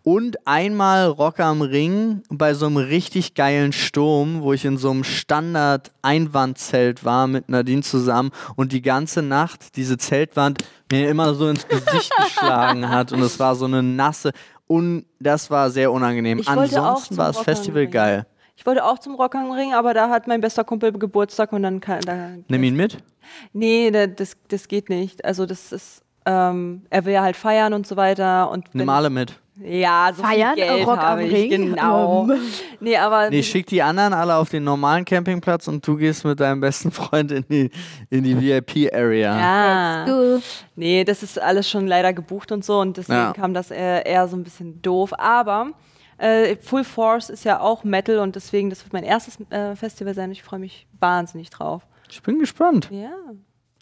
Und 0.04 0.48
einmal 0.48 1.06
Rock 1.08 1.40
am 1.40 1.62
Ring 1.62 2.24
bei 2.30 2.56
so 2.56 2.66
einem 2.66 2.78
richtig 2.78 3.36
geilen 3.36 3.72
Sturm, 3.72 4.42
wo 4.42 4.52
ich 4.52 4.66
in 4.66 4.78
so 4.78 4.90
einem 4.90 5.04
Standard-Einwandzelt 5.04 7.06
war 7.06 7.28
mit 7.28 7.50
Nadine 7.50 7.84
zusammen 7.84 8.32
und 8.56 8.72
die 8.72 8.82
ganze 8.82 9.22
Nacht 9.22 9.76
diese 9.76 9.98
Zeltwand 9.98 10.64
mir 10.92 11.10
immer 11.10 11.34
so 11.36 11.48
ins 11.50 11.68
Gesicht 11.68 12.12
geschlagen 12.24 12.90
hat 12.90 13.12
und 13.12 13.22
es 13.22 13.40
war 13.40 13.56
so 13.56 13.66
eine 13.66 13.84
nasse 13.84 14.32
und 14.68 15.06
das 15.20 15.50
war 15.52 15.70
sehr 15.70 15.92
unangenehm. 15.92 16.40
Ich 16.40 16.48
Ansonsten 16.48 17.18
war 17.18 17.28
das 17.28 17.40
Festival 17.40 17.88
geil. 17.88 18.26
Ich 18.56 18.66
wollte 18.66 18.84
auch 18.86 19.00
zum 19.00 19.16
Rock 19.16 19.36
am 19.36 19.52
Ring, 19.52 19.74
aber 19.74 19.94
da 19.94 20.10
hat 20.10 20.28
mein 20.28 20.42
bester 20.42 20.64
Kumpel 20.64 20.92
Geburtstag 20.92 21.52
und 21.54 21.64
dann 21.64 21.80
kann 21.80 22.02
da. 22.02 22.30
Nimm 22.48 22.64
ihn 22.64 22.76
mit. 22.76 22.98
Nee, 23.54 23.92
da- 23.92 24.08
das, 24.08 24.36
das 24.50 24.68
geht 24.68 24.90
nicht. 24.90 25.24
Also 25.26 25.46
das 25.46 25.72
ist, 25.72 26.01
ähm, 26.26 26.84
er 26.90 27.06
will 27.06 27.14
ja 27.14 27.22
halt 27.24 27.36
feiern 27.36 27.74
und 27.74 27.86
so 27.88 27.96
weiter. 27.96 28.50
Und 28.52 28.74
Nimm 28.76 28.90
alle 28.90 29.10
mit. 29.10 29.38
Ja, 29.64 30.12
so 30.16 30.24
Feiern, 30.24 30.56
viel 30.56 30.64
Geld 30.66 30.88
Rock 30.88 30.98
am 31.04 31.20
ich, 31.20 31.32
Ring? 31.32 31.50
genau. 31.50 32.28
Ähm. 32.32 32.40
Nee, 32.80 32.98
aber 32.98 33.30
Nee, 33.30 33.44
schick 33.44 33.68
die 33.68 33.82
anderen 33.82 34.12
alle 34.14 34.36
auf 34.36 34.50
den 34.50 34.64
normalen 34.64 35.06
Campingplatz 35.06 35.68
und 35.68 35.86
du 35.86 35.98
gehst 35.98 36.26
mit 36.26 36.40
deinem 36.40 36.62
besten 36.62 36.90
Freund 36.92 37.32
in 37.32 37.46
die, 37.48 37.70
in 38.10 38.24
die 38.24 38.40
VIP-Area. 38.42 39.40
ja. 39.40 40.06
Du. 40.06 40.42
Nee, 40.76 41.04
das 41.04 41.22
ist 41.22 41.40
alles 41.40 41.70
schon 41.70 41.86
leider 41.86 42.12
gebucht 42.12 42.52
und 42.52 42.66
so 42.66 42.80
und 42.80 42.98
deswegen 42.98 43.20
Ja. 43.20 43.34
kam 43.34 43.54
das 43.54 43.70
eher, 43.70 44.04
eher 44.06 44.28
so 44.28 44.36
ein 44.36 44.44
bisschen 44.44 44.82
doof. 44.82 45.12
Aber 45.20 45.68
äh, 46.18 46.56
Full 46.56 46.84
Force 46.84 47.30
ist 47.30 47.44
ja 47.44 47.60
auch 47.60 47.84
Metal 47.84 48.18
und 48.20 48.36
deswegen, 48.36 48.72
das 48.72 48.84
wird 48.84 48.94
mein 48.94 49.04
erstes 49.04 49.38
äh, 49.52 49.76
Festival 49.76 50.16
sein. 50.16 50.32
Ich 50.32 50.42
freue 50.42 50.60
mich 50.60 50.88
wahnsinnig 51.00 51.52
drauf. 51.52 51.86
Ich 52.10 52.24
bin 52.24 52.40
gespannt. 52.40 52.90
Ja. 52.92 53.12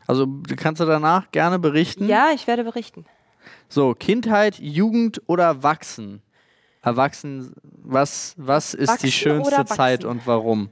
Also 0.09 0.25
du 0.25 0.55
kannst 0.55 0.81
du 0.81 0.85
danach 0.85 1.29
gerne 1.29 1.59
berichten. 1.59 2.07
Ja, 2.07 2.31
ich 2.33 2.47
werde 2.47 2.63
berichten. 2.63 3.05
So, 3.67 3.93
Kindheit, 3.93 4.57
Jugend 4.57 5.21
oder 5.27 5.61
Wachsen? 5.61 6.23
Erwachsen, 6.81 7.53
was, 7.61 8.33
was 8.35 8.73
ist 8.73 8.89
Wachsen 8.89 9.05
die 9.05 9.11
schönste 9.11 9.65
Zeit 9.65 10.05
und 10.05 10.25
warum? 10.25 10.71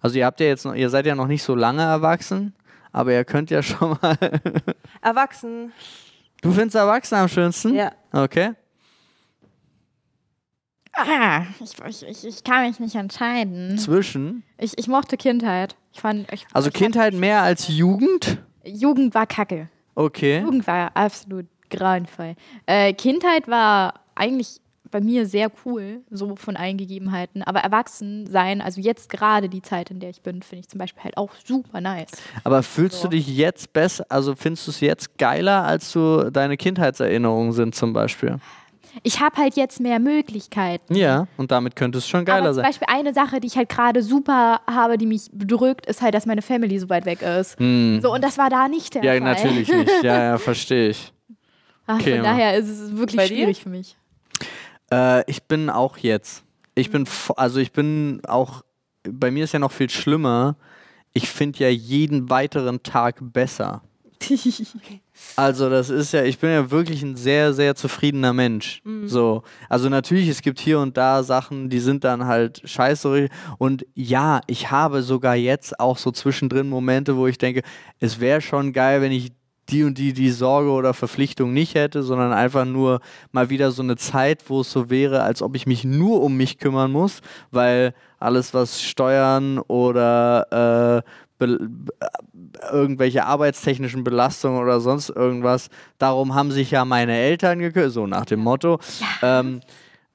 Also 0.00 0.18
ihr 0.18 0.26
habt 0.26 0.40
ja 0.40 0.46
jetzt 0.46 0.64
noch, 0.64 0.74
ihr 0.74 0.90
seid 0.90 1.06
ja 1.06 1.14
noch 1.14 1.28
nicht 1.28 1.44
so 1.44 1.54
lange 1.54 1.82
erwachsen, 1.82 2.52
aber 2.90 3.12
ihr 3.12 3.24
könnt 3.24 3.52
ja 3.52 3.62
schon 3.62 3.96
mal. 4.02 4.18
Erwachsen. 5.00 5.72
Du 6.42 6.50
findest 6.50 6.74
Erwachsen 6.74 7.14
am 7.14 7.28
schönsten? 7.28 7.76
Ja. 7.76 7.92
Okay. 8.10 8.54
Ah, 10.94 11.42
ich, 11.62 11.74
ich, 11.86 12.08
ich, 12.08 12.26
ich 12.26 12.42
kann 12.42 12.66
mich 12.66 12.80
nicht 12.80 12.96
entscheiden. 12.96 13.78
Zwischen. 13.78 14.42
Ich, 14.58 14.76
ich 14.76 14.88
mochte 14.88 15.16
Kindheit. 15.16 15.76
Ich 15.92 16.00
fand, 16.00 16.32
ich, 16.32 16.44
Also 16.52 16.70
ich 16.70 16.74
Kindheit 16.74 17.14
mehr 17.14 17.42
als 17.42 17.68
Jugend? 17.68 18.42
Jugend 18.64 19.14
war 19.14 19.26
kacke. 19.26 19.68
Okay. 19.94 20.40
Jugend 20.40 20.66
war 20.66 20.90
absolut 20.94 21.46
grauenvoll. 21.70 22.34
Äh, 22.66 22.92
Kindheit 22.92 23.48
war 23.48 23.94
eigentlich 24.14 24.60
bei 24.90 25.00
mir 25.00 25.26
sehr 25.26 25.50
cool, 25.64 26.02
so 26.10 26.36
von 26.36 26.56
allen 26.56 26.76
Gegebenheiten. 26.78 27.42
Aber 27.42 27.60
erwachsen 27.60 28.28
sein, 28.28 28.60
also 28.60 28.80
jetzt 28.80 29.08
gerade 29.08 29.48
die 29.48 29.60
Zeit, 29.60 29.90
in 29.90 29.98
der 29.98 30.10
ich 30.10 30.20
bin, 30.22 30.40
finde 30.42 30.60
ich 30.60 30.68
zum 30.68 30.78
Beispiel 30.78 31.02
halt 31.02 31.16
auch 31.16 31.30
super 31.44 31.80
nice. 31.80 32.10
Aber 32.44 32.62
fühlst 32.62 33.00
So. 33.00 33.08
du 33.08 33.16
dich 33.16 33.26
jetzt 33.26 33.72
besser, 33.72 34.06
also 34.08 34.36
findest 34.36 34.68
du 34.68 34.70
es 34.70 34.80
jetzt 34.80 35.18
geiler, 35.18 35.64
als 35.64 35.90
du 35.92 36.30
deine 36.30 36.56
Kindheitserinnerungen 36.56 37.52
sind 37.52 37.74
zum 37.74 37.92
Beispiel? 37.92 38.36
Ich 39.02 39.20
habe 39.20 39.36
halt 39.36 39.56
jetzt 39.56 39.80
mehr 39.80 39.98
Möglichkeiten. 39.98 40.94
Ja, 40.94 41.26
und 41.36 41.50
damit 41.50 41.76
könnte 41.76 41.98
es 41.98 42.08
schon 42.08 42.24
geiler 42.24 42.38
Aber 42.38 42.46
zum 42.48 42.54
sein. 42.56 42.64
Beispiel 42.66 42.88
eine 42.90 43.12
Sache, 43.14 43.40
die 43.40 43.46
ich 43.48 43.56
halt 43.56 43.68
gerade 43.68 44.02
super 44.02 44.60
habe, 44.66 44.98
die 44.98 45.06
mich 45.06 45.28
bedrückt, 45.32 45.86
ist 45.86 46.00
halt, 46.02 46.14
dass 46.14 46.26
meine 46.26 46.42
Family 46.42 46.78
so 46.78 46.88
weit 46.88 47.04
weg 47.06 47.22
ist. 47.22 47.58
Hm. 47.58 48.00
So, 48.02 48.12
und 48.12 48.22
das 48.22 48.38
war 48.38 48.50
da 48.50 48.68
nicht 48.68 48.94
der 48.94 49.02
Ja, 49.04 49.12
Fall. 49.12 49.20
natürlich 49.20 49.68
nicht. 49.68 50.02
Ja, 50.02 50.22
ja, 50.24 50.38
verstehe 50.38 50.90
ich. 50.90 51.12
Ach, 51.86 51.98
Okay, 51.98 52.14
von 52.16 52.24
daher 52.24 52.56
ist 52.56 52.68
es 52.68 52.96
wirklich 52.96 53.16
Bei 53.16 53.28
dir? 53.28 53.36
schwierig 53.36 53.62
für 53.62 53.68
mich. 53.68 53.96
Äh, 54.92 55.28
ich 55.30 55.42
bin 55.44 55.70
auch 55.70 55.98
jetzt. 55.98 56.44
Ich 56.74 56.90
bin, 56.90 57.06
also 57.36 57.60
ich 57.60 57.72
bin 57.72 58.20
auch, 58.26 58.62
bei 59.08 59.30
mir 59.30 59.44
ist 59.44 59.52
ja 59.52 59.58
noch 59.58 59.72
viel 59.72 59.90
schlimmer. 59.90 60.56
Ich 61.12 61.28
finde 61.28 61.58
ja 61.60 61.68
jeden 61.68 62.30
weiteren 62.30 62.82
Tag 62.82 63.16
besser. 63.20 63.82
Also 65.36 65.70
das 65.70 65.90
ist 65.90 66.12
ja, 66.12 66.24
ich 66.24 66.38
bin 66.38 66.50
ja 66.50 66.70
wirklich 66.70 67.02
ein 67.02 67.16
sehr, 67.16 67.54
sehr 67.54 67.74
zufriedener 67.74 68.32
Mensch. 68.32 68.82
So, 69.06 69.42
also 69.68 69.88
natürlich, 69.88 70.28
es 70.28 70.42
gibt 70.42 70.60
hier 70.60 70.80
und 70.80 70.96
da 70.96 71.22
Sachen, 71.22 71.70
die 71.70 71.78
sind 71.78 72.04
dann 72.04 72.26
halt 72.26 72.60
scheiße. 72.64 73.28
Und 73.58 73.86
ja, 73.94 74.40
ich 74.46 74.70
habe 74.70 75.02
sogar 75.02 75.34
jetzt 75.36 75.78
auch 75.80 75.98
so 75.98 76.10
zwischendrin 76.10 76.68
Momente, 76.68 77.16
wo 77.16 77.26
ich 77.26 77.38
denke, 77.38 77.62
es 78.00 78.20
wäre 78.20 78.40
schon 78.40 78.72
geil, 78.72 79.00
wenn 79.00 79.12
ich 79.12 79.32
die 79.70 79.84
und 79.84 79.98
die 79.98 80.12
die 80.12 80.30
Sorge 80.30 80.70
oder 80.70 80.94
Verpflichtung 80.94 81.52
nicht 81.52 81.74
hätte, 81.74 82.02
sondern 82.02 82.32
einfach 82.32 82.64
nur 82.64 83.00
mal 83.32 83.50
wieder 83.50 83.70
so 83.70 83.82
eine 83.82 83.96
Zeit, 83.96 84.44
wo 84.48 84.60
es 84.60 84.70
so 84.70 84.90
wäre, 84.90 85.22
als 85.22 85.42
ob 85.42 85.56
ich 85.56 85.66
mich 85.66 85.84
nur 85.84 86.22
um 86.22 86.36
mich 86.36 86.58
kümmern 86.58 86.92
muss, 86.92 87.20
weil 87.50 87.94
alles, 88.18 88.54
was 88.54 88.82
Steuern 88.82 89.58
oder 89.58 91.02
äh, 91.04 91.10
be 91.38 91.58
irgendwelche 92.70 93.24
arbeitstechnischen 93.24 94.04
Belastungen 94.04 94.60
oder 94.60 94.80
sonst 94.80 95.10
irgendwas. 95.10 95.68
Darum 95.98 96.34
haben 96.34 96.50
sich 96.50 96.70
ja 96.70 96.84
meine 96.84 97.16
Eltern 97.16 97.58
gekümmert, 97.58 97.92
so 97.92 98.06
nach 98.06 98.24
dem 98.24 98.40
Motto. 98.40 98.78
Ähm, 99.22 99.60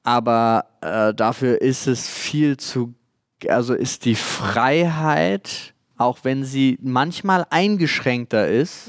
aber 0.02 0.66
äh, 0.80 1.14
dafür 1.14 1.60
ist 1.60 1.86
es 1.86 2.08
viel 2.08 2.56
zu, 2.56 2.94
also 3.48 3.74
ist 3.74 4.04
die 4.04 4.14
Freiheit, 4.14 5.74
auch 5.96 6.18
wenn 6.22 6.44
sie 6.44 6.78
manchmal 6.80 7.46
eingeschränkter 7.50 8.48
ist, 8.48 8.88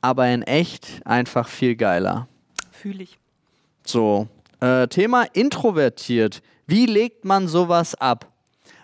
aber 0.00 0.28
in 0.28 0.42
echt 0.42 1.00
einfach 1.04 1.48
viel 1.48 1.74
geiler. 1.74 2.28
Fühle 2.70 3.02
ich. 3.02 3.18
So, 3.84 4.28
äh, 4.60 4.86
Thema 4.86 5.24
introvertiert. 5.32 6.42
Wie 6.66 6.86
legt 6.86 7.24
man 7.24 7.48
sowas 7.48 7.94
ab? 7.94 8.32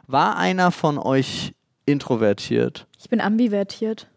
War 0.06 0.36
einer 0.36 0.72
von 0.72 0.98
euch 0.98 1.54
introvertiert? 1.92 2.86
Ich 2.98 3.08
bin 3.08 3.20
ambivertiert. 3.20 4.08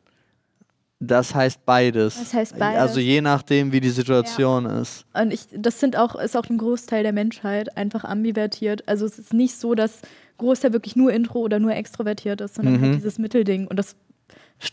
Das 0.99 1.35
heißt 1.35 1.65
beides. 1.65 2.17
Das 2.17 2.33
heißt 2.33 2.57
beides. 2.57 2.79
Also 2.79 2.99
je 3.01 3.19
nachdem, 3.21 3.71
wie 3.73 3.81
die 3.81 3.89
Situation 3.89 4.65
ist. 4.65 5.05
Und 5.13 5.31
ich, 5.31 5.41
das 5.51 5.79
sind 5.79 5.97
auch, 5.97 6.15
ist 6.15 6.35
auch 6.37 6.49
ein 6.49 6.57
Großteil 6.57 7.03
der 7.03 7.11
Menschheit 7.13 7.75
einfach 7.77 8.05
ambivertiert. 8.05 8.87
Also 8.87 9.05
es 9.05 9.19
ist 9.19 9.33
nicht 9.33 9.55
so, 9.57 9.75
dass 9.75 9.99
Großteil 10.37 10.73
wirklich 10.73 10.95
nur 10.95 11.11
intro 11.11 11.39
oder 11.39 11.59
nur 11.59 11.75
extrovertiert 11.75 12.41
ist, 12.41 12.55
sondern 12.55 12.75
Mhm. 12.77 12.81
halt 12.81 12.95
dieses 12.95 13.19
Mittelding. 13.19 13.67
Und 13.67 13.75
das 13.77 13.95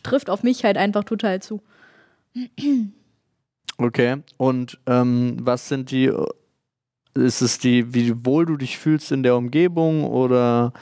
trifft 0.04 0.30
auf 0.30 0.42
mich 0.44 0.64
halt 0.64 0.76
einfach 0.76 1.04
total 1.04 1.42
zu. 1.42 1.60
Okay. 3.78 4.22
Und 4.36 4.78
ähm, 4.86 5.36
was 5.40 5.68
sind 5.68 5.90
die, 5.90 6.10
ist 7.14 7.42
es 7.42 7.58
die, 7.58 7.94
wie 7.94 8.24
wohl 8.24 8.46
du 8.46 8.56
dich 8.56 8.78
fühlst 8.78 9.12
in 9.12 9.22
der 9.22 9.36
Umgebung 9.36 10.04
oder 10.04 10.72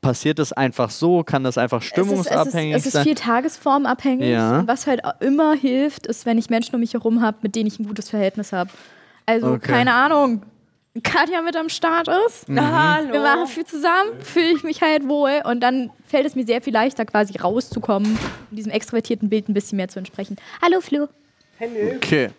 passiert 0.00 0.38
das 0.38 0.52
einfach 0.52 0.90
so? 0.90 1.22
Kann 1.22 1.44
das 1.44 1.58
einfach 1.58 1.82
stimmungsabhängig 1.82 2.74
es 2.74 2.80
ist, 2.80 2.86
es 2.86 2.86
ist, 2.86 2.86
es 2.86 2.92
sein? 2.92 3.00
ist 3.02 3.08
viel 3.08 3.14
tagesformabhängig. 3.14 4.28
Ja. 4.30 4.66
Was 4.66 4.86
halt 4.86 5.00
immer 5.20 5.54
hilft, 5.54 6.06
ist, 6.06 6.26
wenn 6.26 6.38
ich 6.38 6.50
Menschen 6.50 6.74
um 6.74 6.80
mich 6.80 6.94
herum 6.94 7.22
habe, 7.22 7.38
mit 7.42 7.54
denen 7.56 7.66
ich 7.66 7.78
ein 7.78 7.86
gutes 7.86 8.10
Verhältnis 8.10 8.52
habe. 8.52 8.70
Also, 9.26 9.48
Okay. 9.48 9.72
keine 9.72 9.92
Ahnung. 9.94 10.42
Katja 11.02 11.42
mit 11.42 11.54
am 11.54 11.68
Start 11.68 12.08
ist. 12.26 12.48
Mhm. 12.48 12.60
Hallo. 12.60 13.12
Wir 13.12 13.20
machen 13.20 13.46
viel 13.46 13.64
zusammen, 13.64 14.10
fühle 14.20 14.50
ich 14.52 14.64
mich 14.64 14.82
halt 14.82 15.06
wohl 15.06 15.42
und 15.44 15.60
dann 15.60 15.90
fällt 16.06 16.26
es 16.26 16.34
mir 16.34 16.44
sehr 16.44 16.60
viel 16.60 16.72
leichter, 16.72 17.04
quasi 17.04 17.38
rauszukommen 17.38 18.18
und 18.50 18.56
diesem 18.56 18.72
extrovertierten 18.72 19.28
Bild 19.28 19.48
ein 19.48 19.54
bisschen 19.54 19.76
mehr 19.76 19.88
zu 19.88 19.98
entsprechen. 20.00 20.36
Hallo 20.60 20.80
Flo. 20.80 21.06
Okay. 21.96 22.30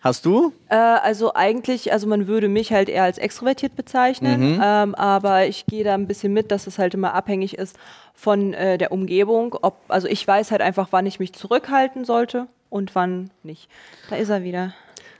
Hast 0.00 0.24
du? 0.26 0.52
Äh, 0.68 0.76
also 0.76 1.34
eigentlich, 1.34 1.92
also 1.92 2.06
man 2.06 2.28
würde 2.28 2.48
mich 2.48 2.72
halt 2.72 2.88
eher 2.88 3.02
als 3.02 3.18
extrovertiert 3.18 3.74
bezeichnen, 3.74 4.54
Mhm. 4.54 4.60
ähm, 4.64 4.94
aber 4.94 5.46
ich 5.46 5.66
gehe 5.66 5.82
da 5.82 5.94
ein 5.94 6.06
bisschen 6.06 6.32
mit, 6.32 6.50
dass 6.52 6.66
es 6.68 6.78
halt 6.78 6.94
immer 6.94 7.14
abhängig 7.14 7.58
ist 7.58 7.76
von 8.14 8.54
äh, 8.54 8.78
der 8.78 8.92
Umgebung. 8.92 9.56
Ob, 9.60 9.76
also 9.88 10.06
ich 10.06 10.26
weiß 10.26 10.52
halt 10.52 10.60
einfach, 10.62 10.88
wann 10.92 11.06
ich 11.06 11.18
mich 11.18 11.32
zurückhalten 11.32 12.04
sollte 12.04 12.46
und 12.70 12.94
wann 12.94 13.30
nicht. 13.42 13.68
Da 14.08 14.16
ist 14.16 14.28
er 14.28 14.44
wieder. 14.44 14.72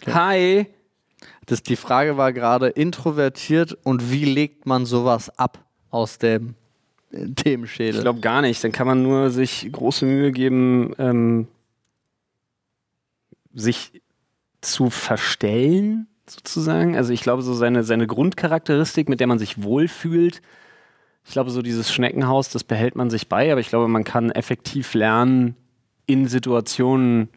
Hi. 0.07 0.67
Das, 1.47 1.63
die 1.63 1.77
Frage 1.77 2.17
war 2.17 2.33
gerade 2.33 2.69
introvertiert 2.69 3.77
und 3.83 4.13
wie 4.13 4.25
legt 4.27 4.67
man 4.67 4.87
sowas 4.87 5.37
ab 5.39 5.59
aus 5.91 6.19
dem 6.19 6.55
äh, 7.11 7.27
Themenschädel? 7.31 7.97
Ich 7.97 8.01
glaube 8.03 8.21
gar 8.21 8.43
nicht. 8.43 8.63
Dann 8.63 8.71
kann 8.71 8.87
man 8.87 9.03
nur 9.03 9.31
sich 9.31 9.69
große 9.73 10.05
Mühe 10.07 10.31
geben, 10.31 10.95
ähm, 10.99 11.49
sich 13.55 14.03
zu 14.61 14.91
verstellen, 14.91 16.07
sozusagen. 16.27 16.97
Also 16.97 17.13
ich 17.13 17.23
glaube, 17.23 17.43
so 17.43 17.55
seine, 17.55 17.85
seine 17.85 18.07
Grundcharakteristik, 18.07 19.09
mit 19.09 19.21
der 19.21 19.27
man 19.27 19.39
sich 19.39 19.63
wohlfühlt, 19.63 20.43
ich 21.25 21.33
glaube, 21.33 21.51
so 21.51 21.61
dieses 21.61 21.93
Schneckenhaus, 21.93 22.49
das 22.49 22.65
behält 22.65 22.97
man 22.97 23.11
sich 23.11 23.29
bei, 23.29 23.53
aber 23.53 23.61
ich 23.61 23.69
glaube, 23.69 23.87
man 23.87 24.05
kann 24.05 24.31
effektiv 24.31 24.95
lernen, 24.95 25.57
in 26.07 26.27
Situationen 26.27 27.29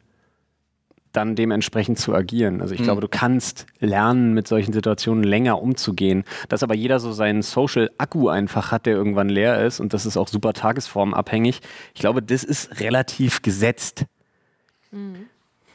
dann 1.11 1.35
dementsprechend 1.35 1.99
zu 1.99 2.13
agieren. 2.13 2.61
Also 2.61 2.73
ich 2.73 2.81
glaube, 2.81 3.01
du 3.01 3.09
kannst 3.09 3.65
lernen, 3.79 4.33
mit 4.33 4.47
solchen 4.47 4.71
Situationen 4.71 5.25
länger 5.25 5.61
umzugehen. 5.61 6.23
Dass 6.47 6.63
aber 6.63 6.73
jeder 6.73 7.01
so 7.01 7.11
seinen 7.11 7.41
Social-Akku 7.41 8.29
einfach 8.29 8.71
hat, 8.71 8.85
der 8.85 8.95
irgendwann 8.95 9.27
leer 9.27 9.65
ist 9.65 9.81
und 9.81 9.93
das 9.93 10.05
ist 10.05 10.15
auch 10.15 10.29
super 10.29 10.53
tagesformabhängig. 10.53 11.59
Ich 11.93 11.99
glaube, 11.99 12.21
das 12.21 12.45
ist 12.45 12.79
relativ 12.79 13.41
gesetzt. 13.41 14.05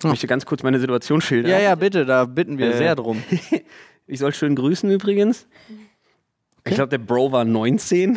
Ich 0.06 0.12
möchte 0.12 0.26
ganz 0.26 0.46
kurz 0.46 0.62
meine 0.62 0.78
Situation 0.78 1.20
schildern. 1.20 1.50
ja, 1.50 1.58
ja, 1.58 1.74
bitte, 1.74 2.06
da 2.06 2.24
bitten 2.24 2.58
wir 2.58 2.74
Äh, 2.74 2.76
sehr 2.76 2.94
drum. 2.94 3.22
Ich 4.08 4.20
soll 4.20 4.32
schön 4.32 4.54
grüßen 4.54 4.88
übrigens. 4.88 5.48
Ich 6.64 6.74
glaube, 6.74 6.90
der 6.90 6.98
Bro 6.98 7.32
war 7.32 7.44
19. 7.44 8.16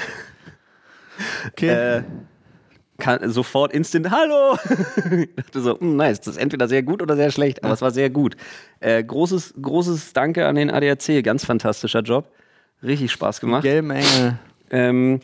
Okay. 1.48 1.68
Äh, 1.68 2.04
kann, 3.00 3.32
sofort 3.32 3.74
instant 3.74 4.12
Hallo. 4.12 4.58
ich 5.20 5.36
dachte 5.36 5.62
so, 5.62 5.80
hm, 5.80 5.96
nice, 5.96 6.20
das 6.20 6.36
ist 6.36 6.42
entweder 6.42 6.68
sehr 6.68 6.84
gut 6.84 7.02
oder 7.02 7.16
sehr 7.16 7.32
schlecht, 7.32 7.64
aber 7.64 7.74
es 7.74 7.82
war 7.82 7.92
sehr 7.92 8.10
gut. 8.10 8.36
Äh, 8.82 9.04
großes, 9.04 9.56
großes 9.60 10.14
Danke 10.14 10.46
an 10.46 10.56
den 10.56 10.70
ADAC, 10.70 11.24
ganz 11.24 11.46
fantastischer 11.46 12.02
Job. 12.02 12.32
Richtig 12.84 13.12
Spaß 13.12 13.40
gemacht. 13.40 13.64
Gelben 13.64 13.92
Engel. 13.92 14.38
Ähm, 14.70 15.22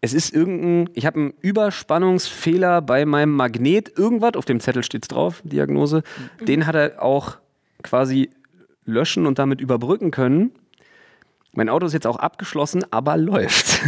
es 0.00 0.12
ist 0.12 0.32
irgendein, 0.32 0.90
ich 0.94 1.06
habe 1.06 1.18
einen 1.18 1.34
Überspannungsfehler 1.40 2.82
bei 2.82 3.04
meinem 3.04 3.32
Magnet, 3.32 3.98
irgendwas, 3.98 4.34
auf 4.34 4.44
dem 4.44 4.60
Zettel 4.60 4.84
steht 4.84 5.04
es 5.04 5.08
drauf, 5.08 5.42
Diagnose. 5.44 6.02
Den 6.40 6.66
hat 6.66 6.76
er 6.76 7.02
auch 7.02 7.38
quasi 7.82 8.30
löschen 8.84 9.26
und 9.26 9.38
damit 9.38 9.60
überbrücken 9.60 10.10
können. 10.10 10.52
Mein 11.52 11.68
Auto 11.68 11.86
ist 11.86 11.92
jetzt 11.94 12.06
auch 12.06 12.18
abgeschlossen, 12.18 12.84
aber 12.92 13.16
läuft. 13.16 13.80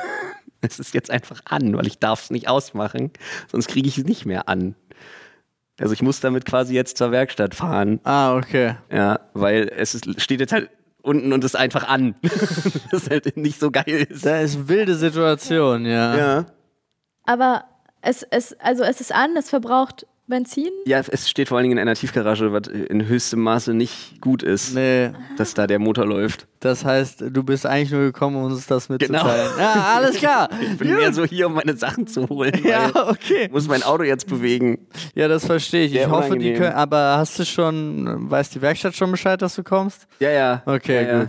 es 0.60 0.80
ist 0.80 0.94
jetzt 0.94 1.10
einfach 1.10 1.40
an, 1.44 1.76
weil 1.76 1.86
ich 1.86 1.98
darf 1.98 2.24
es 2.24 2.30
nicht 2.30 2.48
ausmachen, 2.48 3.12
sonst 3.50 3.68
kriege 3.68 3.88
ich 3.88 3.98
es 3.98 4.04
nicht 4.04 4.26
mehr 4.26 4.48
an. 4.48 4.74
Also 5.78 5.94
ich 5.94 6.02
muss 6.02 6.20
damit 6.20 6.44
quasi 6.44 6.74
jetzt 6.74 6.96
zur 6.96 7.12
Werkstatt 7.12 7.54
fahren. 7.54 8.00
Ah, 8.04 8.36
okay. 8.36 8.76
Ja, 8.90 9.20
weil 9.32 9.70
es 9.74 9.94
ist, 9.94 10.20
steht 10.20 10.40
jetzt 10.40 10.52
halt 10.52 10.70
unten 11.02 11.32
und 11.32 11.44
ist 11.44 11.56
einfach 11.56 11.88
an. 11.88 12.14
das 12.90 13.10
halt 13.10 13.36
nicht 13.36 13.60
so 13.60 13.70
geil 13.70 14.06
ist. 14.08 14.24
Da 14.24 14.40
ist 14.40 14.68
wilde 14.68 14.94
Situation, 14.94 15.84
ja. 15.84 16.16
Ja. 16.16 16.46
Aber 17.24 17.64
es, 18.00 18.22
es, 18.30 18.58
also 18.60 18.82
es 18.82 19.00
ist 19.00 19.14
an, 19.14 19.36
es 19.36 19.50
verbraucht 19.50 20.06
Benzin. 20.32 20.70
Ja, 20.86 21.00
es 21.08 21.28
steht 21.28 21.48
vor 21.48 21.58
allen 21.58 21.64
Dingen 21.64 21.78
in 21.78 21.82
einer 21.82 21.94
Tiefgarage, 21.94 22.52
was 22.52 22.66
in 22.66 23.06
höchstem 23.06 23.40
Maße 23.40 23.74
nicht 23.74 24.20
gut 24.20 24.42
ist, 24.42 24.74
Nee, 24.74 25.10
dass 25.36 25.54
da 25.54 25.66
der 25.66 25.78
Motor 25.78 26.06
läuft. 26.06 26.46
das 26.60 26.84
heißt, 26.84 27.24
du 27.30 27.42
bist 27.42 27.66
eigentlich 27.66 27.90
nur 27.92 28.00
gekommen, 28.02 28.36
um 28.36 28.44
uns 28.44 28.66
das 28.66 28.88
mitzuteilen. 28.88 29.22
Genau. 29.54 29.58
Ja, 29.62 29.94
alles 29.96 30.16
klar. 30.16 30.48
Ich 30.62 30.78
bin 30.78 30.94
mehr 30.96 31.12
so 31.12 31.24
hier, 31.24 31.46
um 31.48 31.54
meine 31.54 31.76
Sachen 31.76 32.06
zu 32.06 32.28
holen. 32.28 32.52
Ja, 32.64 32.90
okay. 33.08 33.44
Ich 33.46 33.50
muss 33.52 33.68
mein 33.68 33.82
Auto 33.82 34.02
jetzt 34.04 34.26
bewegen. 34.26 34.86
Ja, 35.14 35.28
das 35.28 35.44
verstehe 35.46 35.84
ich. 35.84 35.92
Ich 35.92 35.98
Sehr 35.98 36.10
hoffe, 36.10 36.30
die 36.30 36.50
unangenehm. 36.50 36.56
können. 36.58 36.74
Aber 36.74 37.16
hast 37.18 37.38
du 37.38 37.44
schon, 37.44 38.30
weiß 38.30 38.50
die 38.50 38.62
Werkstatt 38.62 38.94
schon 38.96 39.10
Bescheid, 39.10 39.40
dass 39.42 39.54
du 39.54 39.62
kommst? 39.62 40.06
Ja, 40.18 40.30
ja. 40.30 40.62
Okay, 40.66 41.04
ja, 41.04 41.18
ja. 41.18 41.26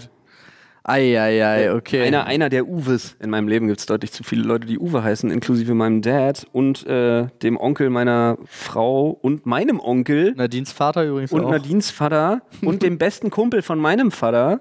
Eieiei, 0.86 1.74
okay. 1.74 2.02
Einer, 2.06 2.26
einer 2.26 2.50
der 2.50 2.68
Uwes. 2.68 3.16
In 3.22 3.30
meinem 3.30 3.48
Leben 3.48 3.68
gibt 3.68 3.80
es 3.80 3.86
deutlich 3.86 4.12
zu 4.12 4.24
viele 4.24 4.44
Leute, 4.44 4.68
die 4.68 4.78
Uwe 4.78 5.02
heißen, 5.02 5.32
inklusive 5.32 5.74
meinem 5.74 6.02
Dad 6.02 6.46
und 6.52 6.86
äh, 6.86 7.28
dem 7.42 7.58
Onkel 7.58 7.90
meiner 7.90 8.38
Frau 8.46 9.10
und 9.22 9.46
meinem 9.46 9.80
Onkel 9.80 10.34
Nadines 10.36 10.74
Vater 10.74 11.06
übrigens 11.06 11.32
und 11.32 11.46
auch. 11.46 11.52
Nadines 11.52 11.90
Vater 11.90 12.42
und 12.62 12.84
dem 12.84 12.98
besten 12.98 13.30
Kumpel 13.30 13.62
von 13.62 13.80
meinem 13.80 14.12
Vater 14.12 14.60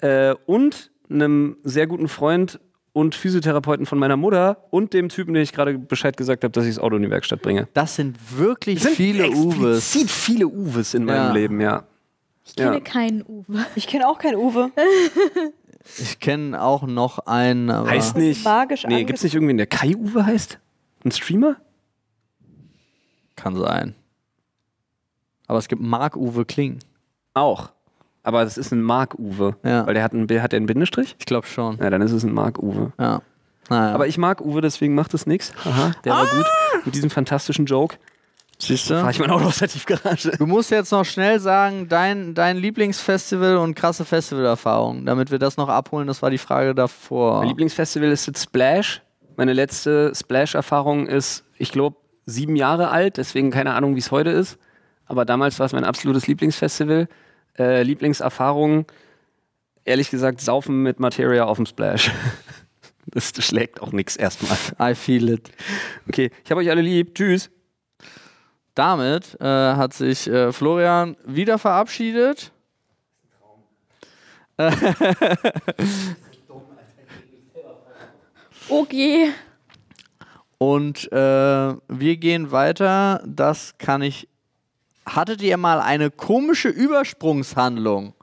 äh, 0.00 0.34
und 0.46 0.90
einem 1.08 1.56
sehr 1.62 1.86
guten 1.86 2.08
Freund 2.08 2.58
und 2.92 3.14
Physiotherapeuten 3.14 3.86
von 3.86 3.98
meiner 3.98 4.16
Mutter 4.16 4.64
und 4.70 4.92
dem 4.92 5.08
Typen, 5.08 5.34
den 5.34 5.42
ich 5.42 5.52
gerade 5.52 5.78
Bescheid 5.78 6.16
gesagt 6.16 6.42
habe, 6.44 6.52
dass 6.52 6.64
ich 6.64 6.74
das 6.74 6.82
Auto 6.82 6.96
in 6.96 7.02
die 7.02 7.10
Werkstatt 7.10 7.42
bringe. 7.42 7.68
Das 7.74 7.96
sind 7.96 8.16
wirklich 8.36 8.80
sind 8.82 8.94
viele 8.94 9.30
Uwes. 9.30 9.96
viele 10.08 10.48
Uwes 10.48 10.94
in 10.94 11.04
meinem 11.04 11.16
Ja. 11.28 11.32
Leben, 11.32 11.60
ja. 11.60 11.84
Ich 12.44 12.56
kenne 12.56 12.74
Ja. 12.74 12.80
keinen 12.80 13.22
Uwe. 13.26 13.66
Ich 13.74 13.86
kenne 13.86 14.08
auch 14.08 14.18
keinen 14.18 14.36
Uwe. 14.36 14.70
Ich 15.98 16.18
kenne 16.18 16.62
auch 16.62 16.84
noch 16.84 17.18
einen, 17.26 17.68
aber 17.70 17.90
Heißt 17.90 18.16
nicht. 18.16 18.42
magisch 18.42 18.84
Nee, 18.86 19.04
gibt 19.04 19.18
es 19.18 19.22
nicht 19.22 19.34
irgendwen, 19.34 19.58
der 19.58 19.66
Kai-Uwe 19.66 20.24
heißt? 20.24 20.58
Ein 21.04 21.10
Streamer? 21.12 21.56
kann 23.36 23.54
sein. 23.56 23.94
Aber 25.46 25.58
es 25.58 25.68
gibt 25.68 25.82
Marc-Uwe 25.82 26.46
Kling. 26.46 26.78
Auch. 27.34 27.70
Aber 28.22 28.44
das 28.44 28.56
ist 28.56 28.72
ein 28.72 28.80
Mark-Uwe. 28.80 29.56
Ja. 29.62 29.86
Weil 29.86 29.92
der 29.92 30.02
hat, 30.02 30.14
einen, 30.14 30.22
hat 30.40 30.52
der 30.52 30.56
einen 30.56 30.66
Bindestrich? 30.66 31.16
Ich 31.18 31.26
glaube 31.26 31.46
schon. 31.46 31.76
Ja, 31.76 31.90
dann 31.90 32.00
ist 32.00 32.12
es 32.12 32.24
ein 32.24 32.32
Mark-Uwe. 32.32 32.92
Ja. 32.98 33.20
Naja. 33.68 33.94
Aber 33.94 34.06
ich 34.06 34.16
mag 34.16 34.40
Uwe, 34.40 34.62
deswegen 34.62 34.94
macht 34.94 35.12
es 35.12 35.26
nichts. 35.26 35.52
Haha, 35.64 35.92
der 36.04 36.12
war 36.14 36.26
gut. 36.26 36.46
Mit 36.86 36.94
diesem 36.94 37.10
fantastischen 37.10 37.66
Joke 37.66 37.96
siehst 38.58 38.88
fahre 38.88 39.04
du? 39.04 39.10
ich 39.10 39.18
mein 39.18 39.30
Auto 39.30 39.46
aus 39.46 39.58
der 39.58 39.68
Tiefgarage. 39.68 40.32
Du 40.38 40.46
musst 40.46 40.70
jetzt 40.70 40.90
noch 40.92 41.04
schnell 41.04 41.40
sagen, 41.40 41.88
dein, 41.88 42.34
dein 42.34 42.56
Lieblingsfestival 42.56 43.56
und 43.56 43.74
krasse 43.74 44.04
Festivalerfahrung, 44.04 45.06
damit 45.06 45.30
wir 45.30 45.38
das 45.38 45.56
noch 45.56 45.68
abholen. 45.68 46.06
Das 46.06 46.22
war 46.22 46.30
die 46.30 46.38
Frage 46.38 46.74
davor. 46.74 47.38
Mein 47.40 47.48
Lieblingsfestival 47.48 48.10
ist 48.10 48.26
jetzt 48.26 48.42
Splash. 48.42 49.02
Meine 49.36 49.52
letzte 49.52 50.12
Splash-Erfahrung 50.14 51.06
ist, 51.06 51.44
ich 51.58 51.72
glaube, 51.72 51.96
sieben 52.24 52.56
Jahre 52.56 52.90
alt, 52.90 53.16
deswegen 53.16 53.50
keine 53.50 53.74
Ahnung, 53.74 53.96
wie 53.96 54.00
es 54.00 54.10
heute 54.10 54.30
ist. 54.30 54.58
Aber 55.06 55.24
damals 55.24 55.58
war 55.58 55.66
es 55.66 55.72
mein 55.72 55.84
absolutes 55.84 56.26
Lieblingsfestival. 56.26 57.08
Äh, 57.58 57.82
Lieblingserfahrung, 57.82 58.86
ehrlich 59.84 60.10
gesagt, 60.10 60.40
Saufen 60.40 60.82
mit 60.82 61.00
Materia 61.00 61.44
auf 61.44 61.56
dem 61.56 61.66
Splash. 61.66 62.10
Das 63.06 63.32
schlägt 63.38 63.82
auch 63.82 63.92
nichts 63.92 64.16
erstmal. 64.16 64.56
I 64.80 64.94
feel 64.94 65.28
it. 65.28 65.50
Okay, 66.08 66.30
ich 66.42 66.50
habe 66.50 66.62
euch 66.62 66.70
alle 66.70 66.80
lieb. 66.80 67.14
Tschüss. 67.14 67.50
Damit 68.74 69.40
äh, 69.40 69.44
hat 69.44 69.94
sich 69.94 70.26
äh, 70.26 70.52
Florian 70.52 71.16
wieder 71.24 71.58
verabschiedet. 71.58 72.50
Okay. 78.68 79.30
Und 80.58 81.12
äh, 81.12 81.16
wir 81.16 82.16
gehen 82.16 82.50
weiter. 82.50 83.22
Das 83.26 83.76
kann 83.78 84.02
ich. 84.02 84.28
Hattet 85.06 85.42
ihr 85.42 85.58
mal 85.58 85.80
eine 85.80 86.10
komische 86.10 86.68
Übersprungshandlung? 86.70 88.14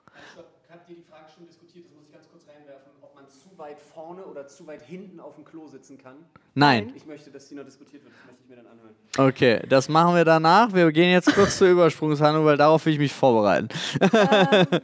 Habt 0.71 0.89
ihr 0.89 0.95
die 0.95 1.03
Frage 1.03 1.25
schon 1.35 1.45
diskutiert? 1.45 1.85
Das 1.85 1.93
muss 1.93 2.05
ich 2.07 2.11
ganz 2.11 2.27
kurz 2.31 2.43
reinwerfen, 2.47 2.91
ob 3.01 3.13
man 3.13 3.25
zu 3.27 3.55
weit 3.57 3.77
vorne 4.13 4.25
oder 4.25 4.47
zu 4.47 4.65
weit 4.67 4.81
hinten 4.81 5.19
auf 5.19 5.35
dem 5.35 5.45
Klo 5.45 5.67
sitzen 5.67 5.97
kann. 5.97 6.15
Nein. 6.53 6.91
Ich 6.95 7.05
möchte, 7.05 7.29
dass 7.31 7.47
die 7.47 7.55
noch 7.55 7.63
diskutiert 7.63 8.03
wird. 8.03 8.13
Das 8.13 8.25
möchte 8.27 8.41
ich 8.43 8.49
mir 8.49 8.55
dann 8.57 8.65
anhören. 8.67 8.95
Okay, 9.17 9.61
das 9.69 9.87
machen 9.89 10.15
wir 10.15 10.25
danach. 10.25 10.73
Wir 10.73 10.91
gehen 10.91 11.11
jetzt 11.11 11.33
kurz 11.33 11.57
zur 11.57 11.67
Übersprungshandlung, 11.69 12.45
weil 12.45 12.57
darauf 12.57 12.85
will 12.85 12.93
ich 12.93 12.99
mich 12.99 13.13
vorbereiten. 13.13 13.69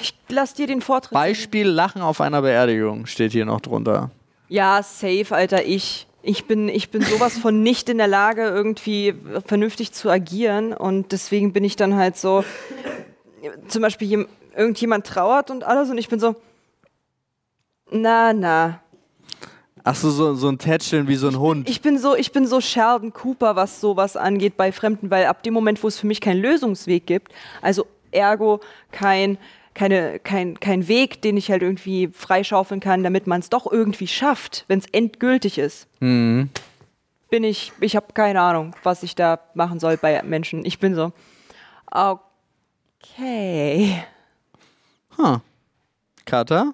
Ich 0.00 0.12
lass 0.28 0.54
dir 0.54 0.66
den 0.66 0.80
Vortritt. 0.80 1.12
Beispiel 1.12 1.68
Lachen 1.68 2.02
auf 2.02 2.20
einer 2.20 2.42
Beerdigung 2.42 3.06
steht 3.06 3.30
hier 3.30 3.44
noch 3.44 3.60
drunter. 3.60 4.10
Ja, 4.48 4.82
safe, 4.82 5.26
Alter, 5.30 5.64
ich. 5.64 6.08
Ich 6.26 6.46
bin, 6.46 6.68
ich 6.68 6.90
bin 6.90 7.00
sowas 7.02 7.38
von 7.38 7.62
nicht 7.62 7.88
in 7.88 7.98
der 7.98 8.08
Lage, 8.08 8.42
irgendwie 8.42 9.14
vernünftig 9.46 9.92
zu 9.92 10.08
agieren. 10.10 10.72
Und 10.72 11.12
deswegen 11.12 11.52
bin 11.52 11.62
ich 11.62 11.76
dann 11.76 11.94
halt 11.94 12.16
so, 12.16 12.44
zum 13.68 13.82
Beispiel 13.82 14.08
jem- 14.08 14.28
irgendjemand 14.56 15.06
trauert 15.06 15.52
und 15.52 15.62
alles 15.62 15.90
und 15.90 15.98
ich 15.98 16.08
bin 16.08 16.18
so, 16.18 16.34
na, 17.94 18.32
na. 18.32 18.80
Ach 19.86 19.94
so, 19.94 20.10
so, 20.10 20.34
so 20.34 20.48
ein 20.48 20.58
Tätscheln 20.58 21.08
wie 21.08 21.16
so 21.16 21.28
ein 21.28 21.38
Hund. 21.38 21.68
Ich 21.68 21.82
bin 21.82 21.98
so, 21.98 22.16
ich 22.16 22.32
bin 22.32 22.46
so 22.46 22.60
Sheldon 22.60 23.12
Cooper, 23.12 23.54
was 23.54 23.80
sowas 23.82 24.16
angeht 24.16 24.56
bei 24.56 24.72
Fremden, 24.72 25.10
weil 25.10 25.26
ab 25.26 25.42
dem 25.42 25.52
Moment, 25.52 25.82
wo 25.82 25.88
es 25.88 25.98
für 25.98 26.06
mich 26.06 26.22
keinen 26.22 26.40
Lösungsweg 26.40 27.06
gibt, 27.06 27.32
also 27.60 27.86
ergo 28.10 28.60
kein, 28.92 29.36
keine, 29.74 30.18
kein, 30.20 30.58
kein 30.58 30.88
Weg, 30.88 31.20
den 31.20 31.36
ich 31.36 31.50
halt 31.50 31.60
irgendwie 31.62 32.08
freischaufeln 32.08 32.80
kann, 32.80 33.02
damit 33.02 33.26
man 33.26 33.40
es 33.40 33.50
doch 33.50 33.70
irgendwie 33.70 34.06
schafft, 34.06 34.64
wenn 34.68 34.78
es 34.78 34.86
endgültig 34.92 35.58
ist, 35.58 35.86
Mhm. 36.00 36.48
bin 37.28 37.44
ich, 37.44 37.72
ich 37.80 37.94
habe 37.94 38.06
keine 38.14 38.40
Ahnung, 38.40 38.74
was 38.84 39.02
ich 39.02 39.14
da 39.14 39.38
machen 39.52 39.80
soll 39.80 39.98
bei 39.98 40.22
Menschen. 40.22 40.64
Ich 40.64 40.78
bin 40.78 40.94
so, 40.94 41.12
okay. 43.02 44.02
Huh. 45.18 45.38
Kata? 46.24 46.72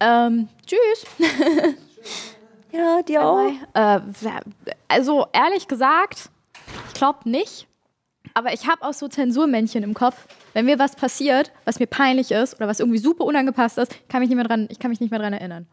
Ähm, 0.00 0.48
tschüss. 0.66 1.06
Ja, 2.72 3.02
dir 3.02 3.24
auch. 3.24 3.50
Äh, 3.74 4.00
also 4.88 5.26
ehrlich 5.32 5.68
gesagt, 5.68 6.30
ich 6.88 6.94
glaube 6.94 7.28
nicht. 7.28 7.66
Aber 8.34 8.52
ich 8.52 8.68
habe 8.68 8.82
auch 8.82 8.92
so 8.92 9.08
Zensurmännchen 9.08 9.82
im 9.82 9.94
Kopf. 9.94 10.26
Wenn 10.52 10.66
mir 10.66 10.78
was 10.78 10.94
passiert, 10.94 11.50
was 11.64 11.80
mir 11.80 11.86
peinlich 11.86 12.30
ist 12.30 12.54
oder 12.54 12.68
was 12.68 12.78
irgendwie 12.78 12.98
super 12.98 13.24
unangepasst 13.24 13.78
ist, 13.78 14.08
kann 14.08 14.20
mich 14.20 14.28
nicht 14.28 14.36
mehr 14.36 14.46
dran, 14.46 14.68
ich 14.70 14.78
kann 14.78 14.90
mich 14.90 15.00
nicht 15.00 15.10
mehr 15.10 15.18
dran 15.18 15.32
erinnern. 15.32 15.66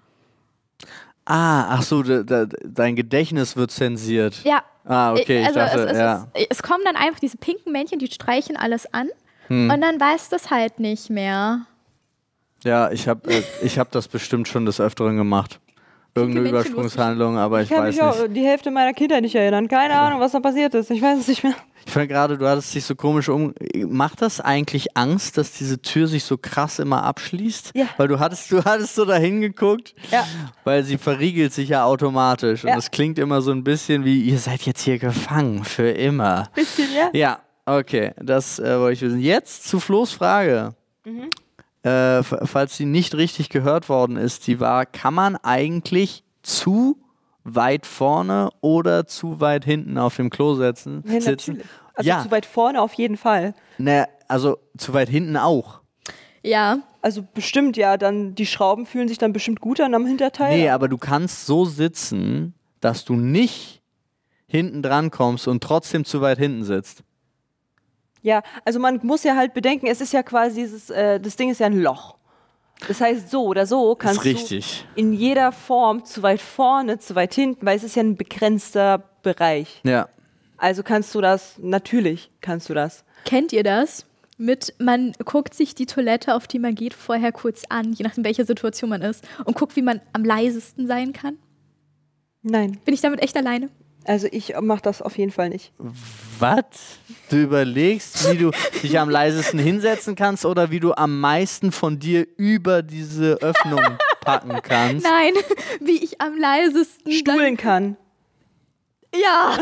Ah, 1.25 1.75
ach 1.75 1.83
so, 1.83 2.03
de, 2.03 2.23
de, 2.23 2.47
dein 2.63 2.95
Gedächtnis 2.95 3.55
wird 3.55 3.71
zensiert. 3.71 4.43
Ja. 4.43 4.63
Ah, 4.85 5.11
okay, 5.11 5.41
ich 5.41 5.47
also 5.47 5.59
dachte, 5.59 5.79
es, 5.83 5.91
es, 5.91 5.97
ja. 5.97 6.27
es, 6.33 6.45
es 6.49 6.63
kommen 6.63 6.83
dann 6.85 6.95
einfach 6.95 7.19
diese 7.19 7.37
pinken 7.37 7.71
Männchen, 7.73 7.99
die 7.99 8.07
streichen 8.07 8.55
alles 8.55 8.91
an. 8.93 9.09
Hm. 9.47 9.69
Und 9.69 9.81
dann 9.81 9.99
weiß 9.99 10.29
das 10.29 10.49
halt 10.49 10.79
nicht 10.79 11.09
mehr. 11.09 11.65
Ja, 12.63 12.91
ich 12.91 13.07
habe 13.07 13.29
äh, 13.31 13.43
ich 13.61 13.77
hab 13.79 13.91
das 13.91 14.07
bestimmt 14.07 14.47
schon 14.47 14.65
des 14.65 14.79
Öfteren 14.81 15.17
gemacht. 15.17 15.59
Irgendeine 16.15 16.45
ich- 16.47 16.51
Übersprungshandlung, 16.51 17.37
aber 17.37 17.61
ich, 17.61 17.69
Ich 17.69 17.75
kann 17.75 17.85
weiß 17.85 17.95
mich 17.95 18.03
auch 18.03 18.19
nicht. 18.23 18.35
die 18.35 18.43
Hälfte 18.43 18.71
meiner 18.71 18.93
Kindheit 18.93 19.21
nicht 19.21 19.35
erinnern. 19.35 19.67
Keine 19.67 19.93
Ahnung, 19.99 20.19
was 20.19 20.31
da 20.31 20.39
passiert 20.39 20.73
ist. 20.73 20.89
Ich 20.89 20.99
weiß 20.99 21.19
es 21.19 21.27
nicht 21.27 21.43
mehr. 21.43 21.53
Ich 21.85 21.91
fand 21.93 22.09
gerade, 22.09 22.39
du 22.39 22.47
hattest 22.47 22.73
dich 22.73 22.83
so 22.83 22.95
komisch 22.95 23.29
um. 23.29 23.53
Macht 23.85 24.23
das 24.23 24.41
eigentlich 24.41 24.97
Angst, 24.97 25.37
dass 25.37 25.51
diese 25.51 25.79
Tür 25.81 26.07
sich 26.07 26.23
so 26.23 26.35
krass 26.37 26.79
immer 26.79 27.03
abschließt? 27.03 27.71
Ja. 27.75 27.85
Weil 27.97 28.07
du 28.07 28.19
hattest, 28.19 28.51
du 28.51 28.65
hattest 28.65 28.95
so 28.95 29.05
dahin 29.05 29.41
geguckt, 29.41 29.93
Ja. 30.11 30.25
weil 30.63 30.83
sie 30.83 30.97
verriegelt 30.97 31.53
sich 31.53 31.69
ja 31.69 31.85
automatisch. 31.85 32.63
Und 32.63 32.71
Ja. 32.71 32.77
es 32.77 32.89
klingt 32.89 33.19
immer 33.19 33.41
so 33.41 33.51
ein 33.51 33.63
bisschen 33.63 34.03
wie, 34.03 34.19
ihr 34.23 34.39
seid 34.39 34.63
jetzt 34.63 34.81
hier 34.81 34.97
gefangen, 34.97 35.63
für 35.63 35.91
immer. 35.91 36.49
Bisschen, 36.55 36.87
ja? 36.95 37.09
Ja, 37.13 37.39
okay, 37.67 38.13
das 38.19 38.57
äh, 38.57 38.79
wollte 38.79 38.93
ich 38.93 39.01
wissen. 39.03 39.19
Jetzt 39.21 39.69
zu 39.69 39.79
Flo's 39.79 40.11
Frage. 40.11 40.73
Äh, 41.87 42.23
falls 42.23 42.75
sie 42.77 42.85
nicht 42.85 43.15
richtig 43.15 43.49
gehört 43.49 43.89
worden 43.89 44.17
ist, 44.17 44.47
die 44.47 44.59
war, 44.59 44.85
kann 44.85 45.13
man 45.13 45.35
eigentlich 45.37 46.23
zu 46.43 46.97
weit 47.43 47.85
vorne 47.85 48.49
oder 48.61 49.07
zu 49.07 49.39
weit 49.39 49.63
hinten 49.63 49.97
auf 49.97 50.15
dem 50.17 50.29
Klo 50.29 50.55
setzen, 50.55 51.03
Ja, 51.05 51.21
sitzen? 51.21 51.29
natürlich. 51.53 51.65
Also 51.93 52.09
ja, 52.09 52.21
zu 52.23 52.31
weit 52.31 52.45
vorne 52.45 52.81
auf 52.81 52.93
jeden 52.93 53.17
Fall. 53.17 53.53
ne, 53.77 54.07
also 54.27 54.57
zu 54.77 54.93
weit 54.93 55.09
hinten 55.09 55.37
auch. 55.37 55.81
Ja. 56.43 56.79
Also 57.01 57.23
bestimmt 57.33 57.77
ja, 57.77 57.95
dann 57.95 58.35
die 58.35 58.45
Schrauben 58.45 58.85
fühlen 58.85 59.07
sich 59.07 59.17
dann 59.17 59.31
bestimmt 59.31 59.61
gut 59.61 59.79
an 59.79 59.93
am 59.95 60.05
Hinterteil. 60.05 60.57
Nee, 60.57 60.69
aber 60.69 60.89
du 60.89 60.97
kannst 60.97 61.45
so 61.45 61.63
sitzen, 61.63 62.53
dass 62.81 63.05
du 63.05 63.13
nicht 63.13 63.81
hinten 64.47 64.81
dran 64.81 65.09
kommst 65.09 65.47
und 65.47 65.63
trotzdem 65.63 66.03
zu 66.05 66.19
weit 66.21 66.37
hinten 66.37 66.63
sitzt. 66.63 67.03
Ja, 68.27 68.43
also 68.65 68.77
man 68.77 68.99
muss 69.03 69.23
ja 69.23 69.37
halt 69.37 69.53
bedenken, 69.53 69.87
es 69.87 70.01
ist 70.01 70.11
ja 70.11 70.21
quasi 70.21 70.59
dieses, 70.59 70.89
äh, 70.89 71.17
das 71.17 71.37
Ding 71.37 71.49
ist 71.49 71.61
ja 71.61 71.67
ein 71.67 71.79
Loch. 71.79 72.17
Das 72.85 72.99
heißt, 72.99 73.31
so 73.31 73.45
oder 73.45 73.65
so 73.65 73.95
kannst 73.95 74.25
richtig. 74.25 74.83
du 74.95 74.99
in 74.99 75.13
jeder 75.13 75.53
Form 75.53 76.03
zu 76.03 76.23
weit 76.23 76.41
vorne, 76.41 76.99
zu 76.99 77.15
weit 77.15 77.33
hinten, 77.33 77.65
weil 77.65 77.77
es 77.77 77.83
ist 77.83 77.95
ja 77.95 78.03
ein 78.03 78.17
begrenzter 78.17 79.01
Bereich. 79.23 79.79
Ja. 79.85 80.09
Also 80.57 80.83
kannst 80.83 81.15
du 81.15 81.21
das, 81.21 81.57
natürlich 81.59 82.29
kannst 82.41 82.67
du 82.67 82.73
das. 82.73 83.05
Kennt 83.23 83.53
ihr 83.53 83.63
das? 83.63 84.05
Mit, 84.37 84.73
man 84.77 85.13
guckt 85.23 85.53
sich 85.53 85.73
die 85.73 85.85
Toilette, 85.85 86.35
auf 86.35 86.47
die 86.47 86.59
man 86.59 86.75
geht, 86.75 86.93
vorher 86.93 87.31
kurz 87.31 87.63
an, 87.69 87.93
je 87.93 88.03
nachdem, 88.03 88.25
welcher 88.25 88.43
Situation 88.43 88.89
man 88.89 89.03
ist, 89.03 89.25
und 89.45 89.55
guckt, 89.55 89.77
wie 89.77 89.81
man 89.81 90.01
am 90.11 90.25
leisesten 90.25 90.85
sein 90.85 91.13
kann. 91.13 91.37
Nein, 92.41 92.77
Bin 92.83 92.93
ich 92.93 92.99
damit 92.99 93.23
echt 93.23 93.37
alleine? 93.37 93.69
Also 94.07 94.27
ich 94.31 94.53
mache 94.61 94.81
das 94.81 95.01
auf 95.01 95.17
jeden 95.17 95.31
Fall 95.31 95.49
nicht. 95.49 95.73
Was? 96.39 96.63
Du 97.29 97.37
überlegst, 97.37 98.31
wie 98.31 98.37
du 98.37 98.51
dich 98.81 98.97
am 98.99 99.09
leisesten 99.09 99.59
hinsetzen 99.59 100.15
kannst 100.15 100.45
oder 100.45 100.71
wie 100.71 100.79
du 100.79 100.93
am 100.93 101.19
meisten 101.19 101.71
von 101.71 101.99
dir 101.99 102.25
über 102.37 102.81
diese 102.81 103.33
Öffnung 103.41 103.81
packen 104.21 104.59
kannst. 104.63 105.05
Nein, 105.05 105.33
wie 105.79 106.03
ich 106.03 106.21
am 106.21 106.37
leisesten. 106.37 107.11
Stuhlen 107.11 107.57
kann. 107.57 107.97
Ja, 109.13 109.57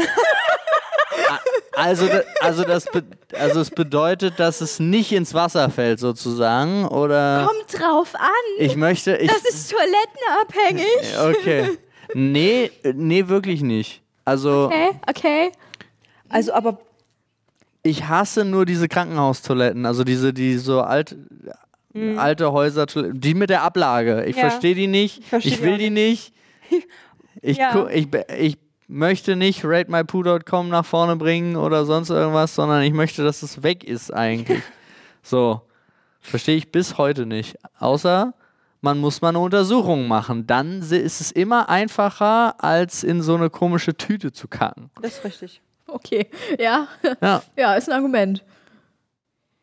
Also, 1.74 2.08
also, 2.40 2.64
das 2.64 2.86
be 2.86 3.04
also 3.38 3.60
es 3.60 3.70
bedeutet, 3.70 4.40
dass 4.40 4.62
es 4.62 4.80
nicht 4.80 5.12
ins 5.12 5.34
Wasser 5.34 5.70
fällt 5.70 6.00
sozusagen 6.00 6.88
oder 6.88 7.48
kommt 7.50 7.82
drauf 7.82 8.16
an. 8.16 8.30
ich 8.58 8.76
möchte 8.76 9.16
ich 9.18 9.30
das 9.30 9.44
ist 9.44 9.72
toilettenabhängig. 9.72 11.38
okay. 11.38 11.78
Nee, 12.14 12.72
nee, 12.94 13.28
wirklich 13.28 13.62
nicht. 13.62 14.02
Also 14.26 14.66
Okay, 14.66 14.90
okay. 15.08 15.52
Also 16.30 16.54
aber 16.54 16.80
ich 17.84 18.08
hasse 18.08 18.44
nur 18.46 18.66
diese 18.66 18.88
Krankenhaustoiletten, 18.88 19.86
also 19.86 20.04
diese 20.04 20.34
die 20.34 20.58
so 20.58 20.82
alt 20.82 21.16
alte 22.18 22.52
Häuser, 22.52 22.88
die 22.88 23.34
mit 23.36 23.50
der 23.50 23.62
Ablage. 23.62 24.26
Ich 24.26 24.36
Mhm. 24.36 24.42
Ja. 24.42 24.50
verstehe 24.50 24.76
die 24.76 24.88
nicht. 24.88 25.24
Ich, 25.32 25.58
die 25.58 25.62
will 25.64 25.78
die 25.78 25.90
nicht. 25.90 26.34
Ich, 27.42 27.58
Ja. 27.58 27.88
ich, 27.90 28.08
ich 28.38 28.58
möchte 28.88 29.36
nicht 29.36 29.64
ratemypoo.com 29.64 30.70
nach 30.70 30.86
vorne 30.86 31.16
bringen 31.16 31.56
oder 31.58 31.86
sonst 31.86 32.10
irgendwas, 32.10 32.56
sondern 32.56 32.82
ich 32.82 32.94
möchte, 32.94 33.24
dass 33.24 33.44
es 33.44 33.62
weg 33.62 33.84
ist 33.84 34.12
eigentlich. 34.14 34.62
so. 35.22 35.62
Verstehe 36.22 36.56
ich 36.58 36.72
bis 36.72 36.98
heute 36.98 37.26
nicht. 37.28 37.56
Außer 37.78 38.34
man 38.82 39.00
muss 39.00 39.22
mal 39.22 39.30
eine 39.30 39.40
Untersuchung 39.40 40.08
machen. 40.08 40.46
Dann 40.48 40.82
ist 40.82 41.22
es 41.22 41.32
immer 41.32 41.70
einfacher, 41.70 42.56
als 42.64 43.04
in 43.04 43.22
so 43.22 43.36
eine 43.36 43.50
komische 43.50 43.96
Tüte 43.96 44.32
zu 44.32 44.48
kacken. 44.48 44.90
das 45.02 45.14
ist 45.18 45.24
richtig. 45.26 45.62
Okay, 45.88 46.28
ja. 46.60 46.88
Ja. 47.22 47.44
Ja, 47.58 47.76
ist 47.76 47.90
ein 47.90 47.96
Argument. 47.96 48.44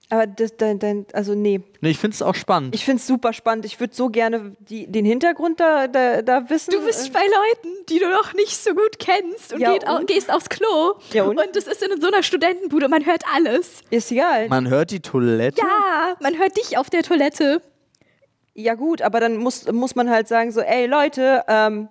Aber 0.09 0.27
das, 0.27 0.57
dein, 0.59 0.79
dein, 0.79 1.07
also 1.15 1.35
nee, 1.35 1.63
Nee, 1.81 1.89
ich 1.91 1.99
finde 1.99 2.15
es 2.15 2.21
auch 2.21 2.35
spannend. 2.35 2.75
ich 2.75 2.85
finde 2.85 3.01
es 3.01 3.07
super 3.07 3.33
spannend. 3.33 3.65
Ich 3.65 3.81
würde 3.81 3.95
so 3.95 4.11
gerne 4.11 4.55
die, 4.61 4.87
den 4.87 5.07
Hintergrund 5.07 5.59
da, 5.59 5.89
da, 5.89 6.21
da 6.21 6.51
wissen. 6.51 6.71
Du 6.71 6.85
bist 6.85 7.13
bei 7.15 7.21
Leuten, 7.21 7.69
die 7.89 7.99
du 7.99 8.11
noch 8.11 8.35
nicht 8.35 8.55
so 8.63 8.75
gut 8.75 8.99
kennst 8.99 9.55
und, 9.55 9.61
Ja, 9.61 9.73
geht 9.73 9.89
und? 9.89 10.07
gehst 10.07 10.31
aufs 10.31 10.51
Klo. 10.51 10.97
Ja, 11.13 11.25
und? 11.25 11.41
das 11.55 11.67
ist 11.67 11.83
in 11.83 11.99
so 11.99 12.09
einer 12.09 12.23
Studentenbude, 12.23 12.89
man 12.89 13.07
hört 13.07 13.23
alles. 13.35 13.81
ist 13.89 14.13
egal. 14.13 14.49
Man 14.49 14.69
hört 14.69 14.91
die 14.91 15.01
Toilette. 15.01 15.61
Ja, 15.63 16.15
man 16.21 16.37
hört 16.39 16.59
dich 16.59 16.77
auf 16.77 16.91
der 16.91 17.03
Toilette. 17.03 17.63
Ja 18.57 18.75
gut, 18.75 19.01
aber 19.01 19.19
dann 19.21 19.39
muss, 19.39 19.71
muss 19.73 19.95
man 19.95 20.11
halt 20.11 20.29
sagen 20.29 20.53
so, 20.53 20.61
ey 20.61 20.87
Leute, 20.87 21.43
ähm, 21.49 21.89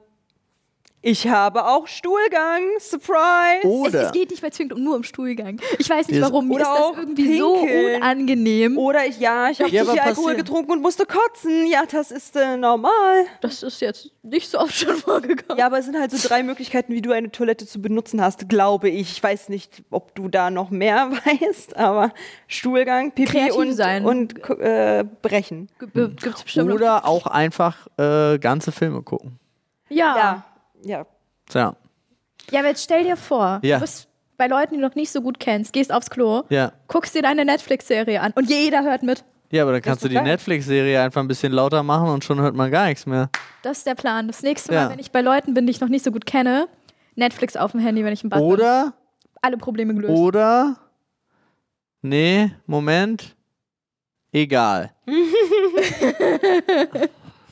ich 1.04 1.28
habe 1.28 1.66
auch 1.66 1.88
Stuhlgang, 1.88 2.62
Surprise. 2.80 3.62
Es, 3.64 3.66
Oder, 3.66 4.02
es 4.04 4.12
geht 4.12 4.30
nicht 4.30 4.44
mehr 4.44 4.52
zwingend 4.52 4.78
nur 4.78 4.96
um 4.96 5.04
Stuhlgang. 5.04 5.60
Ich 5.80 5.90
weiß 5.90 6.08
nicht 6.10 6.22
warum. 6.22 6.48
Mir 6.48 6.56
Oder 6.56 6.64
ist 6.64 6.70
das 6.70 6.80
auch 6.80 6.98
irgendwie 6.98 7.38
so 7.40 7.56
pinkeln. 7.56 7.96
unangenehm. 7.96 8.78
Oder 8.78 9.08
ich, 9.08 9.20
ja, 9.20 9.50
ich 9.50 9.60
habe 9.62 9.72
Ja, 9.72 9.84
viel 9.84 10.00
Alkohol 10.00 10.36
getrunken 10.36 10.72
und 10.74 10.82
musste 10.84 11.08
kotzen. 11.08 11.66
Ja, 11.66 11.86
das 11.90 12.12
ist 12.12 12.36
äh, 12.36 12.56
normal. 12.56 13.26
Das 13.42 13.64
ist 13.64 13.82
jetzt 13.82 14.12
nicht 14.22 14.50
so 14.52 14.60
oft 14.60 14.76
schon 14.76 14.96
vorgekommen. 14.96 15.58
Ja, 15.58 15.66
aber 15.66 15.80
es 15.80 15.86
sind 15.86 15.98
halt 16.00 16.12
so 16.12 16.28
drei 16.28 16.44
Möglichkeiten, 16.44 16.94
wie 16.94 17.02
du 17.02 17.12
eine 17.12 17.32
Toilette 17.32 17.66
zu 17.66 17.82
benutzen 17.82 18.22
hast, 18.22 18.48
glaube 18.48 18.90
ich. 18.90 19.12
Ich 19.12 19.24
weiß 19.24 19.50
nicht, 19.50 19.84
ob 19.90 20.14
du 20.14 20.28
da 20.28 20.52
noch 20.52 20.70
mehr 20.70 21.12
weißt, 21.26 21.78
aber 21.78 22.14
Stuhlgang, 22.48 23.12
Pipi 23.12 23.32
Kreativ 23.32 23.56
und, 23.56 23.74
sein. 23.74 24.06
und 24.06 24.50
äh, 24.50 25.04
Brechen. 25.24 25.68
Gibt 25.80 26.26
es 26.28 26.44
bestimmt 26.44 26.68
noch. 26.68 26.76
oder 26.76 27.08
auch 27.08 27.26
einfach 27.26 27.88
äh, 27.98 28.38
ganze 28.38 28.72
Filme 28.72 29.02
gucken. 29.02 29.40
Ja. 29.90 30.16
Ja, 30.16 30.46
ja. 30.84 31.06
Ja. 31.54 31.76
Ja, 32.52 32.60
aber 32.60 32.70
jetzt 32.70 32.84
stell 32.84 33.04
dir 33.04 33.18
vor, 33.18 33.60
Ja. 33.64 33.78
du 33.78 33.82
bist 33.82 34.08
bei 34.38 34.48
Leuten, 34.48 34.74
die 34.74 34.82
du 34.82 34.88
noch 34.88 34.96
nicht 34.96 35.12
so 35.12 35.22
gut 35.22 35.40
kennst, 35.40 35.74
gehst 35.74 35.92
aufs 35.94 36.10
Klo, 36.10 36.44
Ja. 36.50 36.72
guckst 36.88 37.14
dir 37.16 37.22
deine 37.22 37.46
Netflix-Serie 37.46 38.20
an 38.22 38.32
und 38.36 38.50
jeder 38.50 38.84
hört 38.84 39.04
mit. 39.04 39.24
Ja, 39.52 39.64
aber 39.64 39.74
dann 39.74 39.82
kannst 39.82 40.04
du 40.04 40.08
die. 40.08 40.20
Netflix-Serie 40.20 41.02
einfach 41.02 41.22
ein 41.22 41.28
bisschen 41.28 41.52
lauter 41.52 41.84
machen 41.84 42.10
und 42.10 42.24
schon 42.24 42.40
hört 42.40 42.56
man 42.56 42.72
gar 42.72 42.88
nichts 42.88 43.06
mehr. 43.06 43.30
Das 43.64 43.80
ist 43.80 43.88
der 43.88 43.96
Plan. 43.96 44.28
Das 44.28 44.42
nächste 44.42 44.74
Ja. 44.74 44.86
Mal, 44.86 44.92
wenn 44.92 45.00
ich 45.00 45.12
bei 45.12 45.22
Leuten 45.22 45.54
bin, 45.54 45.68
die 45.68 45.72
ich 45.72 45.82
noch 45.82 45.90
nicht 45.90 46.06
so 46.06 46.12
gut 46.12 46.26
kenne, 46.26 46.68
Netflix 47.16 47.58
auf 47.58 47.72
dem 47.72 47.82
Handy, 47.82 48.04
wenn 48.06 48.14
ich 48.14 48.24
im 48.24 48.30
Bad 48.30 48.40
bin. 48.40 48.48
Oder, 48.48 48.94
Alle 49.42 49.58
Probleme 49.58 49.94
gelöst. 49.94 50.18
oder, 50.18 50.78
nee, 52.02 52.50
Moment, 52.66 53.36
egal. 54.32 54.92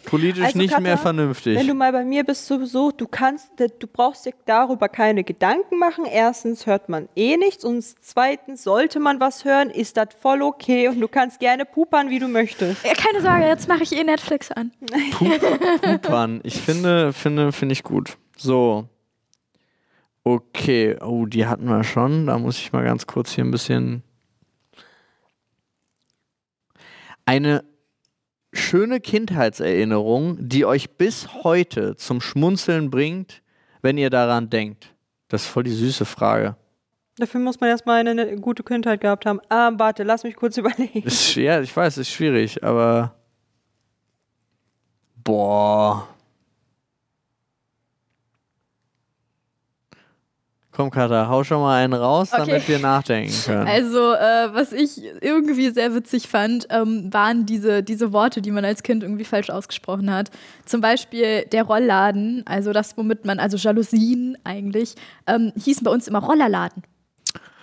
Politisch 0.09 0.43
Also, 0.43 0.57
nicht 0.57 0.79
mehr 0.79 0.93
Katha, 0.93 1.03
vernünftig. 1.03 1.57
Wenn 1.57 1.67
du 1.67 1.73
mal 1.75 1.91
bei 1.91 2.03
mir 2.03 2.23
bist 2.23 2.47
zu 2.47 2.57
Besuch, 2.57 2.93
du 2.93 3.07
kannst, 3.07 3.51
du 3.57 3.87
brauchst 3.87 4.25
dir 4.25 4.33
darüber 4.45 4.89
keine 4.89 5.23
Gedanken 5.23 5.77
machen. 5.77 6.05
Erstens 6.05 6.65
hört 6.65 6.89
man 6.89 7.07
eh 7.15 7.37
nichts 7.37 7.63
und 7.63 7.83
zweitens 7.83 8.63
sollte 8.63 8.99
man 8.99 9.19
was 9.19 9.45
hören, 9.45 9.69
ist 9.69 9.97
das 9.97 10.09
voll 10.19 10.41
okay 10.41 10.87
und 10.87 10.99
du 10.99 11.07
kannst 11.07 11.39
gerne 11.39 11.65
pupern, 11.65 12.09
wie 12.09 12.17
du 12.17 12.27
möchtest. 12.27 12.83
Ja, 12.83 12.93
keine 12.93 13.21
Sorge, 13.21 13.45
jetzt 13.45 13.67
mache 13.67 13.83
ich 13.83 13.95
eh 13.95 14.03
Netflix 14.03 14.51
an. 14.51 14.71
Pupern. 15.81 16.39
Ich 16.43 16.59
finde, 16.59 17.13
finde, 17.13 17.51
finde 17.51 17.73
ich 17.73 17.83
gut. 17.83 18.17
So. 18.35 18.87
Okay. 20.23 20.97
Oh, 21.01 21.25
die 21.25 21.45
hatten 21.45 21.65
wir 21.65 21.83
schon. 21.83 22.27
Da 22.27 22.37
muss 22.37 22.57
ich 22.57 22.71
mal 22.71 22.83
ganz 22.83 23.05
kurz 23.05 23.31
hier 23.31 23.43
ein 23.43 23.51
bisschen. 23.51 24.03
Eine 27.25 27.63
schöne 28.51 28.99
Kindheitserinnerung, 28.99 30.37
die 30.39 30.65
euch 30.65 30.91
bis 30.91 31.43
heute 31.43 31.95
zum 31.95 32.21
Schmunzeln 32.21 32.89
bringt, 32.89 33.41
wenn 33.81 33.97
ihr 33.97 34.09
daran 34.09 34.49
denkt. 34.49 34.93
Das 35.27 35.43
ist 35.43 35.47
voll 35.49 35.63
die 35.63 35.71
süße 35.71 36.05
Frage. 36.05 36.55
Dafür 37.17 37.41
muss 37.41 37.59
man 37.59 37.69
erstmal 37.69 37.99
eine, 37.99 38.11
eine 38.11 38.35
gute 38.37 38.63
Kindheit 38.63 39.01
gehabt 39.01 39.25
haben. 39.25 39.41
Ah, 39.49 39.71
warte, 39.75 40.03
lass 40.03 40.23
mich 40.23 40.35
kurz 40.35 40.57
überlegen. 40.57 41.03
Ist, 41.03 41.35
ja, 41.35 41.61
ich 41.61 41.75
weiß, 41.75 41.97
ist 41.97 42.09
schwierig, 42.09 42.63
aber. 42.63 43.15
Boah. 45.23 46.07
Komm, 50.79 50.91
Katha, 50.91 51.27
hau 51.27 51.43
schon 51.43 51.59
mal 51.59 51.83
einen 51.83 51.91
raus, 51.91 52.29
Okay. 52.31 52.41
damit 52.45 52.67
wir 52.69 52.79
nachdenken 52.79 53.33
können. 53.45 53.67
Also, 53.67 54.13
äh, 54.13 54.53
was 54.53 54.71
ich 54.71 55.01
irgendwie 55.19 55.71
sehr 55.71 55.93
witzig 55.93 56.29
fand, 56.29 56.67
ähm, 56.69 57.11
waren 57.13 57.45
diese, 57.45 57.83
diese 57.83 58.13
Worte, 58.13 58.41
die 58.41 58.49
man 58.49 58.63
als 58.63 58.81
Kind 58.81 59.03
irgendwie 59.03 59.25
falsch 59.25 59.49
ausgesprochen 59.49 60.09
hat. 60.09 60.29
Zum 60.63 60.79
Beispiel 60.79 61.43
der 61.51 61.63
Rollladen, 61.63 62.43
also 62.47 62.71
das, 62.71 62.95
womit 62.95 63.25
man, 63.25 63.39
also 63.41 63.57
Jalousien 63.57 64.37
eigentlich, 64.45 64.95
ähm, 65.27 65.51
hießen 65.61 65.83
bei 65.83 65.91
uns 65.91 66.07
immer 66.07 66.19
Rollerladen. 66.19 66.83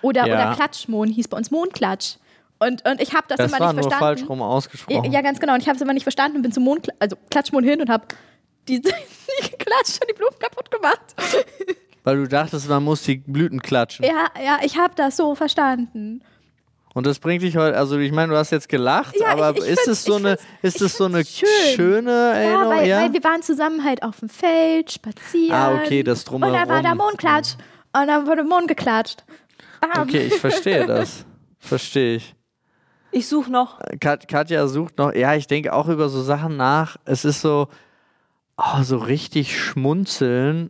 Oder, 0.03 0.27
Ja. 0.27 0.35
oder 0.35 0.55
Klatschmond 0.55 1.11
hieß 1.15 1.27
bei 1.27 1.37
uns 1.37 1.49
Mondklatsch. 1.49 2.17
Und, 2.59 2.87
und 2.87 3.01
ich 3.01 3.15
habe 3.15 3.25
das, 3.29 3.37
das 3.37 3.49
immer 3.51 3.59
war 3.59 3.73
nicht 3.73 3.81
nur 3.81 3.89
verstanden. 3.89 4.17
falsch 4.19 4.29
rum 4.29 4.43
ausgesprochen. 4.43 5.11
ja, 5.11 5.21
ganz 5.23 5.39
genau. 5.39 5.55
Und 5.55 5.61
ich 5.63 5.67
habe 5.67 5.75
es 5.75 5.81
immer 5.81 5.93
nicht 5.93 6.03
verstanden 6.03 6.37
und 6.37 6.43
bin 6.43 6.51
zum 6.51 6.63
Mond, 6.65 6.89
also 6.99 7.15
Klatschmond 7.31 7.65
hin 7.65 7.81
und 7.81 7.89
habe 7.89 8.05
die, 8.67 8.79
die 8.81 8.91
geklatscht 9.49 10.01
und 10.01 10.07
die 10.07 10.13
Blumen 10.13 10.37
kaputt 10.37 10.69
gemacht. 10.69 11.15
Weil 12.07 12.15
du 12.15 12.27
dachtest, 12.29 12.69
man 12.69 12.85
muss 12.85 13.01
die 13.03 13.17
Blüten 13.17 13.61
klatschen. 13.61 14.05
Ja, 14.05 14.27
ja, 14.41 14.59
ich 14.63 14.77
habe 14.77 14.93
das 14.95 15.17
so 15.17 15.35
verstanden. 15.35 16.21
Und 16.93 17.05
das 17.05 17.19
bringt 17.19 17.41
dich 17.41 17.57
heute, 17.57 17.75
also 17.77 17.97
ich 17.97 18.13
meine, 18.13 18.31
du 18.31 18.37
hast 18.37 18.51
jetzt 18.51 18.69
gelacht, 18.69 19.13
Ja, 19.19 19.27
aber 19.33 19.51
ich- 19.57 19.57
ich 19.65 19.69
ist 19.71 19.89
es 19.89 20.03
so 20.05 20.15
eine, 20.15 20.37
ist 20.61 20.81
es 20.81 20.95
so 20.95 21.03
eine 21.03 21.25
schön. 21.25 21.47
schöne 21.75 22.09
Ja, 22.11 22.31
Erinnerung? 22.31 22.77
weil, 22.77 22.87
Ja, 22.87 23.01
weil 23.01 23.11
wir 23.11 23.21
waren 23.25 23.41
zusammen 23.41 23.83
halt 23.83 24.03
auf 24.03 24.21
dem 24.21 24.29
Feld, 24.29 24.89
spazieren. 24.93 25.51
Ah, 25.53 25.73
okay, 25.83 26.01
das 26.01 26.23
Und 26.23 26.39
da 26.43 26.47
war 26.47 26.51
drumherum. 26.63 26.83
der 26.83 26.95
Mondklatsch. 26.95 27.55
Und 27.91 28.07
dann 28.07 28.25
wurde 28.25 28.45
Mond 28.45 28.69
geklatscht. 28.69 29.25
Bam. 29.81 30.03
Okay, 30.03 30.27
ich 30.27 30.35
verstehe 30.35 30.85
das. 30.87 31.25
Verstehe 31.59 32.15
ich. 32.15 32.35
Ich 33.11 33.27
suche 33.27 33.51
noch. 33.51 33.81
Kat 33.99 34.29
Katja 34.29 34.65
sucht 34.69 34.97
noch, 34.97 35.13
ja, 35.13 35.35
ich 35.35 35.47
denke 35.47 35.73
auch 35.73 35.89
über 35.89 36.07
so 36.07 36.21
Sachen 36.21 36.55
nach. 36.55 36.95
Es 37.03 37.25
ist 37.25 37.41
so, 37.41 37.67
oh, 38.55 38.81
so 38.81 38.95
richtig 38.95 39.61
schmunzeln 39.61 40.69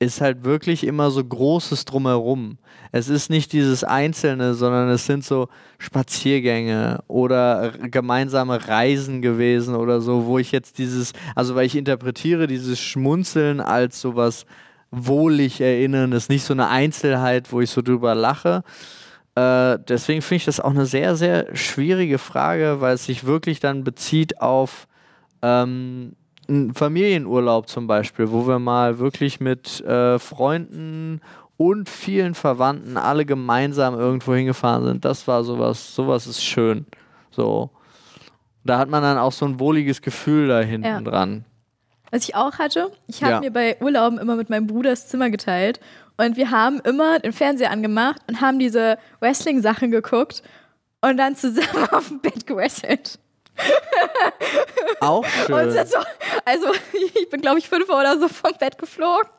ist 0.00 0.20
halt 0.20 0.44
wirklich 0.44 0.86
immer 0.86 1.10
so 1.10 1.24
großes 1.24 1.84
Drumherum. 1.84 2.58
Es 2.92 3.08
ist 3.08 3.30
nicht 3.30 3.52
dieses 3.52 3.82
Einzelne, 3.82 4.54
sondern 4.54 4.88
es 4.90 5.06
sind 5.06 5.24
so 5.24 5.48
Spaziergänge 5.78 7.02
oder 7.08 7.72
gemeinsame 7.78 8.68
Reisen 8.68 9.22
gewesen 9.22 9.74
oder 9.74 10.00
so, 10.00 10.26
wo 10.26 10.38
ich 10.38 10.52
jetzt 10.52 10.78
dieses, 10.78 11.12
also 11.34 11.54
weil 11.56 11.66
ich 11.66 11.76
interpretiere 11.76 12.46
dieses 12.46 12.80
Schmunzeln 12.80 13.60
als 13.60 14.00
sowas 14.00 14.46
wohlig 14.90 15.60
erinnerndes, 15.60 16.28
nicht 16.28 16.44
so 16.44 16.54
eine 16.54 16.68
Einzelheit, 16.68 17.52
wo 17.52 17.60
ich 17.60 17.70
so 17.70 17.82
drüber 17.82 18.14
lache. 18.14 18.62
Äh, 19.34 19.78
deswegen 19.88 20.22
finde 20.22 20.36
ich 20.36 20.44
das 20.44 20.60
auch 20.60 20.70
eine 20.70 20.86
sehr, 20.86 21.16
sehr 21.16 21.54
schwierige 21.54 22.18
Frage, 22.18 22.80
weil 22.80 22.94
es 22.94 23.04
sich 23.04 23.24
wirklich 23.24 23.60
dann 23.60 23.84
bezieht 23.84 24.40
auf 24.40 24.86
ähm, 25.42 26.14
einen 26.48 26.74
Familienurlaub 26.74 27.68
zum 27.68 27.86
Beispiel, 27.86 28.30
wo 28.30 28.46
wir 28.46 28.58
mal 28.58 28.98
wirklich 28.98 29.40
mit 29.40 29.80
äh, 29.82 30.18
Freunden 30.18 31.20
und 31.56 31.88
vielen 31.88 32.34
Verwandten 32.34 32.96
alle 32.96 33.24
gemeinsam 33.26 33.98
irgendwo 33.98 34.34
hingefahren 34.34 34.84
sind. 34.84 35.04
Das 35.04 35.26
war 35.28 35.44
sowas, 35.44 35.94
sowas 35.94 36.26
ist 36.26 36.42
schön. 36.42 36.86
So. 37.30 37.70
Da 38.64 38.78
hat 38.78 38.88
man 38.88 39.02
dann 39.02 39.18
auch 39.18 39.32
so 39.32 39.44
ein 39.46 39.58
wohliges 39.60 40.00
Gefühl 40.02 40.48
da 40.48 40.60
hinten 40.60 40.86
Ja. 40.86 41.00
dran. 41.00 41.44
Was 42.10 42.24
ich 42.24 42.34
auch 42.34 42.58
hatte, 42.58 42.90
ich 43.06 43.22
habe 43.22 43.32
Ja. 43.34 43.40
mir 43.40 43.50
bei 43.50 43.76
Urlauben 43.82 44.18
immer 44.18 44.36
mit 44.36 44.48
meinem 44.48 44.66
Bruder 44.66 44.90
das 44.90 45.08
Zimmer 45.08 45.28
geteilt 45.30 45.78
und 46.16 46.36
wir 46.36 46.50
haben 46.50 46.80
immer 46.80 47.18
den 47.18 47.32
Fernseher 47.32 47.70
angemacht 47.70 48.22
und 48.28 48.40
haben 48.40 48.58
diese 48.58 48.96
Wrestling-Sachen 49.20 49.90
geguckt 49.90 50.42
und 51.02 51.18
dann 51.18 51.36
zusammen 51.36 51.86
auf 51.92 52.08
dem 52.08 52.20
Bett 52.20 52.46
gewrestelt. 52.46 53.18
Auch 55.00 55.24
schön. 55.26 55.70
so, 55.86 55.98
also 56.44 56.66
ich 57.14 57.28
bin 57.30 57.40
glaube 57.40 57.58
ich 57.58 57.68
fünf 57.68 57.88
oder 57.88 58.18
so 58.18 58.28
vom 58.28 58.52
Bett 58.58 58.78
geflogen. 58.78 59.30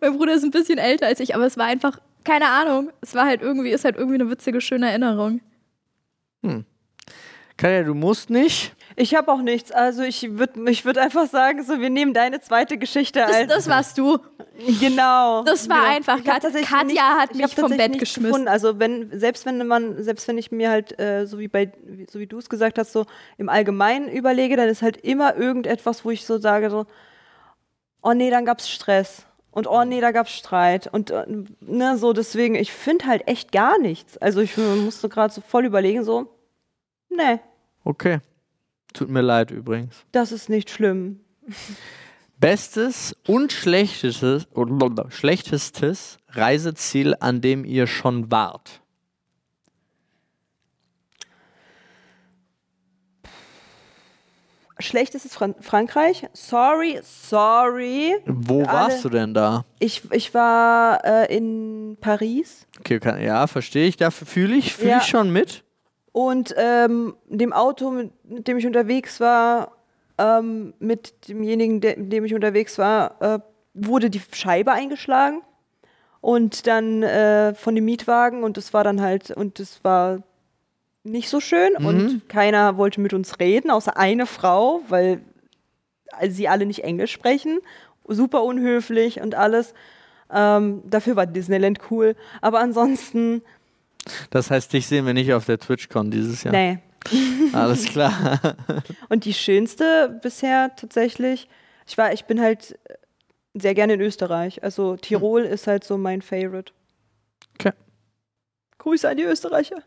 Mein 0.00 0.16
Bruder 0.16 0.34
ist 0.34 0.44
ein 0.44 0.50
bisschen 0.50 0.78
älter 0.78 1.06
als 1.06 1.20
ich, 1.20 1.34
aber 1.34 1.44
es 1.46 1.56
war 1.58 1.66
einfach, 1.66 1.98
keine 2.24 2.48
Ahnung, 2.48 2.90
es 3.00 3.14
war 3.14 3.26
halt 3.26 3.42
irgendwie, 3.42 3.70
ist 3.70 3.84
halt 3.84 3.96
irgendwie 3.96 4.14
eine 4.20 4.30
witzige, 4.30 4.60
schöne 4.60 4.88
Erinnerung. 4.88 5.40
Katja, 7.56 7.82
du 7.82 7.94
musst 7.94 8.30
nicht. 8.30 8.74
Ich 8.96 9.14
habe 9.14 9.30
auch 9.32 9.40
nichts. 9.42 9.72
Also 9.72 10.02
ich 10.02 10.38
würde 10.38 10.70
ich 10.70 10.84
würd 10.84 10.98
einfach 10.98 11.26
sagen, 11.26 11.62
so 11.64 11.80
wir 11.80 11.90
nehmen 11.90 12.12
deine 12.14 12.40
zweite 12.40 12.76
Geschichte 12.78 13.20
Das, 13.20 13.32
als 13.34 13.48
das 13.48 13.68
warst 13.68 13.98
du. 13.98 14.18
genau. 14.80 15.42
Das 15.44 15.68
war 15.68 15.78
genau. 15.80 15.96
einfach. 15.96 16.24
Kat- 16.24 16.42
Katja 16.42 16.84
nichts- 16.84 17.00
hat 17.02 17.30
ich 17.32 17.36
mich 17.42 17.54
vom 17.54 17.76
Bett 17.76 17.98
geschmissen. 17.98 18.24
Gefunden. 18.30 18.48
Also 18.48 18.78
wenn 18.78 19.18
selbst 19.18 19.46
wenn 19.46 19.66
man 19.66 20.02
selbst 20.02 20.28
wenn 20.28 20.38
ich 20.38 20.52
mir 20.52 20.70
halt 20.70 20.98
äh, 20.98 21.26
so 21.26 21.38
wie 21.38 21.48
bei 21.48 21.72
so 22.10 22.18
wie 22.18 22.26
du 22.26 22.38
es 22.38 22.48
gesagt 22.48 22.78
hast 22.78 22.92
so 22.92 23.06
im 23.38 23.48
Allgemeinen 23.48 24.08
überlege, 24.08 24.56
dann 24.56 24.68
ist 24.68 24.82
halt 24.82 24.98
immer 24.98 25.36
irgendetwas, 25.36 26.04
wo 26.04 26.10
ich 26.10 26.26
so 26.26 26.38
sage 26.38 26.70
so 26.70 26.86
oh 28.02 28.12
nee, 28.12 28.30
dann 28.30 28.44
gab's 28.44 28.68
Stress. 28.68 29.24
Und 29.52 29.66
oh 29.66 29.84
nee, 29.84 30.00
da 30.00 30.12
gab's 30.12 30.32
Streit. 30.32 30.86
Und 30.92 31.10
äh, 31.10 31.24
ne, 31.60 31.98
so 31.98 32.12
deswegen, 32.14 32.54
ich 32.54 32.72
finde 32.72 33.06
halt 33.06 33.28
echt 33.28 33.52
gar 33.52 33.78
nichts. 33.78 34.16
Also 34.18 34.40
ich 34.40 34.56
musste 34.56 35.08
gerade 35.10 35.32
so 35.32 35.40
voll 35.42 35.66
überlegen, 35.66 36.04
so, 36.04 36.26
nee, 37.10 37.38
Okay. 37.84 38.20
Tut 38.92 39.08
mir 39.08 39.22
leid 39.22 39.50
übrigens. 39.50 39.94
das 40.12 40.32
ist 40.32 40.48
nicht 40.48 40.70
schlimm. 40.70 41.20
Bestes 42.38 43.14
und 43.26 43.52
schlechtestes, 43.52 44.46
oder 44.54 45.10
schlechtestes 45.10 46.18
Reiseziel, 46.28 47.14
an 47.20 47.40
dem 47.40 47.64
ihr 47.64 47.86
schon 47.86 48.30
wart. 48.30 48.80
Schlechtestes 54.78 55.34
Fran 55.34 55.54
Frankreich. 55.60 56.26
Sorry, 56.32 56.98
sorry. 57.04 58.16
Wo 58.26 58.62
Alle- 58.62 58.66
warst 58.72 59.04
du 59.04 59.10
denn 59.10 59.32
da? 59.34 59.64
Ich, 59.78 60.02
ich 60.10 60.34
war 60.34 61.04
äh, 61.04 61.36
in 61.36 61.96
Paris 62.00 62.66
Okay, 62.80 62.98
kann, 62.98 63.22
ja, 63.22 63.46
verstehe 63.46 63.86
ich. 63.86 63.96
Dafür 63.96 64.26
fühle 64.26 64.56
ich, 64.56 64.74
fühle 64.74 64.90
Ja. 64.90 64.98
ich 64.98 65.04
schon 65.06 65.30
mit. 65.30 65.62
Und 66.12 66.54
ähm, 66.56 67.16
dem 67.26 67.52
Auto, 67.52 67.90
mit, 67.90 68.12
mit 68.24 68.48
dem 68.48 68.58
ich 68.58 68.66
unterwegs 68.66 69.18
war, 69.20 69.72
ähm, 70.18 70.74
mit 70.78 71.28
demjenigen, 71.28 71.80
der, 71.80 71.98
mit 71.98 72.12
dem 72.12 72.24
ich 72.24 72.34
unterwegs 72.34 72.78
war, 72.78 73.20
äh, 73.20 73.38
wurde 73.74 74.10
die 74.10 74.20
Scheibe 74.32 74.72
eingeschlagen. 74.72 75.42
Und 76.20 76.68
dann 76.68 77.02
äh, 77.02 77.52
von 77.54 77.74
dem 77.74 77.84
Mietwagen 77.84 78.44
und 78.44 78.56
das 78.56 78.72
war 78.72 78.84
dann 78.84 79.00
halt, 79.00 79.32
und 79.32 79.58
das 79.58 79.82
war 79.82 80.22
nicht 81.02 81.28
so 81.28 81.40
schön 81.40 81.74
und 81.74 82.28
keiner 82.28 82.76
wollte 82.76 83.00
mit 83.00 83.12
uns 83.12 83.40
reden, 83.40 83.72
außer 83.72 83.96
eine 83.96 84.26
Frau, 84.26 84.82
weil 84.88 85.20
sie 86.28 86.46
alle 86.46 86.64
nicht 86.64 86.84
Englisch 86.84 87.10
sprechen. 87.10 87.58
Super 88.06 88.44
unhöflich 88.44 89.20
und 89.20 89.34
alles. 89.34 89.74
Ähm, 90.32 90.82
dafür 90.84 91.16
war 91.16 91.26
Disneyland 91.26 91.80
cool. 91.90 92.14
Aber 92.40 92.60
ansonsten, 92.60 93.42
Das 94.30 94.50
heißt, 94.50 94.72
dich 94.72 94.86
sehen 94.86 95.06
wir 95.06 95.14
nicht 95.14 95.32
auf 95.32 95.46
der 95.46 95.58
TwitchCon 95.58 96.10
dieses 96.10 96.42
Jahr. 96.44 96.52
nee. 96.52 96.78
Alles 97.52 97.86
klar. 97.86 98.38
Und 99.08 99.24
die 99.24 99.34
schönste 99.34 100.20
bisher 100.22 100.74
tatsächlich, 100.76 101.48
ich 101.86 101.98
war, 101.98 102.12
ich 102.12 102.26
bin 102.26 102.40
halt 102.40 102.78
sehr 103.54 103.74
gerne 103.74 103.94
in 103.94 104.00
Österreich. 104.00 104.62
Also 104.62 104.96
Tirol 104.96 105.42
ist 105.42 105.66
halt 105.66 105.84
so 105.84 105.98
mein 105.98 106.22
Favorite. 106.22 106.72
Okay. 107.54 107.72
Grüße 108.78 109.08
an 109.08 109.16
die 109.16 109.24
Österreicher. 109.24 109.82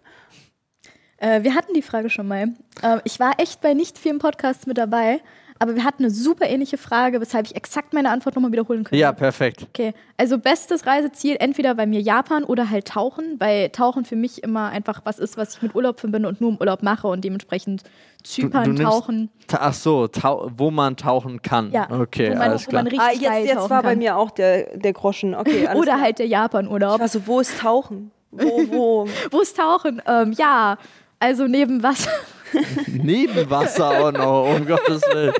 Äh, 1.17 1.43
wir 1.43 1.55
hatten 1.55 1.73
die 1.73 1.81
Frage 1.81 2.09
schon 2.09 2.27
mal. 2.27 2.49
Äh, 2.81 2.99
ich 3.05 3.19
war 3.19 3.39
echt 3.39 3.61
bei 3.61 3.73
nicht 3.73 3.97
vielen 3.97 4.19
Podcasts 4.19 4.67
mit 4.67 4.77
dabei, 4.77 5.21
aber 5.59 5.75
wir 5.75 5.83
hatten 5.85 6.03
eine 6.03 6.11
super 6.11 6.47
ähnliche 6.49 6.77
Frage, 6.77 7.21
weshalb 7.21 7.45
ich 7.45 7.55
exakt 7.55 7.93
meine 7.93 8.09
Antwort 8.09 8.35
nochmal 8.35 8.51
wiederholen 8.51 8.83
könnte. 8.83 8.97
Ja, 8.99 9.11
perfekt. 9.13 9.67
Okay, 9.69 9.93
also 10.17 10.37
bestes 10.37 10.85
Reiseziel 10.85 11.37
entweder 11.39 11.75
bei 11.75 11.85
mir 11.85 12.01
Japan 12.01 12.43
oder 12.43 12.69
halt 12.69 12.87
Tauchen, 12.87 13.35
weil 13.39 13.69
Tauchen 13.69 14.03
für 14.05 14.15
mich 14.15 14.43
immer 14.43 14.69
einfach 14.69 15.01
was 15.05 15.17
ist, 15.19 15.37
was 15.37 15.55
ich 15.55 15.61
mit 15.61 15.73
Urlaub 15.75 15.99
verbinde 15.99 16.27
und 16.27 16.41
nur 16.41 16.51
im 16.51 16.57
Urlaub 16.57 16.83
mache 16.83 17.07
und 17.07 17.23
dementsprechend 17.23 17.83
Zypern, 18.23 18.73
nimmst- 18.73 18.83
Tauchen. 18.83 19.29
Ta 19.47 19.59
ach 19.61 19.73
so, 19.73 20.07
tau 20.07 20.49
wo 20.57 20.71
man 20.71 20.97
tauchen 20.97 21.41
kann. 21.41 21.71
Ja, 21.71 21.87
Okay, 21.89 22.31
wo 22.31 22.33
man, 22.35 22.41
alles 22.49 22.65
wo 22.65 22.69
klar. 22.71 22.83
man 22.83 22.87
richtig 22.91 23.27
Ah, 23.29 23.35
jetzt, 23.37 23.47
jetzt 23.47 23.69
war 23.69 23.81
bei 23.83 23.89
kann. 23.89 23.97
mir 23.99 24.17
auch 24.17 24.31
der, 24.31 24.77
der 24.77 24.93
Groschen. 24.93 25.35
Okay, 25.35 25.67
alles 25.67 25.79
Oder 25.81 25.91
klar. 25.93 26.01
halt 26.01 26.19
der 26.19 26.27
Japan-Urlaub. 26.27 26.99
Also, 26.99 27.25
wo 27.27 27.39
ist 27.39 27.57
Tauchen? 27.59 28.11
Wo, 28.31 28.63
wo? 28.69 29.07
Wo 29.31 29.39
ist 29.39 29.55
Tauchen? 29.55 30.01
Ähm, 30.05 30.33
ja, 30.33 30.77
also 31.25 31.47
neben 31.47 31.81
Wasser. 31.81 32.11
Neben 32.87 33.49
Wasser 33.49 33.89
auch 33.89 34.11
noch, 34.11 34.55
um 34.55 34.65
Gottes 34.67 35.01
Willen. 35.11 35.33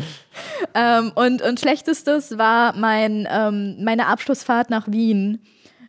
Ähm, 0.74 1.12
und, 1.14 1.44
und 1.44 1.60
schlechtestes 1.60 2.38
war 2.38 2.76
mein, 2.76 3.28
ähm, 3.32 3.78
meine 3.84 4.08
Abschlussfahrt 4.08 4.72
nach 4.72 4.92
Wien, 4.92 5.40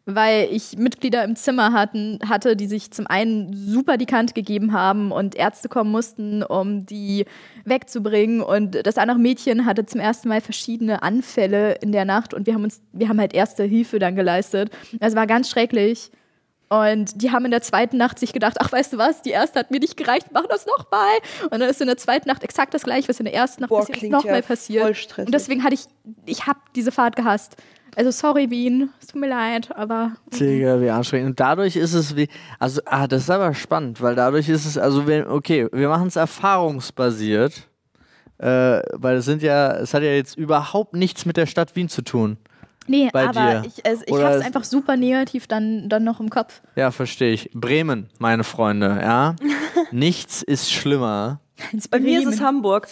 weil 0.05 0.49
ich 0.53 0.77
Mitglieder 0.77 1.25
im 1.25 1.35
Zimmer 1.35 1.73
hatten, 1.73 2.21
hatte, 2.29 2.55
die 2.57 2.67
sich 2.67 2.93
zum 2.93 3.07
einen 3.07 3.57
super 3.57 3.97
die 3.97 4.07
Kante 4.07 4.35
gegeben 4.35 4.73
haben 4.73 5.11
und 5.11 5.35
Ärzte 5.35 5.69
kommen 5.71 5.91
mussten, 5.91 6.43
um 6.43 6.85
die 6.85 7.25
wegzubringen. 7.65 8.43
Und 8.43 8.87
das 8.87 8.99
andere 8.99 9.19
Mädchen 9.19 9.65
hatte 9.65 9.87
zum 9.87 10.01
ersten 10.01 10.29
Mal 10.29 10.43
verschiedene 10.43 11.03
Anfälle 11.03 11.73
in 11.81 11.91
der 11.91 12.05
Nacht 12.05 12.35
und 12.35 12.47
wir 12.47 12.55
haben 12.55 12.65
uns, 12.65 12.83
wir 12.93 13.09
haben 13.09 13.19
halt 13.19 13.35
erste 13.35 13.65
Hilfe 13.65 13.99
dann 13.99 14.15
geleistet. 14.15 14.71
Das 15.01 15.17
war 15.17 15.27
ganz 15.27 15.49
schrecklich. 15.49 16.11
Und 16.69 17.23
die 17.23 17.31
haben 17.31 17.45
in 17.45 17.53
der 17.53 17.63
zweiten 17.63 17.97
Nacht 17.97 18.19
sich 18.19 18.33
gedacht, 18.33 18.57
ach, 18.59 18.73
weißt 18.73 18.95
du 18.95 18.99
was, 18.99 19.23
die 19.23 19.31
erste 19.31 19.61
hat 19.61 19.71
mir 19.71 19.79
nicht 19.79 19.97
gereicht, 19.97 20.29
mach 20.33 20.47
das 20.47 20.67
nochmal. 20.67 21.17
Und 21.45 21.61
dann 21.61 21.69
ist 21.69 21.81
in 21.81 21.87
der 21.87 21.97
zweiten 21.97 22.29
Nacht 22.29 22.43
exakt 22.43 22.75
das 22.75 22.83
gleiche, 22.83 23.09
was 23.09 23.21
in 23.21 23.25
der 23.25 23.35
ersten 23.35 23.63
Nacht 23.63 23.71
Boah, 23.71 23.87
passiert 23.87 24.11
nochmal 24.11 24.37
ja 24.37 24.43
passiert. 24.43 25.19
Und 25.19 25.33
deswegen 25.33 25.63
hatte 25.63 25.75
ich, 25.75 25.85
ich 26.25 26.47
habe 26.47 26.59
diese 26.75 26.91
Fahrt 26.91 27.15
gehasst. 27.15 27.57
Also 27.95 28.11
sorry, 28.11 28.51
Wien, 28.51 28.91
es 29.01 29.07
tut 29.07 29.21
mir 29.21 29.29
leid, 29.29 29.75
aber 29.75 30.17
Digga, 30.39 30.81
wie 30.83 30.91
anstrengend. 30.91 31.31
Und 31.31 31.41
dadurch 31.41 31.77
ist 31.77 31.95
es 31.95 32.15
wie, 32.15 32.29
also, 32.59 32.83
ah, 32.85 33.07
das 33.07 33.23
ist 33.23 33.31
aber 33.31 33.55
spannend, 33.55 34.03
weil 34.03 34.15
dadurch 34.15 34.51
ist 34.51 34.67
es, 34.67 34.77
also, 34.77 35.07
wenn, 35.07 35.27
okay, 35.27 35.67
wir 35.73 35.89
machen 35.89 36.09
es 36.09 36.17
erfahrungsbasiert, 36.17 37.69
äh, 38.37 38.81
weil 38.93 39.17
es 39.17 39.25
sind 39.25 39.41
ja, 39.41 39.77
es 39.77 39.95
hat 39.95 40.03
ja 40.03 40.11
jetzt 40.11 40.37
überhaupt 40.37 40.95
nichts 40.95 41.25
mit 41.25 41.39
der 41.39 41.47
Stadt 41.47 41.75
Wien 41.75 41.89
zu 41.89 42.03
tun. 42.03 42.37
Nee, 42.89 43.09
Bei 43.13 43.29
aber 43.29 43.61
dir. 43.61 43.65
ich, 43.67 43.85
also 43.87 44.03
ich 44.07 44.15
habe 44.15 44.35
es- 44.37 44.45
einfach 44.45 44.65
super 44.65 44.97
negativ 44.97 45.47
dann, 45.47 45.89
dann 45.89 46.05
noch 46.05 46.21
im 46.21 46.31
Kopf. 46.31 46.61
Ja, 46.77 46.91
verstehe 46.91 47.33
ich. 47.33 47.51
Bremen, 47.55 48.09
meine 48.19 48.45
Freunde, 48.45 48.99
ja. 49.03 49.37
Nichts 49.91 50.43
ist 50.43 50.73
schlimmer. 50.73 51.41
Bei 51.91 51.99
mir 52.01 52.21
ist 52.21 52.27
es. 52.35 52.41
Hamburg. 52.41 52.87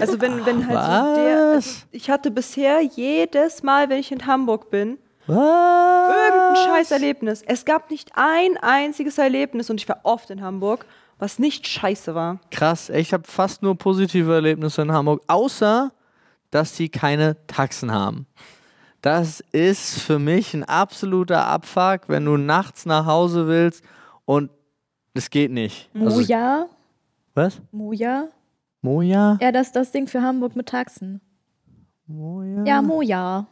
Also 0.00 0.20
wenn, 0.22 0.44
wenn 0.46 0.66
halt 0.66 0.78
so 0.78 1.14
der. 1.20 1.36
Also 1.52 1.56
Was? 1.56 1.86
ich 1.90 2.08
hatte 2.10 2.30
bisher 2.30 2.80
jedes 2.80 3.62
Mal, 3.62 3.88
wenn 3.90 3.98
ich 3.98 4.10
in 4.10 4.26
Hamburg 4.26 4.70
bin, 4.70 4.96
Was? 5.26 5.36
irgendein 5.36 6.56
scheiß 6.64 6.90
Erlebnis. 6.92 7.42
Es 7.46 7.64
gab 7.64 7.90
nicht 7.90 8.12
ein 8.14 8.56
einziges 8.62 9.18
Erlebnis 9.18 9.68
und 9.70 9.80
ich 9.80 9.88
war 9.88 10.00
oft 10.04 10.30
in 10.30 10.40
Hamburg, 10.40 10.86
was 11.18 11.38
nicht 11.38 11.66
scheiße 11.68 12.14
war. 12.14 12.40
Krass, 12.50 12.88
ich 12.88 13.12
habe 13.12 13.24
fast 13.26 13.62
nur 13.62 13.76
positive 13.76 14.32
Erlebnisse 14.32 14.80
in 14.82 14.92
Hamburg, 14.92 15.20
außer 15.26 15.92
dass 16.50 16.74
sie 16.76 16.88
keine 16.88 17.36
Taxen 17.46 17.92
haben. 17.92 18.26
Das 19.02 19.40
ist 19.52 20.00
für 20.00 20.18
mich 20.18 20.52
ein 20.54 20.64
absoluter 20.64 21.46
Abfuck, 21.46 22.02
wenn 22.08 22.24
du 22.26 22.36
nachts 22.36 22.84
nach 22.86 23.06
Hause 23.06 23.46
willst 23.46 23.82
und 24.26 24.50
es 25.14 25.30
geht 25.30 25.50
nicht. 25.50 25.88
Also, 25.94 26.16
Moja, 26.20 26.66
was? 27.34 27.60
Moja. 27.72 28.28
Moja? 28.82 29.38
Ja, 29.40 29.52
das 29.52 29.72
das 29.72 29.90
Ding 29.92 30.06
für 30.06 30.22
Hamburg 30.22 30.54
mit 30.56 30.68
Taxen. 30.68 31.20
Moja? 32.06 32.64
Ja, 32.64 32.82
Moja. 32.82 33.46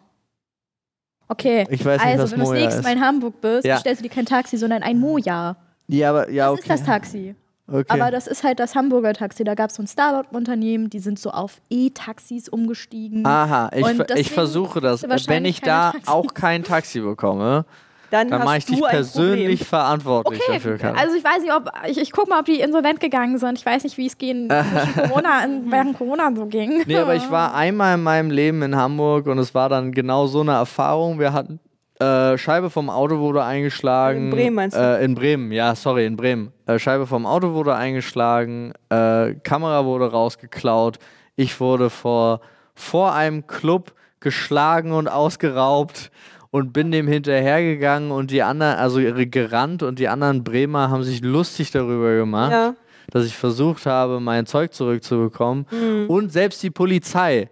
Okay, 1.28 1.66
Ich 1.70 1.84
weiß 1.84 2.02
nicht, 2.02 2.10
also 2.12 2.24
was 2.24 2.30
wenn 2.32 2.38
du 2.40 2.44
das 2.46 2.52
nächste 2.54 2.78
ist. 2.80 2.84
Mal 2.84 2.92
in 2.94 3.00
Hamburg 3.02 3.40
bist, 3.40 3.66
Ja. 3.66 3.76
stellst 3.78 4.00
du 4.00 4.08
dir 4.08 4.14
kein 4.14 4.24
Taxi, 4.26 4.56
sondern 4.56 4.82
ein 4.82 4.98
Moja. 4.98 5.56
Ja, 5.86 6.10
aber 6.10 6.30
ja, 6.30 6.50
Das 6.50 6.58
okay. 6.60 6.60
ist 6.62 6.80
das 6.80 6.86
Taxi. 6.86 7.34
Okay. 7.70 7.84
Aber 7.88 8.10
das 8.10 8.26
ist 8.26 8.42
halt 8.44 8.58
das 8.60 8.74
Hamburger 8.74 9.12
Taxi. 9.14 9.44
Da 9.44 9.54
gab 9.54 9.70
es 9.70 9.76
so 9.76 9.82
ein 9.82 9.86
Startup-Unternehmen, 9.86 10.90
die 10.90 10.98
sind 11.00 11.18
so 11.18 11.30
auf 11.30 11.60
E-Taxis 11.70 12.48
umgestiegen. 12.48 13.24
Aha, 13.26 13.70
ich, 13.74 13.86
ver- 13.86 14.16
ich 14.16 14.30
versuche 14.30 14.80
das. 14.80 15.02
Wenn 15.28 15.44
ich 15.44 15.60
da 15.60 15.92
Taxis. 15.92 16.08
auch 16.08 16.34
kein 16.34 16.64
Taxi 16.64 17.00
bekomme, 17.00 17.64
Dann, 18.10 18.30
dann 18.30 18.42
mache 18.42 18.56
ich 18.56 18.64
dich 18.64 18.80
persönlich 18.80 19.58
Problem. 19.60 19.66
verantwortlich 19.66 20.40
Okay, 20.40 20.52
dafür. 20.54 20.78
Karl. 20.78 20.96
also 20.96 21.14
ich 21.14 21.22
weiß 21.22 21.42
nicht, 21.42 21.52
ob 21.52 21.70
ich, 21.86 21.98
ich 22.00 22.10
guck 22.10 22.26
mal, 22.26 22.40
ob 22.40 22.46
die 22.46 22.58
insolvent 22.58 23.00
gegangen 23.00 23.36
sind. 23.36 23.58
Ich 23.58 23.66
weiß 23.66 23.84
nicht, 23.84 23.98
wie 23.98 24.06
es 24.06 24.16
gehen 24.16 24.48
Corona, 24.96 25.44
während 25.66 25.98
Corona 25.98 26.32
so 26.34 26.46
ging. 26.46 26.84
Nee, 26.86 26.96
aber 26.96 27.16
ich 27.16 27.30
war 27.30 27.54
einmal 27.54 27.96
in 27.96 28.02
meinem 28.02 28.30
Leben 28.30 28.62
in 28.62 28.74
Hamburg 28.76 29.26
und 29.26 29.36
es 29.36 29.54
war 29.54 29.68
dann 29.68 29.92
genau 29.92 30.26
so 30.26 30.40
eine 30.40 30.52
Erfahrung. 30.52 31.18
Wir 31.18 31.34
hatten 31.34 31.60
äh, 32.00 32.38
Scheibe 32.38 32.70
vom 32.70 32.90
Auto 32.90 33.18
wurde 33.18 33.42
eingeschlagen. 33.44 34.24
In 34.26 34.30
Bremen 34.30 34.54
meinst 34.54 34.76
du? 34.76 34.80
Äh, 34.80 35.04
in 35.04 35.14
Bremen, 35.14 35.52
ja, 35.52 35.74
sorry, 35.74 36.06
in 36.06 36.16
Bremen. 36.16 36.52
Äh, 36.66 36.78
Scheibe 36.78 37.06
vom 37.06 37.26
Auto 37.26 37.54
wurde 37.54 37.74
eingeschlagen, 37.74 38.72
äh, 38.88 39.34
Kamera 39.42 39.84
wurde 39.84 40.10
rausgeklaut. 40.10 40.98
Ich 41.36 41.60
wurde 41.60 41.90
vor, 41.90 42.40
vor 42.74 43.14
einem 43.14 43.46
Club 43.46 43.92
geschlagen 44.20 44.92
und 44.92 45.08
ausgeraubt 45.08 46.10
und 46.50 46.72
bin 46.72 46.90
dem 46.90 47.06
hinterhergegangen 47.08 48.10
und 48.10 48.30
die 48.30 48.42
anderen, 48.42 48.76
also 48.76 48.98
ihre 49.00 49.26
gerannt 49.26 49.82
und 49.82 49.98
die 49.98 50.08
anderen 50.08 50.44
Bremer 50.44 50.90
haben 50.90 51.02
sich 51.04 51.22
lustig 51.22 51.70
darüber 51.70 52.16
gemacht 52.16 52.52
Ja. 52.52 52.74
dass 53.10 53.24
ich 53.26 53.36
versucht 53.36 53.86
habe, 53.86 54.20
mein 54.20 54.46
Zeug 54.46 54.72
zurückzubekommen. 54.72 55.66
Mhm. 55.70 56.06
Und 56.08 56.32
selbst 56.32 56.62
die 56.62 56.70
Polizei 56.70 57.50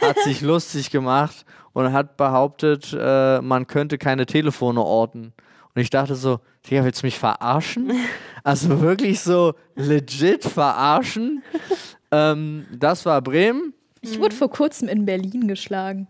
hat 0.00 0.18
sich 0.24 0.40
lustig 0.40 0.90
gemacht 0.90 1.44
und 1.72 1.92
hat 1.92 2.16
behauptet, 2.16 2.96
äh, 2.98 3.40
man 3.40 3.66
könnte 3.66 3.98
keine 3.98 4.26
Telefone 4.26 4.82
orten. 4.82 5.32
Und 5.74 5.82
ich 5.82 5.90
dachte 5.90 6.14
so, 6.16 6.40
Digga, 6.68 6.84
willst 6.84 7.02
du 7.02 7.06
mich 7.06 7.18
verarschen? 7.18 7.92
Also 8.42 8.80
wirklich 8.80 9.20
so 9.20 9.52
legit 9.76 10.44
verarschen. 10.44 11.42
ähm, 12.10 12.66
das 12.74 13.04
war 13.04 13.20
Bremen. 13.20 13.74
Ich 14.00 14.18
wurde 14.18 14.34
vor 14.34 14.48
kurzem 14.48 14.88
in 14.88 15.04
Berlin 15.04 15.46
geschlagen. 15.46 16.08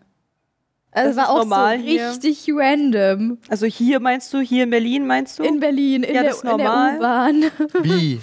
Also 0.92 1.08
Das 1.08 1.16
war 1.16 1.24
ist 1.24 1.30
auch 1.30 1.38
normal 1.38 1.78
so 1.80 1.84
hier. 1.84 2.08
richtig 2.10 2.46
random. 2.54 3.38
Also 3.48 3.66
hier 3.66 3.98
meinst 3.98 4.32
du, 4.32 4.38
hier 4.38 4.62
in 4.62 4.70
Berlin 4.70 5.08
meinst 5.08 5.40
du? 5.40 5.42
In 5.42 5.58
Berlin, 5.58 6.04
in 6.04 6.14
Ja, 6.14 6.22
der, 6.22 6.30
das 6.30 6.36
ist 6.38 6.44
in 6.44 6.56
der 6.56 6.56
normal. 6.58 6.96
U-Bahn. 6.98 7.44
Wie? 7.82 8.20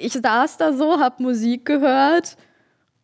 Ich 0.00 0.14
saß 0.14 0.56
da 0.56 0.72
so, 0.72 0.98
hab 0.98 1.20
Musik 1.20 1.64
gehört 1.66 2.36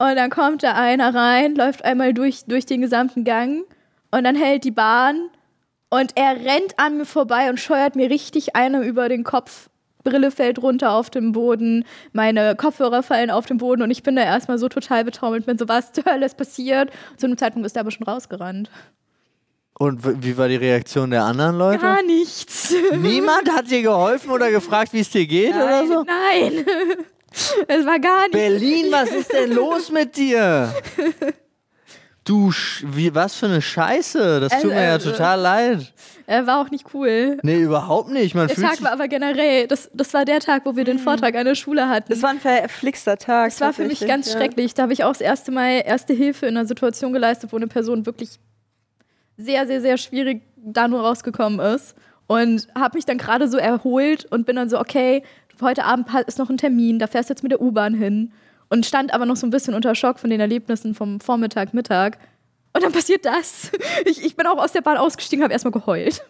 und 0.03 0.17
dann 0.17 0.31
kommt 0.31 0.65
da 0.65 0.73
einer 0.73 1.15
rein, 1.15 1.55
läuft 1.55 1.85
einmal 1.85 2.13
durch, 2.13 2.45
durch 2.47 2.67
den 2.67 2.81
gesamten 2.81 3.23
Gang 3.23 3.65
und 4.11 4.25
dann 4.25 4.35
hält 4.35 4.65
die 4.65 4.73
Bahn 4.73 5.29
und 5.91 6.13
er 6.17 6.37
rennt 6.45 6.77
an 6.77 6.99
mir 6.99 7.05
vorbei 7.05 7.49
und 7.49 7.61
scheuert 7.61 7.95
mir 7.95 8.11
richtig 8.11 8.57
eine 8.57 8.83
über 8.83 9.09
den 9.09 9.23
Kopf. 9.23 9.69
Brille 10.03 10.33
fällt 10.33 10.61
runter 10.61 10.91
auf 10.91 11.11
den 11.11 11.31
Boden, 11.31 11.85
meine 12.13 12.57
Kopfhörer 12.57 13.05
fallen 13.05 13.31
auf 13.31 13.47
den 13.47 13.59
Boden 13.59 13.83
und 13.83 13.93
ich 13.93 14.03
bin 14.03 14.17
da 14.17 14.23
erstmal 14.23 14.59
so 14.59 14.69
total 14.69 15.05
betaumelt, 15.05 15.47
bin 15.47 15.57
so, 15.57 15.69
was 15.69 15.93
zur 15.93 16.05
Hölle 16.05 16.27
ist 16.27 16.37
passiert? 16.37 16.91
Zu 17.17 17.27
einem 17.27 17.39
Zeitpunkt 17.39 17.65
ist 17.67 17.77
er 17.77 17.81
aber 17.83 17.93
schon 17.93 18.05
rausgerannt. 18.05 18.71
Und 19.79 20.25
wie 20.25 20.37
war 20.37 20.49
die 20.49 20.57
Reaktion 20.57 21.11
der 21.11 21.23
anderen 21.23 21.57
Leute? 21.57 21.83
Gar 21.83 22.03
nichts. 22.03 22.75
Niemand 22.99 23.53
hat 23.53 23.71
dir 23.71 23.83
geholfen 23.83 24.31
oder 24.31 24.51
gefragt, 24.51 24.93
wie 24.93 25.01
es 25.01 25.11
dir 25.11 25.27
geht 25.27 25.55
oder 25.55 25.87
so? 25.87 26.05
Nein. 26.05 26.65
Es 27.69 27.87
war 27.87 27.99
gar 27.99 28.23
nichts. 28.23 28.33
Berlin, 28.37 28.87
was 28.91 29.11
ist 29.11 29.33
denn 29.33 29.53
los 29.53 29.91
mit 29.91 30.17
dir? 30.17 30.73
Du, 32.25 32.53
wie, 32.85 33.13
was 33.15 33.35
für 33.35 33.47
eine 33.47 33.61
Scheiße. 33.61 34.39
Das 34.39 34.53
tut 34.53 34.57
Also, 34.59 34.69
mir 34.69 34.85
ja 34.85 34.93
also- 34.93 35.11
total 35.11 35.41
leid. 35.41 35.93
Er 36.27 36.47
war 36.47 36.61
auch 36.61 36.71
nicht 36.71 36.95
cool. 36.95 37.39
Nee, 37.43 37.63
überhaupt 37.63 38.11
nicht. 38.11 38.37
Man 38.37 38.47
Der 38.47 38.55
fühlt 38.55 38.67
Tag 38.67 38.77
sich 38.77 38.85
war 38.85 38.93
aber 38.93 39.09
generell, 39.09 39.67
das, 39.67 39.91
das 39.93 40.15
war 40.15 40.25
der 40.25 40.39
Tag, 40.39 40.65
wo 40.65 40.77
wir 40.77 40.85
den 40.85 41.01
Vortrag 41.01 41.35
an 41.35 41.45
der 41.45 41.57
Schule 41.57 41.89
hatten. 41.89 42.11
Das 42.11 42.23
war 42.23 42.31
ein 42.31 42.39
verflixter 42.39 43.19
Tag. 43.19 43.51
Das 43.51 43.61
war 43.61 43.73
für 43.73 43.85
mich 43.85 44.07
ganz 44.07 44.33
ja. 44.33 44.39
schrecklich. 44.39 44.73
Da 44.73 44.85
habe 44.85 44.93
ich 44.93 45.03
auch 45.03 45.13
das 45.13 45.21
erste 45.21 45.51
Mal 45.51 45.83
erste 45.85 46.13
Hilfe 46.13 46.47
in 46.47 46.57
einer 46.57 46.65
Situation 46.67 47.13
geleistet, 47.13 47.53
wo 47.53 47.57
eine 47.57 47.67
Person 47.67 48.07
wirklich 48.07 48.39
sehr, 49.37 49.67
sehr, 49.67 49.81
sehr 49.81 49.97
schwierig 49.97 50.43
da 50.57 50.87
nur 50.87 51.01
rausgekommen 51.01 51.59
ist. 51.59 51.97
Und 52.29 52.69
habe 52.75 52.97
mich 52.97 53.05
dann 53.05 53.19
gerade 53.19 53.49
so 53.49 53.59
erholt 53.59 54.27
und 54.31 54.47
bin 54.47 54.55
dann 54.57 54.71
so, 54.71 54.79
okay, 54.79 55.25
heute 55.63 55.85
Abend 55.85 56.09
ist 56.27 56.39
noch 56.39 56.51
ein 56.51 56.59
Termin, 56.59 56.99
da 56.99 57.07
fährst 57.07 57.31
du 57.31 57.33
jetzt 57.33 57.43
mit 57.43 57.53
der 57.53 57.61
U-Bahn 57.61 57.95
hin. 57.95 58.33
Und 58.69 58.87
stand 58.87 59.13
aber 59.13 59.27
noch 59.27 59.37
so 59.37 59.47
ein 59.47 59.51
bisschen 59.51 59.75
unter 59.75 59.95
Schock 59.95 60.19
von 60.19 60.31
den 60.31 60.41
Erlebnissen 60.41 60.95
vom 60.95 61.21
Vormittag, 61.21 61.75
Mittag. 61.75 62.19
Und 62.73 62.83
dann 62.83 62.93
passiert 62.93 63.25
das. 63.25 63.71
Ich, 64.05 64.25
ich 64.25 64.35
bin 64.35 64.47
auch 64.47 64.59
aus 64.59 64.73
der 64.73 64.81
Bahn 64.81 64.97
ausgestiegen, 64.97 65.45
habe 65.45 65.53
erstmal 65.53 65.73
geheult. 65.73 66.25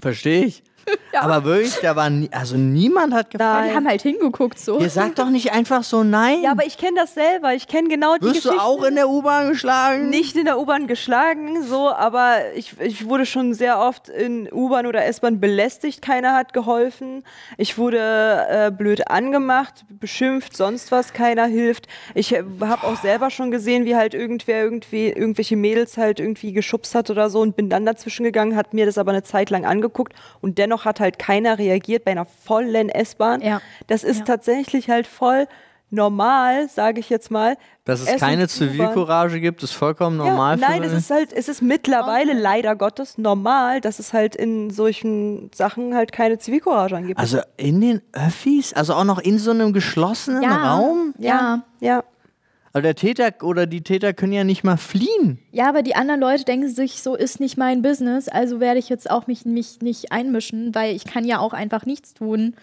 Verstehe 0.00 0.44
ich. 0.44 0.62
Ja. 1.12 1.22
Aber 1.22 1.44
wirklich, 1.44 1.76
da 1.82 1.96
war 1.96 2.08
nie, 2.08 2.28
also 2.30 2.56
niemand 2.56 3.12
hat 3.12 3.30
gefragt. 3.30 3.68
Die 3.68 3.74
haben 3.74 3.88
halt 3.88 4.02
hingeguckt 4.02 4.60
so. 4.60 4.78
Ihr 4.78 4.90
sagt 4.90 5.18
doch 5.18 5.28
nicht 5.28 5.52
einfach 5.52 5.82
so 5.82 6.04
nein. 6.04 6.40
Ja, 6.42 6.52
aber 6.52 6.64
ich 6.64 6.78
kenne 6.78 7.00
das 7.00 7.14
selber. 7.14 7.52
Ich 7.52 7.66
kenne 7.66 7.88
genau 7.88 8.14
die 8.16 8.26
Wirst 8.26 8.44
du 8.44 8.50
Geschichte. 8.50 8.64
auch 8.64 8.84
in 8.84 8.94
der 8.94 9.08
U-Bahn 9.08 9.48
geschlagen? 9.48 10.08
nicht 10.08 10.36
in 10.36 10.44
der 10.44 10.60
U-Bahn 10.60 10.86
geschlagen, 10.86 11.64
so, 11.64 11.90
aber 11.90 12.52
ich, 12.54 12.78
ich 12.78 13.08
wurde 13.08 13.26
schon 13.26 13.54
sehr 13.54 13.80
oft 13.80 14.08
in 14.08 14.48
U-Bahn 14.52 14.86
oder 14.86 15.04
S-Bahn 15.04 15.40
belästigt, 15.40 16.00
keiner 16.00 16.32
hat 16.34 16.52
geholfen. 16.52 17.24
Ich 17.56 17.76
wurde 17.76 18.46
äh, 18.48 18.70
blöd 18.70 19.08
angemacht, 19.08 19.84
beschimpft, 19.88 20.56
sonst 20.56 20.92
was, 20.92 21.12
keiner 21.12 21.46
hilft. 21.46 21.88
Ich 22.14 22.32
habe 22.34 22.86
auch 22.86 23.02
selber 23.02 23.30
schon 23.30 23.50
gesehen, 23.50 23.84
wie 23.84 23.96
halt 23.96 24.14
irgendwer 24.14 24.62
irgendwie 24.62 25.08
irgendwelche 25.08 25.56
Mädels 25.56 25.96
halt 25.96 26.20
irgendwie 26.20 26.52
geschubst 26.52 26.94
hat 26.94 27.10
oder 27.10 27.30
so 27.30 27.40
und 27.40 27.56
bin 27.56 27.68
dann 27.68 27.84
dazwischen 27.84 28.22
gegangen, 28.22 28.54
hat 28.54 28.74
mir 28.74 28.86
das 28.86 28.96
aber 28.96 29.10
eine 29.10 29.24
Zeit 29.24 29.50
lang 29.50 29.64
angeguckt 29.66 30.12
und 30.40 30.56
dennoch 30.58 30.69
hat 30.78 31.00
halt 31.00 31.18
keiner 31.18 31.58
reagiert 31.58 32.04
bei 32.04 32.12
einer 32.12 32.24
vollen 32.26 32.88
S-Bahn. 32.88 33.40
Ja. 33.42 33.60
Das 33.86 34.04
ist 34.04 34.20
Ja. 34.20 34.24
tatsächlich 34.24 34.88
halt 34.90 35.06
voll 35.06 35.46
normal, 35.90 36.68
sage 36.68 37.00
ich 37.00 37.10
jetzt 37.10 37.30
mal. 37.30 37.56
Dass 37.84 38.00
es 38.00 38.08
und 38.12 38.20
keine. 38.20 38.46
Zivilcourage 38.48 39.40
gibt, 39.40 39.62
ist 39.62 39.72
vollkommen 39.72 40.16
normal 40.16 40.58
Ja, 40.58 40.68
nein, 40.68 40.82
für 40.82 40.88
es 40.88 40.92
ist 40.92 41.10
halt, 41.10 41.32
es 41.32 41.48
ist 41.48 41.62
mittlerweile 41.62 42.32
leider 42.32 42.76
Gottes 42.76 43.18
normal, 43.18 43.80
dass 43.80 43.98
es 43.98 44.12
halt 44.12 44.36
in 44.36 44.70
solchen 44.70 45.50
Sachen 45.52 45.94
halt 45.94 46.12
keine 46.12 46.38
Zivilcourage 46.38 46.96
angibt. 46.96 47.18
Also 47.18 47.40
in 47.56 47.80
den 47.80 48.02
Öffis? 48.12 48.72
Also 48.72 48.94
auch 48.94 49.04
noch 49.04 49.18
in 49.18 49.38
so 49.38 49.50
einem 49.50 49.72
geschlossenen 49.72 50.44
Raum? 50.44 51.14
Ja. 51.18 51.62
ja. 51.80 52.04
Aber 52.72 52.82
der 52.82 52.94
Täter 52.94 53.32
oder 53.42 53.66
die 53.66 53.82
Täter 53.82 54.12
können 54.12 54.32
ja 54.32 54.44
nicht 54.44 54.62
mal 54.62 54.76
fliehen. 54.76 55.38
Ja, 55.50 55.68
aber 55.68 55.82
die 55.82 55.96
anderen 55.96 56.20
Leute 56.20 56.44
denken 56.44 56.68
sich, 56.68 57.02
so 57.02 57.16
ist 57.16 57.40
nicht 57.40 57.56
mein 57.56 57.82
Business, 57.82 58.28
also 58.28 58.60
werde 58.60 58.78
ich 58.78 58.88
jetzt 58.88 59.10
auch 59.10 59.26
mich, 59.26 59.44
mich 59.44 59.80
nicht 59.80 60.12
einmischen, 60.12 60.72
weil 60.74 60.94
ich 60.94 61.04
kann 61.04 61.24
ja 61.24 61.40
auch 61.40 61.52
einfach 61.52 61.84
nichts 61.84 62.14
tun. 62.14 62.54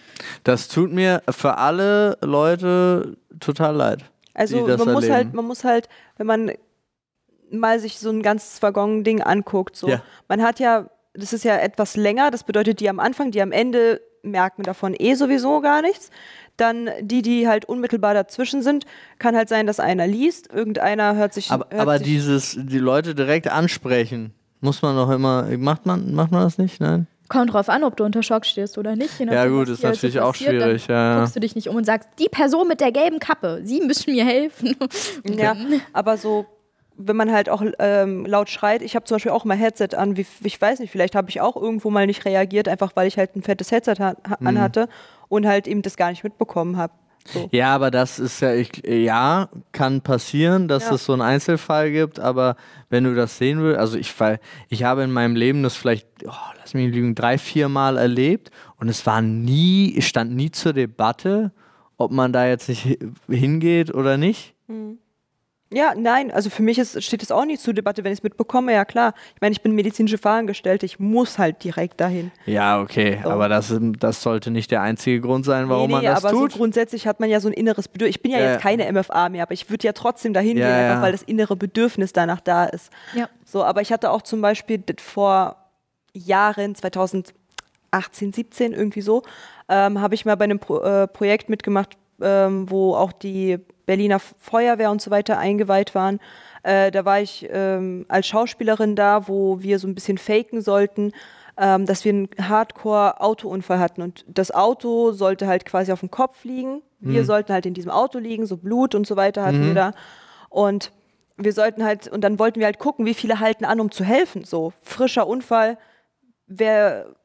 Das 0.45 0.69
tut 0.69 0.93
mir 0.93 1.21
für 1.29 1.57
alle 1.57 2.17
Leute 2.21 3.17
total 3.39 3.75
leid. 3.75 4.05
Also 4.33 4.61
die 4.61 4.67
das 4.67 4.77
man 4.83 4.93
muss 4.93 5.03
erleben. 5.03 5.15
halt, 5.25 5.33
man 5.33 5.45
muss 5.45 5.63
halt, 5.65 5.89
wenn 6.15 6.27
man 6.27 6.51
mal 7.51 7.79
sich 7.79 7.99
so 7.99 8.09
ein 8.09 8.21
ganzes 8.21 8.61
Waggon-Ding 8.61 9.21
anguckt, 9.21 9.75
so, 9.75 9.87
Ja. 9.89 10.01
man 10.27 10.41
hat 10.41 10.59
ja, 10.59 10.89
das 11.17 11.33
ist 11.33 11.43
ja 11.43 11.57
etwas 11.57 11.95
länger, 11.95 12.31
das 12.31 12.43
bedeutet, 12.43 12.79
die 12.79 12.89
am 12.89 12.99
Anfang, 12.99 13.31
die 13.31 13.41
am 13.41 13.51
Ende 13.51 14.01
merken 14.23 14.63
davon 14.63 14.95
eh 14.97 15.15
sowieso 15.15 15.61
gar 15.61 15.81
nichts. 15.81 16.09
Dann 16.57 16.89
die, 17.01 17.21
die 17.21 17.47
halt 17.47 17.65
unmittelbar 17.65 18.13
dazwischen 18.13 18.63
sind, 18.63 18.85
kann 19.19 19.35
halt 19.35 19.47
sein, 19.49 19.67
dass 19.67 19.79
einer 19.79 20.07
liest, 20.07 20.51
irgendeiner 20.51 21.15
hört 21.15 21.33
sich. 21.33 21.51
Aber, 21.51 21.67
hört 21.69 21.81
aber 21.81 21.97
sich, 21.99 22.07
dieses, 22.07 22.57
die 22.59 22.79
Leute 22.79 23.13
direkt 23.13 23.49
ansprechen, 23.49 24.33
muss 24.59 24.81
man 24.81 24.95
doch 24.95 25.09
immer, 25.11 25.43
macht 25.57 25.85
man, 25.85 26.13
macht 26.13 26.31
man 26.31 26.41
das 26.41 26.57
nicht? 26.57 26.81
Nein? 26.81 27.07
Kommt 27.29 27.53
drauf 27.53 27.67
an, 27.69 27.83
ob 27.83 27.97
du 27.97 28.05
unter 28.05 28.23
Schock 28.23 28.45
stehst 28.45 28.77
oder 28.77 28.95
nicht. 28.95 29.19
Ja 29.19 29.45
gut, 29.47 29.67
ist 29.67 29.83
natürlich 29.83 30.19
auch 30.19 30.31
passiert, 30.31 30.53
dann 30.53 30.61
schwierig. 30.61 30.87
Ja, 30.87 30.95
ja. 30.95 31.19
Guckst 31.19 31.35
du 31.35 31.39
dich 31.41 31.55
nicht 31.55 31.67
um 31.67 31.75
und 31.75 31.85
sagst, 31.85 32.09
die 32.19 32.29
Person 32.29 32.67
mit 32.67 32.79
der 32.79 32.91
gelben 32.91 33.19
Kappe, 33.19 33.61
sie 33.63 33.81
müssen 33.81 34.13
mir 34.13 34.25
helfen. 34.25 34.75
Ja, 35.25 35.55
aber 35.93 36.17
so, 36.17 36.45
wenn 36.97 37.15
man 37.15 37.31
halt 37.31 37.49
auch 37.49 37.63
ähm, 37.79 38.25
laut 38.25 38.49
schreit, 38.49 38.81
ich 38.81 38.95
habe 38.95 39.05
zum 39.05 39.15
Beispiel 39.15 39.31
auch 39.31 39.45
mal 39.45 39.55
Headset 39.57 39.89
an, 39.95 40.17
wie, 40.17 40.25
ich 40.43 40.59
weiß 40.59 40.79
nicht, 40.79 40.91
vielleicht 40.91 41.15
habe 41.15 41.29
ich 41.29 41.41
auch 41.41 41.55
irgendwo 41.55 41.89
mal 41.89 42.05
nicht 42.07 42.25
reagiert, 42.25 42.67
einfach 42.67 42.91
weil 42.95 43.07
ich 43.07 43.17
halt 43.17 43.35
ein 43.35 43.43
fettes 43.43 43.71
Headset 43.71 43.95
ha 43.99 44.15
Mhm. 44.39 44.47
anhatte 44.47 44.89
und 45.29 45.45
halt 45.45 45.67
eben 45.67 45.81
das 45.81 45.95
gar 45.97 46.09
nicht 46.09 46.23
mitbekommen 46.23 46.77
habe. 46.77 46.93
So. 47.33 47.49
Ja, 47.51 47.75
aber 47.75 47.91
das 47.91 48.19
ist 48.19 48.39
ja, 48.39 48.53
ich, 48.53 48.71
ja, 48.87 49.49
kann 49.73 49.99
passieren, 50.01 50.69
dass 50.69 50.85
Ja. 50.87 50.95
es 50.95 51.03
so 51.05 51.11
einen 51.11 51.21
Einzelfall 51.21 51.91
gibt, 51.91 52.21
aber 52.21 52.55
wenn 52.89 53.03
du 53.03 53.13
das 53.15 53.37
sehen 53.37 53.61
willst, 53.61 53.77
also 53.79 53.97
ich, 53.97 54.17
weil 54.19 54.39
ich 54.69 54.83
habe 54.83 55.03
in 55.03 55.11
meinem 55.11 55.35
Leben 55.35 55.61
das 55.61 55.75
vielleicht, 55.75 56.07
oh, 56.25 56.31
lass 56.57 56.73
mich 56.73 56.93
lügen, 56.93 57.15
drei, 57.15 57.37
vier 57.37 57.67
Mal 57.67 57.97
erlebt 57.97 58.49
und 58.79 58.87
es 58.87 59.05
war 59.05 59.21
nie, 59.21 59.93
es 59.97 60.05
stand 60.05 60.33
nie 60.35 60.51
zur 60.51 60.71
Debatte, 60.71 61.51
ob 61.97 62.11
man 62.11 62.31
da 62.31 62.47
jetzt 62.47 62.69
nicht 62.69 62.85
hi- 62.85 62.99
hingeht 63.29 63.93
oder 63.93 64.15
nicht. 64.17 64.53
Ja, 65.69 65.93
nein, 65.97 66.31
also 66.31 66.49
für 66.49 66.63
mich 66.63 66.79
ist, 66.79 67.03
steht 67.03 67.21
es 67.21 67.29
auch 67.29 67.43
nicht 67.43 67.61
zur 67.61 67.73
Debatte, 67.73 68.03
wenn 68.05 68.13
ich 68.13 68.19
es 68.19 68.23
mitbekomme, 68.23 68.71
ja 68.73 68.85
klar. 68.85 69.13
Ich 69.35 69.41
meine, 69.41 69.51
ich 69.51 69.61
bin 69.61 69.73
medizinische 69.73 70.17
Fachangestellte, 70.17 70.85
ich 70.85 70.97
muss 70.97 71.37
halt 71.37 71.61
direkt 71.61 71.99
dahin. 71.99 72.31
Ja, 72.45 72.79
okay, 72.81 73.19
So. 73.21 73.29
aber 73.29 73.49
das, 73.49 73.73
das 73.99 74.21
sollte 74.21 74.49
nicht 74.49 74.71
der 74.71 74.81
einzige 74.81 75.19
Grund 75.19 75.43
sein, 75.43 75.67
warum 75.67 75.87
nee, 75.87 75.91
man 75.93 76.01
nee, 76.03 76.07
das 76.07 76.23
aber 76.23 76.33
tut. 76.33 76.53
so 76.53 76.57
grundsätzlich 76.59 77.05
hat 77.05 77.19
man 77.19 77.29
ja 77.29 77.41
so 77.41 77.49
ein 77.49 77.53
inneres 77.53 77.89
Bedürfnis. 77.89 78.15
Ich 78.15 78.21
bin 78.21 78.31
ja 78.31 78.39
Ja, 78.39 78.51
jetzt 78.53 78.61
keine 78.61 78.89
MFA 78.91 79.27
mehr, 79.27 79.43
aber 79.43 79.53
ich 79.53 79.69
würde 79.69 79.85
ja 79.85 79.91
trotzdem 79.91 80.31
dahin 80.33 80.55
Ja, 80.57 80.67
gehen, 80.67 80.77
ja. 80.77 80.89
einfach 80.91 81.01
weil 81.03 81.11
das 81.11 81.23
innere 81.23 81.57
Bedürfnis 81.57 82.13
danach 82.13 82.39
da 82.39 82.63
ist. 82.65 82.89
Ja. 83.13 83.27
So, 83.43 83.61
aber 83.65 83.81
ich 83.81 83.91
hatte 83.91 84.11
auch 84.11 84.21
zum 84.21 84.39
Beispiel 84.41 84.81
vor 85.01 85.57
Jahren, 86.13 86.75
2018, 86.75 88.31
17, 88.33 88.71
irgendwie 88.73 89.01
so, 89.01 89.23
ähm, 89.69 89.99
habe 89.99 90.15
ich 90.15 90.25
mal 90.25 90.35
bei 90.37 90.45
einem 90.45 90.59
Pro 90.59 90.79
äh, 90.79 91.07
Projekt 91.07 91.49
mitgemacht, 91.49 91.97
ähm, 92.21 92.69
wo 92.71 92.95
auch 92.95 93.11
die 93.11 93.57
Berliner 93.87 94.19
Feuerwehr 94.19 94.91
und 94.91 95.01
so 95.01 95.09
weiter 95.09 95.39
eingeweiht 95.39 95.95
waren. 95.95 96.19
Äh, 96.61 96.91
da 96.91 97.05
war 97.05 97.19
ich 97.19 97.47
ähm, 97.51 98.05
als 98.07 98.27
Schauspielerin 98.27 98.95
da, 98.95 99.27
wo 99.27 99.61
wir 99.63 99.79
so 99.79 99.87
ein 99.87 99.95
bisschen 99.95 100.19
faken 100.19 100.61
sollten, 100.61 101.13
ähm, 101.57 101.87
dass 101.87 102.05
wir 102.05 102.11
einen 102.11 102.29
Hardcore-Autounfall 102.39 103.79
hatten. 103.79 104.03
Und 104.03 104.23
das 104.27 104.51
Auto 104.51 105.11
sollte 105.13 105.47
halt 105.47 105.65
quasi 105.65 105.91
auf 105.91 106.01
dem 106.01 106.11
Kopf 106.11 106.43
liegen. 106.43 106.83
Wir 106.99 107.25
sollten 107.25 107.53
halt 107.53 107.65
in 107.65 107.73
diesem 107.73 107.91
Auto 107.91 108.19
liegen, 108.19 108.45
so 108.45 108.57
Blut 108.57 108.93
und 108.93 109.07
so 109.07 109.15
weiter 109.15 109.43
hatten 109.43 109.65
wir 109.65 109.73
da. 109.73 109.93
Und 110.49 110.91
wir 111.37 111.53
sollten 111.53 111.83
halt, 111.83 112.07
und 112.07 112.21
dann 112.21 112.39
wollten 112.39 112.59
wir 112.59 112.65
halt 112.65 112.79
gucken, 112.79 113.05
wie 113.05 113.13
viele 113.13 113.39
halten 113.39 113.65
an, 113.65 113.79
um 113.79 113.91
zu 113.91 114.03
helfen. 114.03 114.43
So, 114.43 114.73
frischer 114.81 115.27
Unfall, 115.27 115.77
wer 116.47 117.15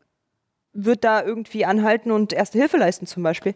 wird 0.74 1.04
da 1.04 1.22
irgendwie 1.22 1.64
anhalten 1.64 2.10
und 2.10 2.32
erste 2.32 2.58
Hilfe 2.58 2.76
leisten 2.76 3.06
zum 3.06 3.22
Beispiel. 3.22 3.54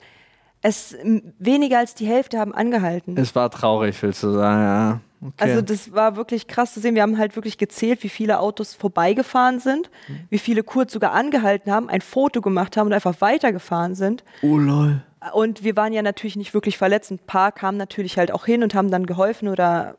Es 0.63 0.97
weniger 1.39 1.79
als 1.79 1.95
die 1.95 2.07
Hälfte 2.07 2.39
haben 2.39 2.55
angehalten. 2.55 3.17
es 3.17 3.35
war 3.35 3.51
traurig, 3.51 4.03
willst 4.03 4.23
du 4.23 4.33
sagen, 4.33 4.63
ja. 4.63 5.01
Okay. 5.23 5.51
Also 5.51 5.63
das 5.63 5.93
war 5.93 6.17
wirklich 6.17 6.47
krass 6.47 6.75
zu 6.75 6.81
sehen. 6.81 6.95
Wir 6.95 7.03
haben 7.03 7.19
halt 7.19 7.37
wirklich 7.37 7.57
gezählt, 7.57 8.03
wie 8.03 8.09
viele 8.09 8.39
Autos 8.39 8.75
vorbeigefahren 8.75 9.61
sind, 9.61 9.91
wie 10.29 10.39
viele 10.39 10.63
kurz 10.63 10.93
sogar 10.93 11.13
angehalten 11.13 11.73
haben, 11.73 11.89
ein 11.89 12.03
Foto 12.03 12.43
gemacht 12.43 12.77
haben 12.77 12.89
und 12.89 12.93
einfach 12.93 13.21
weitergefahren 13.21 13.95
sind. 13.95 14.25
oh 14.43 14.59
lol. 14.59 15.03
Und 15.33 15.65
wir 15.65 15.75
waren 15.77 15.93
ja 15.93 16.03
natürlich 16.03 16.37
nicht 16.37 16.55
wirklich 16.55 16.79
verletzt. 16.79 17.11
Ein 17.11 17.19
paar 17.19 17.51
kamen 17.51 17.79
natürlich 17.79 18.19
halt 18.19 18.31
auch 18.31 18.45
hin 18.45 18.63
und 18.63 18.75
haben 18.75 18.91
dann 18.91 19.07
geholfen 19.07 19.49
oder 19.49 19.97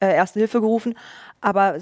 äh, 0.00 0.14
Erste 0.14 0.38
Hilfe 0.38 0.60
gerufen. 0.60 0.94
Aber 1.40 1.78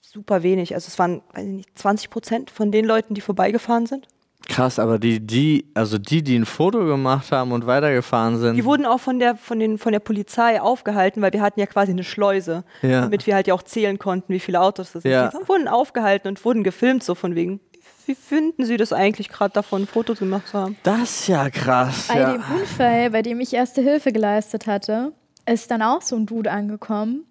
super 0.00 0.42
wenig. 0.42 0.74
Also 0.74 0.88
es 0.88 0.98
waren 0.98 1.22
nicht, 1.36 1.76
20 1.76 2.08
Prozent 2.08 2.50
von 2.50 2.70
den 2.70 2.84
Leuten, 2.86 3.14
die 3.14 3.20
vorbeigefahren 3.20 3.86
sind. 3.86 4.06
Krass, 4.48 4.78
aber 4.78 4.98
die, 4.98 5.20
die, 5.20 5.66
also 5.74 5.98
die, 5.98 6.22
die 6.22 6.36
ein 6.36 6.44
Foto 6.44 6.84
gemacht 6.84 7.32
haben 7.32 7.52
und 7.52 7.66
weitergefahren 7.66 8.38
sind. 8.38 8.56
Die 8.56 8.64
wurden 8.64 8.84
auch 8.84 9.00
von 9.00 9.18
der, 9.18 9.36
von, 9.36 9.58
den, 9.58 9.78
von 9.78 9.92
der 9.92 10.00
Polizei 10.00 10.60
aufgehalten, 10.60 11.22
weil 11.22 11.32
wir 11.32 11.40
hatten 11.40 11.60
ja 11.60 11.66
quasi 11.66 11.92
eine 11.92 12.04
Schleuse, 12.04 12.64
Ja. 12.82 13.02
damit 13.02 13.26
wir 13.26 13.34
halt 13.34 13.46
ja 13.46 13.54
auch 13.54 13.62
zählen 13.62 13.98
konnten, 13.98 14.32
wie 14.32 14.40
viele 14.40 14.60
Autos 14.60 14.92
das 14.92 15.02
sind. 15.02 15.12
Ja. 15.12 15.28
Die 15.30 15.48
wurden 15.48 15.68
aufgehalten 15.68 16.28
und 16.28 16.44
wurden 16.44 16.62
gefilmt, 16.62 17.02
so 17.02 17.14
von 17.14 17.34
wegen. 17.34 17.60
Wie 18.06 18.14
finden 18.14 18.66
Sie 18.66 18.76
das 18.76 18.92
eigentlich 18.92 19.30
gerade 19.30 19.54
davon, 19.54 19.82
ein 19.82 19.86
Foto 19.86 20.14
gemacht 20.14 20.48
zu 20.48 20.58
haben? 20.58 20.76
das 20.82 21.02
ist 21.20 21.28
ja 21.28 21.48
krass. 21.48 22.08
Bei 22.08 22.20
ja. 22.20 22.32
dem 22.32 22.42
Unfall, 22.54 23.10
bei 23.10 23.22
dem 23.22 23.40
ich 23.40 23.54
erste 23.54 23.80
Hilfe 23.80 24.12
geleistet 24.12 24.66
hatte, 24.66 25.12
ist 25.50 25.70
dann 25.70 25.80
auch 25.80 26.02
so 26.02 26.16
ein 26.16 26.26
Dude 26.26 26.50
angekommen. 26.50 27.24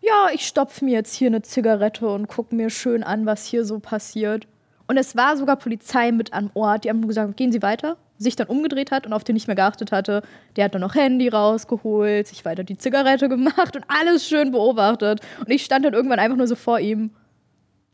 Ja, 0.00 0.28
ich 0.32 0.46
stopfe 0.46 0.84
mir 0.84 0.92
jetzt 0.92 1.14
hier 1.14 1.28
eine 1.28 1.42
Zigarette 1.42 2.06
und 2.08 2.28
gucke 2.28 2.54
mir 2.54 2.68
schön 2.70 3.02
an, 3.02 3.26
was 3.26 3.46
hier 3.46 3.64
so 3.64 3.78
passiert. 3.78 4.46
Und 4.88 4.96
es 4.96 5.14
war 5.16 5.36
sogar 5.36 5.56
Polizei 5.56 6.10
mit 6.12 6.32
am 6.32 6.50
Ort. 6.54 6.84
Die 6.84 6.88
haben 6.88 7.00
nur 7.00 7.08
gesagt, 7.08 7.36
gehen 7.36 7.52
Sie 7.52 7.62
weiter. 7.62 7.96
Sich 8.16 8.34
dann 8.34 8.48
umgedreht 8.48 8.90
hat 8.90 9.06
und 9.06 9.12
auf 9.12 9.22
den 9.22 9.34
nicht 9.34 9.46
mehr 9.46 9.54
geachtet 9.54 9.92
hatte. 9.92 10.22
Der 10.56 10.64
hat 10.64 10.74
dann 10.74 10.80
noch 10.80 10.94
Handy 10.96 11.28
rausgeholt, 11.28 12.26
sich 12.26 12.44
weiter 12.44 12.64
die 12.64 12.76
Zigarette 12.76 13.28
gemacht 13.28 13.76
und 13.76 13.84
alles 13.86 14.26
schön 14.26 14.50
beobachtet. 14.50 15.20
Und 15.38 15.50
ich 15.50 15.64
stand 15.64 15.84
dann 15.84 15.92
irgendwann 15.94 16.18
einfach 16.18 16.36
nur 16.36 16.48
so 16.48 16.56
vor 16.56 16.80
ihm, 16.80 17.10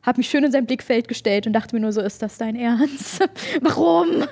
hab 0.02 0.16
mich 0.16 0.28
schön 0.30 0.44
in 0.44 0.52
sein 0.52 0.66
Blickfeld 0.66 1.08
gestellt 1.08 1.46
und 1.46 1.52
dachte 1.52 1.74
mir 1.74 1.80
nur 1.80 1.92
so, 1.92 2.00
ist 2.00 2.22
das 2.22 2.38
dein 2.38 2.56
Ernst? 2.56 3.26
Warum? 3.60 4.22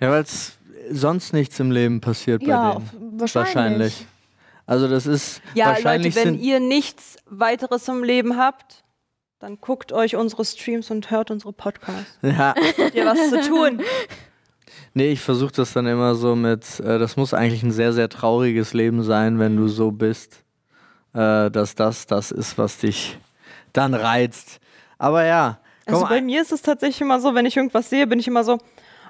Ja, 0.00 0.10
weil 0.10 0.22
es 0.22 0.58
sonst 0.90 1.32
nichts 1.32 1.58
im 1.58 1.70
Leben 1.72 2.00
passiert 2.00 2.42
bei 2.42 2.48
Ja, 2.50 2.74
denen. 2.74 3.18
wahrscheinlich. 3.20 4.06
Also 4.66 4.86
das 4.88 5.06
ist 5.06 5.40
Ja, 5.54 5.66
wahrscheinlich 5.66 6.14
Leute, 6.14 6.26
wenn 6.28 6.38
ihr 6.40 6.60
nichts 6.60 7.16
weiteres 7.26 7.88
im 7.88 8.04
Leben 8.04 8.36
habt, 8.36 8.82
dann 9.46 9.60
guckt 9.60 9.92
euch 9.92 10.16
unsere 10.16 10.44
Streams 10.44 10.90
und 10.90 11.12
hört 11.12 11.30
unsere 11.30 11.52
Podcasts. 11.52 12.18
ja, 12.22 12.52
Habt 12.56 12.94
ihr 12.94 13.06
was 13.06 13.30
zu 13.30 13.48
tun? 13.48 13.80
nee, 14.92 15.12
ich 15.12 15.20
versuche 15.20 15.52
das 15.52 15.72
dann 15.72 15.86
immer 15.86 16.16
so 16.16 16.34
mit, 16.34 16.80
äh, 16.80 16.98
das 16.98 17.16
muss 17.16 17.32
eigentlich 17.32 17.62
ein 17.62 17.70
sehr, 17.70 17.92
sehr 17.92 18.08
trauriges 18.08 18.74
Leben 18.74 19.04
sein, 19.04 19.38
wenn 19.38 19.56
du 19.56 19.68
so 19.68 19.92
bist, 19.92 20.42
äh, 21.14 21.48
dass 21.48 21.76
das 21.76 22.06
das 22.06 22.32
ist, 22.32 22.58
was 22.58 22.78
dich 22.78 23.18
dann 23.72 23.94
reizt. 23.94 24.58
Aber 24.98 25.24
ja, 25.24 25.60
komm, 25.84 25.94
Also 25.94 26.06
bei 26.08 26.20
mir 26.22 26.42
ist 26.42 26.50
es 26.50 26.62
tatsächlich 26.62 27.00
immer 27.02 27.20
so, 27.20 27.36
wenn 27.36 27.46
ich 27.46 27.56
irgendwas 27.56 27.88
sehe, 27.88 28.08
bin 28.08 28.18
ich 28.18 28.26
immer 28.26 28.42
so, 28.42 28.58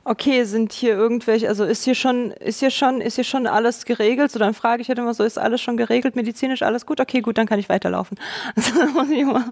okay, 0.06 0.44
sind 0.44 0.72
hier 0.72 0.94
irgendwelche, 0.94 1.48
also 1.48 1.64
ist 1.64 1.84
hier 1.84 1.94
schon, 1.94 2.30
ist 2.30 2.60
hier 2.60 2.70
schon, 2.70 3.00
ist 3.00 3.16
hier 3.16 3.24
schon 3.24 3.46
alles 3.46 3.84
geregelt? 3.84 4.30
So 4.30 4.38
dann 4.38 4.54
frage 4.54 4.80
ich 4.82 4.88
halt 4.88 4.98
immer 4.98 5.14
so, 5.14 5.24
ist 5.24 5.38
alles 5.38 5.60
schon 5.60 5.76
geregelt, 5.76 6.14
medizinisch 6.14 6.62
alles 6.62 6.86
gut? 6.86 7.00
Okay, 7.00 7.22
gut, 7.22 7.38
dann 7.38 7.46
kann 7.46 7.58
ich 7.58 7.68
weiterlaufen. 7.68 8.18
Also 8.54 8.86
muss 8.92 9.10
ich 9.10 9.20
immer 9.20 9.50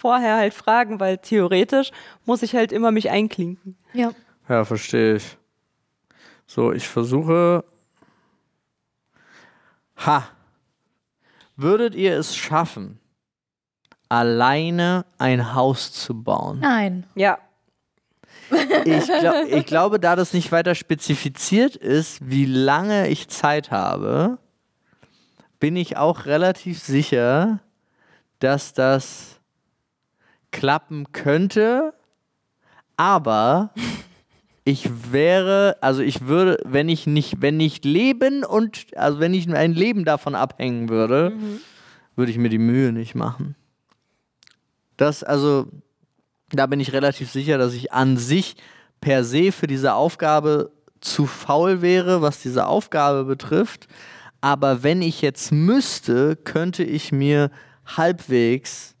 vorher 0.00 0.36
halt 0.36 0.54
fragen, 0.54 0.98
weil 0.98 1.18
theoretisch 1.18 1.90
muss 2.24 2.42
ich 2.42 2.54
halt 2.54 2.72
immer 2.72 2.90
mich 2.90 3.10
einklinken. 3.10 3.76
Ja. 3.92 4.12
Ja, 4.48 4.64
verstehe 4.64 5.16
ich. 5.16 5.36
So, 6.46 6.72
ich 6.72 6.88
versuche. 6.88 7.64
Ha. 9.98 10.28
Würdet 11.56 11.94
ihr 11.94 12.18
es 12.18 12.34
schaffen, 12.34 12.98
alleine 14.08 15.04
ein 15.18 15.54
Haus 15.54 15.92
zu 15.92 16.22
bauen? 16.22 16.58
Nein. 16.60 17.06
Ja, 17.14 17.38
Ich, 18.84 19.06
glaub, 19.06 19.46
ich 19.46 19.66
glaube, 19.66 20.00
da 20.00 20.16
das 20.16 20.32
nicht 20.32 20.50
weiter 20.50 20.74
spezifiziert 20.74 21.76
ist, 21.76 22.18
wie 22.28 22.46
lange 22.46 23.08
ich 23.08 23.28
Zeit 23.28 23.70
habe, 23.70 24.38
bin 25.58 25.76
ich 25.76 25.96
auch 25.96 26.26
relativ 26.26 26.80
sicher, 26.82 27.60
dass 28.38 28.72
das 28.72 29.39
klappen 30.50 31.12
könnte. 31.12 31.94
Aber 32.96 33.72
ich 34.64 34.90
wäre, 35.12 35.76
also 35.80 36.02
ich 36.02 36.26
würde, 36.26 36.58
wenn 36.64 36.88
ich 36.88 37.06
nicht, 37.06 37.40
wenn 37.40 37.56
nicht 37.56 37.84
leben 37.84 38.44
und, 38.44 38.86
also 38.96 39.20
wenn 39.20 39.34
ich 39.34 39.52
ein 39.52 39.72
Leben 39.72 40.04
davon 40.04 40.34
abhängen 40.34 40.88
würde, 40.88 41.32
würde 42.16 42.30
ich 42.30 42.38
mir 42.38 42.50
die 42.50 42.58
Mühe 42.58 42.92
nicht 42.92 43.14
machen. 43.14 43.56
Das, 44.96 45.24
also, 45.24 45.66
da 46.50 46.66
bin 46.66 46.78
ich 46.78 46.92
relativ 46.92 47.30
sicher, 47.30 47.56
dass 47.56 47.72
ich 47.72 47.92
an 47.92 48.18
sich 48.18 48.56
per 49.00 49.24
se 49.24 49.50
für 49.50 49.66
diese 49.66 49.94
Aufgabe 49.94 50.72
zu 51.00 51.26
faul 51.26 51.80
wäre, 51.80 52.20
was 52.20 52.42
diese 52.42 52.66
Aufgabe 52.66 53.24
betrifft. 53.24 53.88
Aber 54.42 54.82
wenn 54.82 55.00
ich 55.00 55.22
jetzt 55.22 55.52
müsste, 55.52 56.36
könnte 56.36 56.84
ich 56.84 57.12
mir 57.12 57.50
halbwegs 57.86 58.94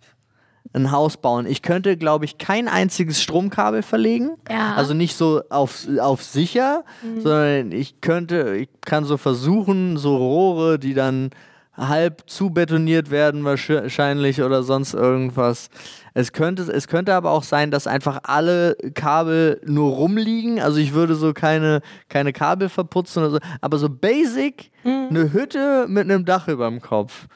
ein 0.72 0.92
Haus 0.92 1.16
bauen. 1.16 1.46
Ich 1.46 1.62
könnte, 1.62 1.96
glaube 1.96 2.24
ich, 2.24 2.38
kein 2.38 2.68
einziges 2.68 3.22
Stromkabel 3.22 3.82
verlegen. 3.82 4.36
Ja. 4.48 4.74
Also 4.74 4.94
nicht 4.94 5.16
so 5.16 5.42
auf, 5.50 5.86
auf 6.00 6.22
sicher, 6.22 6.84
sondern 7.18 7.72
ich 7.72 8.00
könnte, 8.00 8.56
ich 8.56 8.68
kann 8.84 9.04
so 9.04 9.16
versuchen, 9.16 9.96
so 9.96 10.16
Rohre, 10.16 10.78
die 10.78 10.94
dann 10.94 11.30
halb 11.76 12.24
zu 12.28 12.50
betoniert 12.50 13.10
werden 13.10 13.44
wahrscheinlich 13.44 14.42
oder 14.42 14.62
sonst 14.62 14.94
irgendwas. 14.94 15.70
Es 16.14 16.32
könnte, 16.32 16.62
es 16.62 16.88
könnte 16.88 17.14
aber 17.14 17.30
auch 17.30 17.42
sein, 17.42 17.70
dass 17.70 17.86
einfach 17.86 18.20
alle 18.24 18.76
Kabel 18.94 19.60
nur 19.64 19.92
rumliegen. 19.94 20.60
Also 20.60 20.78
ich 20.78 20.92
würde 20.92 21.14
so 21.14 21.32
keine, 21.32 21.80
keine 22.08 22.32
Kabel 22.32 22.68
verputzen 22.68 23.22
oder 23.22 23.32
so. 23.32 23.38
Aber 23.60 23.78
so 23.78 23.88
basic, 23.88 24.70
eine 24.84 25.32
Hütte 25.32 25.86
mit 25.88 26.04
einem 26.04 26.24
Dach 26.24 26.48
über 26.48 26.68
dem 26.68 26.80
Kopf, 26.80 27.26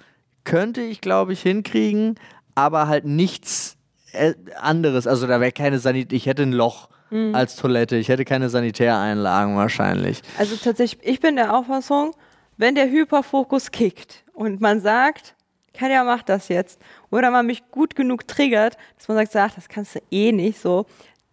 könnte 0.45 0.83
ich, 0.83 1.01
glaube 1.01 1.33
ich, 1.33 1.41
hinkriegen, 1.41 2.17
aber 2.55 2.89
halt 2.89 3.05
nichts 3.05 3.77
äh, 4.13 4.35
anderes. 4.61 5.07
Also 5.07 5.27
da 5.27 5.41
wäre 5.41 5.53
keine 5.53 5.79
Sanität. 5.79 6.13
Ich 6.13 6.27
hätte 6.27 6.43
ein 6.43 6.53
Loch 6.53 6.89
als 7.33 7.55
Toilette. 7.55 7.97
Ich 7.97 8.09
hätte 8.09 8.25
keine 8.25 8.49
Sanitäreinlagen 8.49 9.57
wahrscheinlich. 9.57 10.21
also 10.37 10.57
tatsächlich, 10.57 11.07
ich 11.07 11.21
bin 11.21 11.37
der 11.37 11.57
Auffassung, 11.57 12.13
wenn 12.57 12.75
der 12.75 12.91
Hyperfokus 12.91 13.71
kickt 13.71 14.25
und 14.33 14.61
man 14.61 14.81
sagt, 14.81 15.35
Katja 15.75 16.03
macht 16.03 16.29
das 16.29 16.49
jetzt, 16.49 16.81
oder 17.11 17.31
man 17.31 17.47
mich 17.47 17.71
gut 17.71 17.95
genug 17.95 18.27
triggert, 18.27 18.77
dass 18.97 19.09
man 19.09 19.17
sagt, 19.17 19.37
ach, 19.37 19.55
das 19.55 19.69
kannst 19.69 19.95
du 19.95 20.01
eh 20.11 20.33
nicht 20.33 20.61
so, 20.61 20.87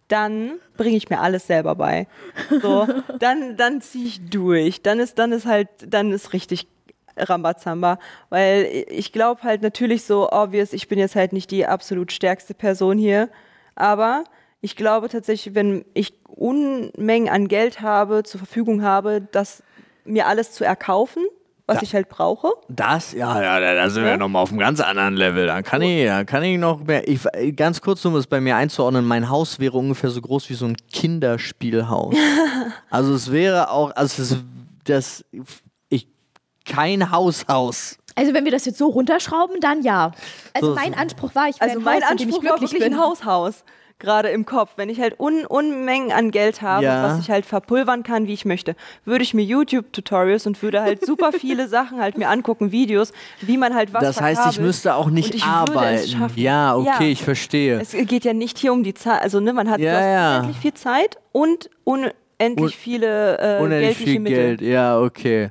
dann 0.08 0.60
bringe 0.76 0.96
ich 0.96 1.10
mir 1.10 1.20
alles 1.20 1.46
selber 1.46 1.74
bei. 1.74 2.06
So, 2.60 2.86
dann, 3.18 3.56
dann 3.56 3.80
ziehe 3.80 4.06
ich 4.06 4.28
durch. 4.28 4.82
Dann 4.82 5.00
ist, 5.00 5.18
dann 5.18 5.32
ist 5.32 5.46
halt, 5.46 5.68
dann 5.86 6.12
ist 6.12 6.32
richtig 6.32 6.68
Rambazamba. 7.16 7.98
Weil 8.30 8.84
ich 8.88 9.12
glaube 9.12 9.42
halt 9.42 9.62
natürlich 9.62 10.04
so, 10.04 10.30
obvious, 10.30 10.72
ich 10.72 10.88
bin 10.88 10.98
jetzt 10.98 11.14
halt 11.16 11.32
nicht 11.32 11.50
die 11.50 11.66
absolut 11.66 12.12
stärkste 12.12 12.54
Person 12.54 12.98
hier. 12.98 13.28
Aber 13.74 14.24
ich 14.60 14.76
glaube 14.76 15.08
tatsächlich, 15.08 15.54
wenn 15.54 15.84
ich 15.94 16.14
Unmengen 16.28 17.28
an 17.28 17.48
Geld 17.48 17.80
habe, 17.80 18.22
zur 18.22 18.38
Verfügung 18.38 18.82
habe, 18.82 19.22
das 19.32 19.62
mir 20.04 20.26
alles 20.26 20.52
zu 20.52 20.64
erkaufen, 20.64 21.22
was 21.66 21.76
Da- 21.76 21.82
ich 21.84 21.94
halt 21.94 22.08
brauche. 22.08 22.50
Das, 22.68 23.12
ja, 23.12 23.40
ja, 23.40 23.60
da 23.74 23.88
sind 23.88 24.02
wir 24.02 24.10
Ja? 24.12 24.16
nochmal 24.16 24.42
auf 24.42 24.50
einem 24.50 24.58
ganz 24.58 24.80
anderen 24.80 25.14
Level. 25.14 25.46
Dann 25.46 25.62
kann 25.62 25.80
ich, 25.82 26.06
dann 26.06 26.26
kann 26.26 26.42
ich 26.42 26.58
noch 26.58 26.82
mehr. 26.84 27.06
Ich, 27.08 27.20
ganz 27.54 27.80
kurz, 27.80 28.04
um 28.04 28.16
es 28.16 28.26
bei 28.26 28.40
mir 28.40 28.56
einzuordnen, 28.56 29.04
mein 29.04 29.30
Haus 29.30 29.60
wäre 29.60 29.76
ungefähr 29.78 30.10
so 30.10 30.20
groß 30.20 30.50
wie 30.50 30.54
so 30.54 30.66
ein 30.66 30.76
Kinderspielhaus. 30.92 32.14
also 32.90 33.14
es 33.14 33.30
wäre 33.30 33.70
auch, 33.70 33.94
also 33.94 34.22
es 34.22 34.30
ist 34.32 34.44
das, 34.84 35.24
kein 36.64 37.10
Haushaus. 37.10 37.98
Also 38.14 38.34
wenn 38.34 38.44
wir 38.44 38.52
das 38.52 38.64
jetzt 38.66 38.78
so 38.78 38.88
runterschrauben, 38.88 39.60
dann 39.60 39.82
ja. 39.82 40.12
Also 40.52 40.68
So, 40.68 40.74
mein 40.74 40.92
so. 40.92 40.98
Anspruch 40.98 41.34
war, 41.34 41.48
ich 41.48 41.60
Also 41.62 41.78
ein 41.78 41.84
mein 41.84 42.02
Haus, 42.02 42.08
dem 42.10 42.16
ich 42.16 42.22
Anspruch 42.26 42.44
war 42.44 42.56
glücklich 42.58 42.72
wirklich 42.72 42.84
bin. 42.90 42.94
ein 42.94 43.00
Haushaus. 43.00 43.64
Gerade 43.98 44.30
im 44.30 44.44
Kopf. 44.44 44.72
Wenn 44.76 44.88
ich 44.88 45.00
halt 45.00 45.20
Un 45.20 45.46
Unmengen 45.46 46.10
an 46.10 46.32
Geld 46.32 46.60
habe, 46.60 46.84
Ja. 46.84 47.04
was 47.04 47.20
ich 47.20 47.30
halt 47.30 47.46
verpulvern 47.46 48.02
kann, 48.02 48.26
wie 48.26 48.32
ich 48.32 48.44
möchte, 48.44 48.74
würde 49.04 49.22
ich 49.22 49.32
mir 49.32 49.44
YouTube-Tutorials 49.44 50.44
und 50.48 50.60
würde 50.60 50.82
halt 50.82 51.06
super 51.06 51.30
viele 51.32 51.68
Sachen 51.68 52.00
halt 52.00 52.18
mir 52.18 52.28
angucken, 52.28 52.72
Videos, 52.72 53.12
wie 53.42 53.56
man 53.56 53.74
halt 53.74 53.94
was 53.94 54.02
das 54.02 54.20
heißt, 54.20 54.42
ich 54.50 54.58
müsste 54.60 54.96
auch 54.96 55.08
nicht 55.08 55.34
ich 55.36 55.44
würde 55.46 55.94
es 55.94 56.14
arbeiten. 56.16 56.32
Ja, 56.40 56.74
okay, 56.74 56.88
Ja. 57.04 57.10
ich 57.12 57.22
verstehe. 57.22 57.80
Es 57.80 57.92
geht 57.92 58.24
ja 58.24 58.32
nicht 58.32 58.58
hier 58.58 58.72
um 58.72 58.82
die 58.82 58.94
Zeit, 58.94 59.22
also 59.22 59.38
ne, 59.38 59.52
man 59.52 59.70
hat 59.70 59.78
Ja, 59.78 60.38
unendlich 60.38 60.56
viel 60.60 60.74
Zeit 60.74 61.18
und 61.30 61.70
unendlich 61.84 62.76
viele 62.76 63.38
äh, 63.38 63.62
Unendlich 63.62 63.88
geldliche 63.98 64.10
viel 64.10 64.20
Mittel. 64.20 64.56
Geld, 64.56 64.60
ja, 64.62 64.98
okay. 65.00 65.50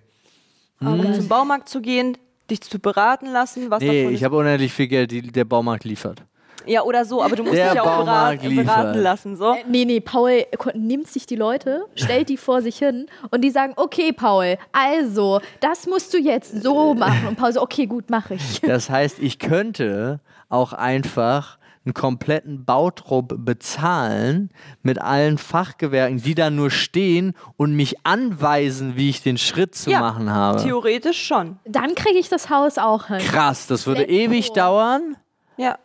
Um 0.81 1.13
zum 1.13 1.27
Baumarkt 1.27 1.69
zu 1.69 1.81
gehen, 1.81 2.17
dich 2.49 2.61
zu 2.61 2.79
beraten 2.79 3.27
lassen, 3.31 3.69
was 3.69 3.81
Nee, 3.81 4.01
davon 4.03 4.15
ich 4.15 4.23
habe 4.23 4.35
unendlich 4.37 4.73
viel 4.73 4.87
Geld, 4.87 5.11
die 5.11 5.21
der 5.21 5.45
Baumarkt 5.45 5.83
liefert. 5.85 6.23
Ja, 6.67 6.83
oder 6.83 7.05
so, 7.05 7.23
aber 7.23 7.35
du 7.35 7.43
musst 7.43 7.55
Der 7.55 7.67
dich 7.69 7.75
ja 7.75 7.81
auch 7.81 7.97
Baumarkt 7.99 8.41
beraten, 8.41 8.55
beraten 8.55 8.87
liefert. 8.89 8.95
lassen. 9.03 9.35
So. 9.35 9.53
Äh, 9.53 9.63
Nee, 9.67 9.85
nee, 9.85 9.99
Paul 9.99 10.43
nimmt 10.75 11.07
sich 11.07 11.25
die 11.25 11.35
Leute, 11.35 11.83
stellt 11.95 12.29
die 12.29 12.37
vor 12.37 12.61
sich 12.61 12.77
hin 12.77 13.07
und 13.31 13.41
die 13.41 13.49
sagen, 13.49 13.73
okay, 13.77 14.11
Paul, 14.13 14.57
also, 14.71 15.39
das 15.59 15.87
musst 15.87 16.13
du 16.13 16.19
jetzt 16.19 16.61
so 16.61 16.93
machen. 16.93 17.25
Und 17.27 17.35
Paul 17.35 17.51
so, 17.53 17.61
okay, 17.61 17.87
gut, 17.87 18.09
mache 18.11 18.35
ich. 18.35 18.61
Das 18.61 18.89
heißt, 18.91 19.17
ich 19.19 19.39
könnte 19.39 20.19
auch 20.49 20.73
einfach 20.73 21.57
einen 21.83 21.93
kompletten 21.95 22.63
Bautrupp 22.63 23.33
bezahlen 23.43 24.51
mit 24.83 24.99
allen 25.01 25.37
Fachgewerken, 25.39 26.21
die 26.21 26.35
da 26.35 26.49
nur 26.51 26.69
stehen 26.69 27.33
und 27.57 27.75
mich 27.75 28.05
anweisen, 28.05 28.95
wie 28.95 29.09
ich 29.09 29.23
den 29.23 29.37
Schritt 29.39 29.73
zu 29.73 29.89
Ja, 29.89 29.99
machen 29.99 30.29
habe. 30.29 30.61
Theoretisch 30.61 31.25
schon. 31.25 31.57
Dann 31.65 31.95
kriege 31.95 32.19
ich 32.19 32.29
das 32.29 32.49
Haus 32.51 32.77
auch 32.77 33.07
hin. 33.07 33.17
Krass, 33.19 33.65
das 33.67 33.87
würde 33.87 34.01
Let's 34.01 34.11
ewig 34.13 34.47
go. 34.49 34.53
dauern, 34.55 35.17
Ja. 35.57 35.79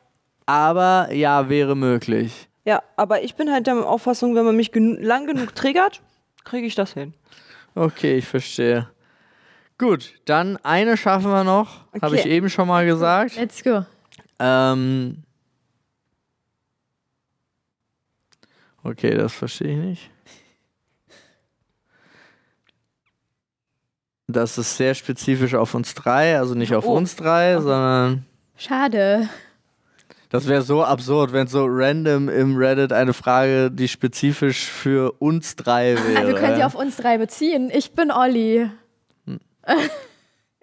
aber 0.44 1.12
ja, 1.12 1.48
wäre 1.48 1.74
möglich. 1.74 2.48
Ja, 2.66 2.82
aber 2.96 3.22
ich 3.22 3.34
bin 3.36 3.50
halt 3.50 3.66
der 3.66 3.86
Auffassung, 3.86 4.34
wenn 4.34 4.44
man 4.44 4.56
mich 4.56 4.72
gen 4.72 5.00
lang 5.02 5.26
genug 5.26 5.54
triggert, 5.54 6.02
kriege 6.44 6.66
ich 6.66 6.74
das 6.74 6.92
hin. 6.92 7.14
Okay, 7.74 8.16
ich 8.18 8.26
verstehe. 8.26 8.88
Gut, 9.78 10.14
dann 10.24 10.58
eine 10.62 10.96
schaffen 10.96 11.30
wir 11.30 11.44
noch, 11.44 11.84
habe 12.02 12.06
Okay. 12.14 12.20
ich 12.20 12.26
eben 12.26 12.50
schon 12.50 12.66
mal 12.68 12.84
gesagt. 12.86 13.36
Let's 13.36 13.62
go. 13.62 13.84
Ähm 14.38 15.22
okay, 18.86 19.14
das 19.14 19.32
verstehe 19.34 19.72
ich 19.72 19.78
nicht. 19.84 20.10
Das 24.28 24.58
ist 24.58 24.76
sehr 24.76 24.94
spezifisch 24.94 25.54
auf 25.54 25.74
uns 25.74 25.94
drei, 25.94 26.36
also 26.38 26.54
nicht 26.54 26.74
auf 26.74 26.84
Oh. 26.86 26.94
uns 26.96 27.14
drei, 27.14 27.54
sondern 27.60 28.26
Schade. 28.56 29.28
das 30.30 30.48
wäre 30.48 30.62
so 30.62 30.82
absurd, 30.82 31.32
wenn 31.32 31.46
so 31.46 31.64
random 31.68 32.28
im 32.28 32.56
Reddit 32.56 32.92
eine 32.92 33.12
Frage, 33.12 33.70
die 33.70 33.86
spezifisch 33.86 34.64
für 34.66 35.12
uns 35.20 35.54
drei 35.54 35.94
wäre. 36.08 36.24
Ah, 36.24 36.26
wir 36.26 36.34
können 36.34 36.56
sie 36.56 36.64
auf 36.64 36.74
uns 36.74 36.96
drei 36.96 37.18
beziehen. 37.18 37.70
Ich 37.72 37.92
bin 37.92 38.10
Olli. 38.10 38.68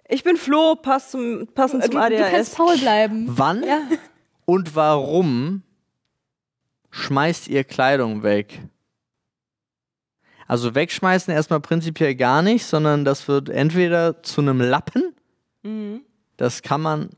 Ich 0.08 0.22
bin 0.24 0.36
Flo, 0.36 0.76
passt 0.76 1.12
zum, 1.12 1.46
passend 1.54 1.84
Du, 1.84 1.90
zum 1.90 2.00
du 2.02 2.16
kannst 2.18 2.22
ADHS. 2.22 2.54
Paul 2.54 2.76
bleiben. 2.78 3.24
Wann 3.28 3.62
Ja. 3.64 3.80
und 4.44 4.76
warum 4.76 5.62
schmeißt 6.94 7.48
ihr 7.48 7.64
Kleidung 7.64 8.22
weg? 8.22 8.60
Also 10.46 10.74
wegschmeißen 10.74 11.32
erstmal 11.32 11.60
prinzipiell 11.60 12.14
gar 12.14 12.42
nicht, 12.42 12.64
sondern 12.64 13.04
das 13.04 13.26
wird 13.28 13.48
entweder 13.48 14.22
zu 14.22 14.40
einem 14.40 14.60
Lappen, 14.60 15.14
Mhm. 15.62 16.02
das 16.36 16.60
kann 16.60 16.82
man, 16.82 17.08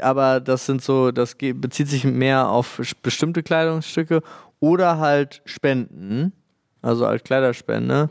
aber 0.00 0.40
das 0.40 0.64
sind 0.64 0.82
so, 0.82 1.10
das 1.10 1.34
bezieht 1.36 1.88
sich 1.88 2.04
mehr 2.04 2.48
auf 2.48 2.80
bestimmte 3.02 3.42
Kleidungsstücke 3.42 4.22
oder 4.60 4.98
halt 4.98 5.42
Spenden, 5.44 6.32
also 6.80 7.04
als 7.06 7.22
Kleiderspende. 7.22 8.08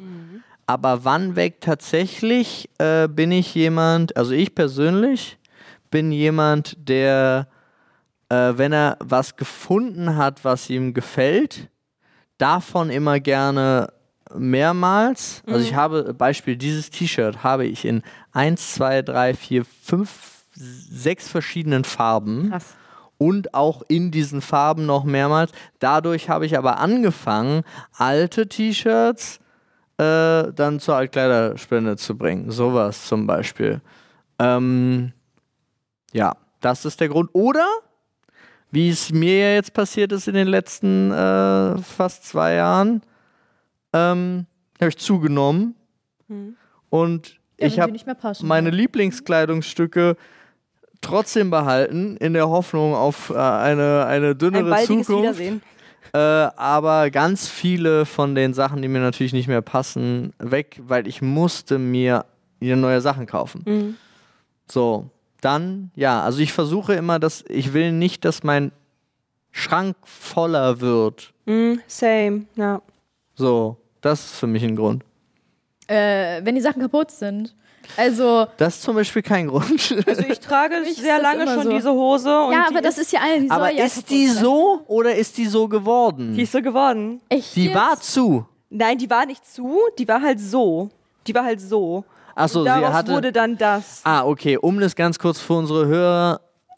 Aber 0.67 1.03
wann 1.03 1.35
weg 1.35 1.61
tatsächlich 1.61 2.69
äh, 2.77 3.07
bin 3.07 3.31
ich 3.31 3.55
jemand, 3.55 4.15
also 4.15 4.31
ich 4.33 4.53
persönlich 4.53 5.39
bin 5.89 6.11
jemand, 6.11 6.77
der, 6.87 7.47
äh, 8.33 8.57
wenn 8.57 8.73
er 8.73 8.97
was 8.99 9.35
gefunden 9.35 10.15
hat, 10.15 10.43
was 10.43 10.69
ihm 10.69 10.93
gefällt, 10.93 11.69
davon 12.37 12.89
immer 12.89 13.19
gerne 13.19 13.93
mehrmals. 14.33 15.43
Also 15.45 15.59
ich 15.59 15.75
habe, 15.75 16.13
Beispiel, 16.13 16.55
dieses 16.55 16.89
T-Shirt 16.89 17.43
habe 17.43 17.65
ich 17.65 17.85
in 17.85 18.01
1, 18.31 18.73
2, 18.75 19.03
3, 19.03 19.33
4, 19.35 19.65
5, 19.65 20.45
6 20.55 21.27
verschiedenen 21.27 21.83
Farben 21.83 22.49
Krass. 22.49 22.75
und 23.19 23.53
auch 23.53 23.83
in 23.87 24.09
diesen 24.09 24.41
Farben 24.41 24.87
noch 24.87 25.03
mehrmals. 25.03 25.51
Dadurch 25.77 26.29
habe 26.29 26.47
ich 26.47 26.57
aber 26.57 26.79
angefangen, 26.79 27.63
alte 27.95 28.47
T-Shirts 28.47 29.39
äh, 29.97 30.51
dann 30.53 30.79
zur 30.79 30.95
Altkleiderspende 30.95 31.97
zu 31.97 32.17
bringen. 32.17 32.49
Sowas 32.49 33.05
zum 33.05 33.27
Beispiel. 33.27 33.81
Ähm, 34.39 35.13
ja, 36.13 36.33
das 36.61 36.85
ist 36.85 36.99
der 36.99 37.09
Grund. 37.09 37.29
Oder, 37.33 37.67
wie 38.73 38.89
es 38.89 39.11
mir 39.11 39.37
ja 39.37 39.53
jetzt 39.53 39.73
passiert 39.73 40.11
ist 40.11 40.27
in 40.27 40.33
den 40.33 40.47
letzten 40.47 41.11
äh, 41.11 41.77
fast 41.77 42.25
zwei 42.25 42.55
Jahren, 42.55 43.03
ähm, 43.93 44.47
habe 44.81 44.89
ich 44.89 44.97
zugenommen 44.97 45.75
und 46.89 47.39
Ja, 47.59 47.67
ich 47.67 47.79
habe 47.79 47.93
meine 48.41 48.71
Lieblingskleidungsstücke 48.71 50.17
trotzdem 51.01 51.51
behalten, 51.51 52.17
in 52.17 52.33
der 52.33 52.49
Hoffnung 52.49 52.95
auf 52.95 53.29
äh, 53.29 53.33
eine, 53.35 54.07
eine 54.07 54.29
Ein 54.29 54.37
dünnere 54.39 54.69
baldiges 54.71 55.05
Zukunft. 55.05 55.39
Äh, 56.13 56.17
aber 56.17 57.11
ganz 57.11 57.47
viele 57.47 58.05
von 58.05 58.33
den 58.33 58.55
Sachen, 58.55 58.81
die 58.81 58.87
mir 58.87 59.01
natürlich 59.01 59.33
nicht 59.33 59.47
mehr 59.47 59.61
passen, 59.61 60.33
weg, 60.39 60.79
weil 60.83 61.07
ich 61.07 61.21
musste 61.21 61.77
mir 61.77 62.25
wieder 62.59 62.75
neue 62.75 63.01
Sachen 63.01 63.27
kaufen. 63.27 63.63
Mhm. 63.65 63.95
So, 64.67 65.09
dann, 65.43 65.91
ja, 65.95 66.21
also 66.23 66.39
ich 66.39 66.53
versuche 66.53 66.93
immer, 66.93 67.19
dass 67.19 67.43
ich 67.47 67.73
will 67.73 67.91
nicht, 67.91 68.25
dass 68.25 68.43
mein 68.43 68.71
Schrank 69.51 69.95
voller 70.03 70.81
wird. 70.81 71.33
Mhm, 71.45 71.81
same, 71.87 72.45
ja. 72.55 72.81
So, 73.35 73.77
das 74.01 74.25
ist 74.25 74.35
für 74.35 74.47
mich 74.47 74.63
ein 74.63 74.75
Grund. 74.75 75.03
äh, 75.87 76.41
wenn 76.43 76.55
die 76.55 76.61
Sachen 76.61 76.81
kaputt 76.81 77.11
sind. 77.11 77.53
Also, 77.97 78.47
Das 78.57 78.75
ist 78.75 78.83
zum 78.83 78.95
Beispiel 78.95 79.21
kein 79.21 79.47
Grund. 79.49 79.93
Also 80.07 80.23
ich 80.23 80.39
trage 80.39 80.79
mich 80.79 80.91
ist 80.91 81.01
sehr 81.01 81.21
lange 81.21 81.45
schon 81.45 81.63
so. 81.63 81.69
diese 81.69 81.91
Hose. 81.91 82.45
Und 82.45 82.53
ja, 82.53 82.67
die 82.69 82.75
aber 82.75 82.81
das 82.81 82.97
ist 82.97 83.11
ja 83.11 83.19
eine, 83.21 83.41
die 83.43 83.51
Aber 83.51 83.69
ja 83.71 83.83
ist 83.83 84.09
die 84.09 84.27
sein. 84.27 84.41
so 84.43 84.83
oder 84.87 85.13
ist 85.13 85.37
die 85.37 85.45
so 85.45 85.67
geworden? 85.67 86.33
Die 86.33 86.43
ist 86.43 86.53
so 86.53 86.61
geworden. 86.61 87.19
Echt 87.27 87.53
Die 87.57 87.65
jetzt? 87.65 87.75
war 87.75 87.99
zu. 87.99 88.45
Nein, 88.69 88.97
die 88.97 89.09
war 89.09 89.25
nicht 89.25 89.45
zu, 89.45 89.77
die 89.99 90.07
war 90.07 90.21
halt 90.21 90.39
so. 90.39 90.89
Die 91.27 91.35
war 91.35 91.43
halt 91.43 91.59
so. 91.59 92.05
Achso, 92.35 92.63
sie 92.63 92.69
hatte. 92.69 93.11
wurde 93.11 93.31
dann 93.31 93.57
das. 93.57 94.01
Ah, 94.03 94.25
okay, 94.25 94.57
um 94.57 94.79
das 94.79 94.95
ganz 94.95 95.19
kurz 95.19 95.39
für 95.39 95.53
unsere 95.53 95.87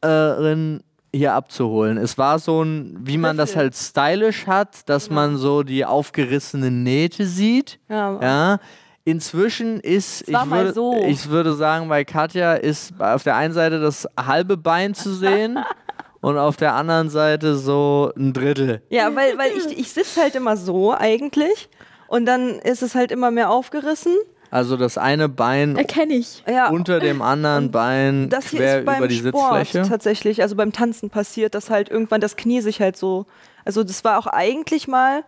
Hörerin 0.01 0.84
hier 1.16 1.34
abzuholen. 1.34 1.97
Es 1.97 2.18
war 2.18 2.39
so 2.39 2.64
ein, 2.64 2.97
wie 3.01 3.18
man 3.18 3.38
das 3.38 3.56
halt 3.56 3.76
stylisch 3.76 4.47
hat, 4.47 4.88
dass 4.89 5.10
man 5.10 5.38
so 5.38 5.64
die 5.64 5.86
aufgerissenen 5.86 6.84
Nähte 6.84 7.26
sieht. 7.26 7.80
Ja. 7.89 8.20
Ja. 8.22 8.60
Inzwischen 9.08 9.80
ist, 9.80 10.28
ich 10.28 10.49
würde, 10.49 10.74
so. 10.74 11.06
ich 11.06 11.30
würde 11.30 11.53
sagen, 11.53 11.88
bei 11.89 12.03
Katja 12.03 12.56
ist 12.56 12.99
auf 12.99 13.22
der 13.24 13.36
einen 13.36 13.53
Seite 13.53 13.80
das 13.80 14.08
halbe 14.20 14.58
Bein 14.58 14.95
zu 14.95 15.14
sehen 15.14 15.60
und 16.22 16.39
auf 16.39 16.58
der 16.58 16.74
anderen 16.74 17.10
Seite 17.10 17.56
so 17.56 18.12
ein 18.18 18.34
Drittel. 18.34 18.82
Ja, 18.89 19.16
weil, 19.16 19.38
weil 19.38 19.51
ich, 19.51 19.78
ich 19.78 19.91
sitze 19.91 20.22
halt 20.22 20.34
immer 20.34 20.58
so 20.58 20.91
eigentlich. 20.91 21.70
Und 22.08 22.26
dann 22.26 22.60
ist 22.60 22.82
es 22.82 22.95
halt 22.95 23.12
immer 23.12 23.30
mehr 23.30 23.51
aufgerissen. 23.51 24.16
Also 24.56 24.78
das 24.78 24.97
eine 24.97 25.28
Bein 25.28 25.76
Erkenne 25.76 26.14
ich. 26.14 26.41
Ja, 26.47 26.70
unter 26.70 27.01
dem 27.01 27.22
anderen 27.22 27.72
Bein 27.72 28.30
das 28.30 28.47
hier 28.51 28.60
quer 28.62 28.80
ist 28.80 28.86
beim 28.86 28.97
über 28.99 29.08
die 29.10 29.18
Sport 29.18 29.58
Sitzfläche. 29.68 29.89
tatsächlich, 29.89 30.41
also 30.41 30.56
beim 30.56 30.72
Tanzen 30.72 31.10
passiert, 31.10 31.56
dass 31.56 31.70
halt 31.70 31.89
irgendwann 31.89 32.22
das 32.22 32.38
Knie 32.38 32.62
sich 32.62 32.80
halt 32.80 32.95
so. 32.95 33.26
Also 33.66 33.84
das 33.84 34.06
war 34.06 34.18
auch 34.18 34.28
eigentlich 34.28 34.88
mal 34.88 35.26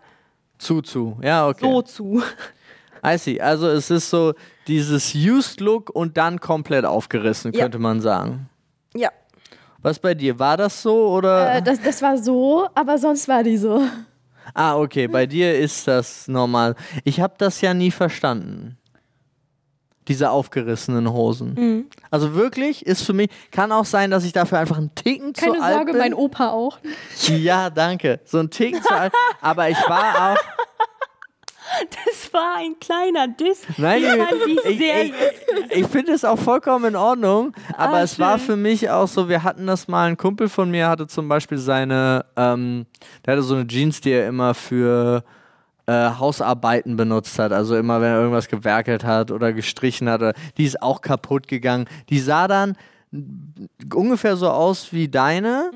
Zu, 0.59 0.81
zu. 0.81 1.17
Ja, 1.21 1.45
okay. 1.49 1.65
so 1.65 1.81
zu. 1.81 2.23
I 3.05 3.17
see. 3.17 3.41
Also 3.41 3.67
es 3.67 3.89
ist 3.89 4.09
so 4.09 4.33
dieses 4.65 5.13
Used 5.13 5.59
Look 5.59 5.89
und 5.89 6.15
dann 6.15 6.39
komplett 6.39 6.85
aufgerissen, 6.85 7.51
Ja. 7.51 7.63
könnte 7.63 7.79
man 7.79 7.99
sagen. 7.99 8.49
Ja. 8.95 9.09
Was 9.81 9.99
bei 9.99 10.13
dir? 10.15 10.39
War 10.39 10.55
das 10.55 10.81
so 10.81 11.09
oder? 11.09 11.55
Äh, 11.55 11.61
das, 11.61 11.81
das 11.81 12.01
war 12.01 12.17
so, 12.17 12.69
aber 12.73 12.97
sonst 12.97 13.27
war 13.27 13.43
die 13.43 13.57
so. 13.57 13.81
ah, 14.53 14.77
okay. 14.77 15.09
Bei 15.09 15.25
dir 15.25 15.53
ist 15.59 15.85
das 15.85 16.29
normal. 16.29 16.75
Ich 17.03 17.19
habe 17.19 17.33
das 17.37 17.59
ja 17.59 17.73
nie 17.73 17.91
verstanden. 17.91 18.77
Diese 20.07 20.29
aufgerissenen 20.31 21.11
Hosen. 21.11 21.53
Mhm. 21.53 21.85
Also 22.11 22.33
wirklich 22.35 22.85
ist 22.85 23.03
für 23.03 23.13
mich, 23.13 23.29
kann 23.51 23.71
auch 23.71 23.85
sein, 23.85 24.11
dass 24.11 24.23
ich 24.23 24.33
dafür 24.33 24.59
einfach 24.59 24.77
einen 24.77 24.93
Ticken 24.95 25.33
Keine 25.33 25.55
zu 25.57 25.61
alt 25.63 25.75
Sorge, 25.75 25.91
bin. 25.93 26.01
mein 26.01 26.13
Opa 26.13 26.49
auch. 26.49 26.79
Ja, 27.27 27.69
danke. 27.69 28.19
So 28.25 28.39
ein 28.39 28.49
Ticken 28.49 28.81
zu 28.81 28.91
alt. 28.93 29.13
Aber 29.41 29.69
ich 29.69 29.77
war 29.89 30.33
auch. 30.33 30.37
Das 32.07 32.33
war 32.33 32.55
ein 32.59 32.79
kleiner 32.79 33.27
Diss. 33.27 33.63
Nein, 33.75 34.01
Ich 34.65 34.79
ich, 34.79 35.13
ich, 35.69 35.87
finde 35.87 36.13
es 36.13 36.23
auch 36.23 36.39
vollkommen 36.39 36.85
in 36.85 36.95
Ordnung, 36.95 37.53
aber 37.75 37.97
Ah, 37.97 38.01
es 38.03 38.17
war 38.19 38.37
schön. 38.37 38.47
für 38.47 38.55
mich 38.55 38.89
auch 38.89 39.07
so, 39.09 39.27
wir 39.27 39.43
hatten 39.43 39.67
das 39.67 39.89
mal, 39.89 40.07
ein 40.07 40.15
Kumpel 40.15 40.47
von 40.47 40.71
mir 40.71 40.87
hatte 40.87 41.07
zum 41.07 41.27
Beispiel 41.27 41.57
seine, 41.57 42.25
ähm, 42.37 42.85
der 43.25 43.33
hatte 43.33 43.43
so 43.43 43.55
eine 43.55 43.67
Jeans, 43.67 43.99
die 43.99 44.11
er 44.11 44.29
immer 44.29 44.53
für 44.53 45.25
äh, 45.87 46.11
Hausarbeiten 46.11 46.97
benutzt 46.97 47.39
hat, 47.39 47.51
also 47.51 47.75
immer 47.75 48.01
wenn 48.01 48.11
er 48.11 48.19
irgendwas 48.19 48.47
gewerkelt 48.47 49.03
hat 49.03 49.31
oder 49.31 49.53
gestrichen 49.53 50.09
hat, 50.09 50.21
oder, 50.21 50.33
die 50.57 50.65
ist 50.65 50.81
auch 50.81 51.01
kaputt 51.01 51.47
gegangen. 51.47 51.85
Die 52.09 52.19
sah 52.19 52.47
dann 52.47 52.75
ungefähr 53.93 54.35
so 54.35 54.49
aus 54.49 54.91
wie 54.91 55.07
deine, 55.07 55.71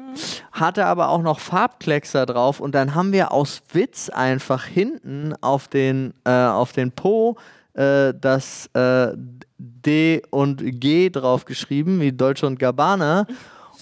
hatte 0.51 0.85
aber 0.85 1.09
auch 1.09 1.21
noch 1.21 1.39
Farbkleckser 1.39 2.25
drauf 2.25 2.59
und 2.59 2.75
dann 2.75 2.93
haben 2.93 3.13
wir 3.13 3.31
aus 3.31 3.63
Witz 3.71 4.09
einfach 4.09 4.65
hinten 4.65 5.33
auf 5.39 5.69
den, 5.69 6.13
äh, 6.25 6.31
auf 6.31 6.73
den 6.73 6.91
Po 6.91 7.37
äh, 7.73 8.13
das 8.19 8.69
äh, 8.73 9.13
D 9.57 10.21
und 10.29 10.61
G 10.81 11.09
drauf 11.09 11.45
geschrieben, 11.45 12.01
wie 12.01 12.11
Deutsche 12.11 12.47
und 12.47 12.59
Gabbana. 12.59 13.27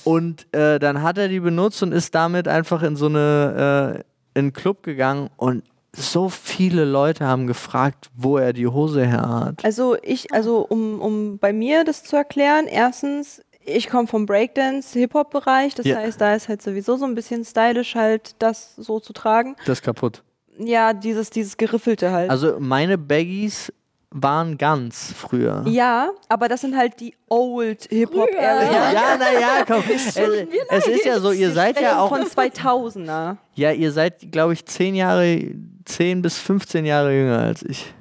Und 0.03 0.53
äh, 0.53 0.79
dann 0.79 1.01
hat 1.01 1.17
er 1.17 1.27
die 1.27 1.39
benutzt 1.39 1.81
und 1.83 1.91
ist 1.91 2.13
damit 2.15 2.47
einfach 2.47 2.83
in 2.83 2.95
so 2.95 3.07
eine 3.07 3.95
äh, 3.97 4.03
in 4.35 4.45
einen 4.45 4.53
Club 4.53 4.83
gegangen 4.83 5.29
und 5.37 5.63
so 5.95 6.29
viele 6.29 6.85
Leute 6.85 7.25
haben 7.25 7.47
gefragt, 7.47 8.09
wo 8.15 8.37
er 8.37 8.53
die 8.53 8.67
Hose 8.67 9.05
her 9.05 9.27
hat. 9.27 9.65
Also 9.65 9.97
ich, 10.03 10.31
also 10.33 10.59
um, 10.67 11.01
um 11.01 11.37
bei 11.39 11.51
mir 11.53 11.83
das 11.83 12.03
zu 12.03 12.15
erklären, 12.15 12.67
erstens, 12.67 13.41
ich 13.65 13.89
komme 13.89 14.07
vom 14.07 14.25
Breakdance, 14.25 14.97
Hip-Hop-Bereich, 14.97 15.75
das 15.75 15.85
Ja. 15.85 15.97
heißt, 15.97 16.19
da 16.21 16.35
ist 16.35 16.47
halt 16.47 16.61
sowieso 16.61 16.95
so 16.97 17.05
ein 17.05 17.15
bisschen 17.15 17.43
stylisch 17.43 17.95
halt, 17.95 18.35
das 18.39 18.75
so 18.75 18.99
zu 18.99 19.13
tragen. 19.13 19.55
Das 19.65 19.79
ist 19.79 19.83
kaputt. 19.83 20.23
Ja, 20.57 20.93
dieses, 20.93 21.29
dieses 21.29 21.57
Geriffelte 21.57 22.11
halt. 22.11 22.29
Also 22.29 22.57
meine 22.59 22.97
Baggies 22.97 23.71
waren 24.11 24.57
ganz 24.57 25.13
früher. 25.15 25.63
ja, 25.67 26.09
aber 26.29 26.47
das 26.47 26.61
sind 26.61 26.75
halt 26.75 26.99
die 26.99 27.13
Old 27.29 27.85
Hip-Hop 27.91 28.27
Früher. 28.29 28.39
Area. 28.41 28.71
Ja, 28.71 28.91
ja, 28.91 29.17
naja, 29.17 29.63
komm. 29.67 29.83
Es, 29.93 30.17
es 30.17 30.87
ist 30.87 31.05
ja 31.05 31.19
so, 31.19 31.31
ihr 31.31 31.51
seid 31.51 31.79
ja 31.79 31.99
auch, 32.01 32.09
von 32.09 32.23
2000er. 32.23 33.37
ja, 33.53 33.71
ihr 33.71 33.91
seid, 33.91 34.31
glaube 34.31 34.53
ich, 34.53 34.65
zehn 34.65 34.95
Jahre, 34.95 35.51
zehn 35.89 36.21
bis 36.21 36.37
15 36.37 36.85
Jahre 36.85 37.13
jünger 37.13 37.39
als 37.39 37.63
ich. 37.63 37.93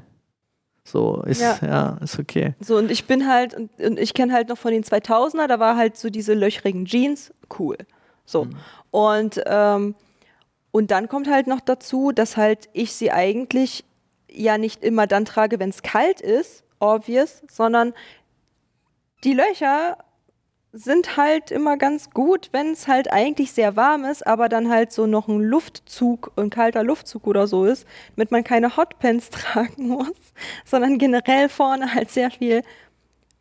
So, 0.85 1.23
ist, 1.27 1.41
ja, 1.41 1.59
Ja. 1.63 1.99
ist 2.03 2.19
okay. 2.19 2.55
So, 2.61 2.77
und 2.77 2.91
ich 2.91 3.07
bin 3.07 3.29
halt, 3.29 3.55
und, 3.55 3.71
und 3.81 3.99
ich 3.99 4.15
kenne 4.15 4.33
halt 4.33 4.49
noch 4.49 4.57
von 4.59 4.73
den 4.73 4.85
2000er, 4.85 5.47
da 5.47 5.59
war 5.59 5.77
halt 5.77 5.97
so 5.97 6.09
diese 6.09 6.33
löchrigen 6.35 6.87
Jeans, 6.87 7.33
cool. 7.59 7.77
So. 8.25 8.47
Und, 8.91 9.43
ähm, 9.47 9.95
und 10.71 10.91
dann 10.91 11.09
kommt 11.09 11.29
halt 11.29 11.47
noch 11.47 11.61
dazu, 11.61 12.13
dass 12.13 12.37
halt 12.37 12.69
ich 12.73 12.93
sie 12.93 13.11
eigentlich 13.11 13.85
ja 14.31 14.57
nicht 14.59 14.83
immer 14.83 15.07
dann 15.07 15.25
trage, 15.25 15.59
wenn 15.59 15.71
es 15.71 15.83
kalt 15.83 16.21
ist, 16.21 16.65
obvious, 16.81 17.43
sondern 17.51 17.93
die 19.25 19.35
Löcher 19.35 19.99
sind 20.73 21.17
halt 21.17 21.51
immer 21.51 21.77
ganz 21.79 22.11
gut, 22.11 22.51
wenn 22.53 22.73
es 22.73 22.87
halt 22.89 23.11
eigentlich 23.11 23.53
sehr 23.53 23.75
warm 23.75 24.05
ist, 24.05 24.27
aber 24.27 24.49
dann 24.51 24.69
halt 24.69 24.93
so 24.93 25.07
noch 25.07 25.27
ein 25.29 25.41
Luftzug, 25.41 26.33
ein 26.37 26.51
kalter 26.51 26.83
Luftzug 26.85 27.27
oder 27.27 27.47
so 27.47 27.65
ist, 27.65 27.87
damit 28.17 28.31
man 28.31 28.45
keine 28.45 28.77
Hotpants 28.77 29.31
tragen 29.31 29.89
muss, 29.89 30.13
sondern 30.65 30.99
generell 30.99 31.49
vorne 31.49 31.95
halt 31.95 32.11
sehr 32.11 32.31
viel 32.31 32.63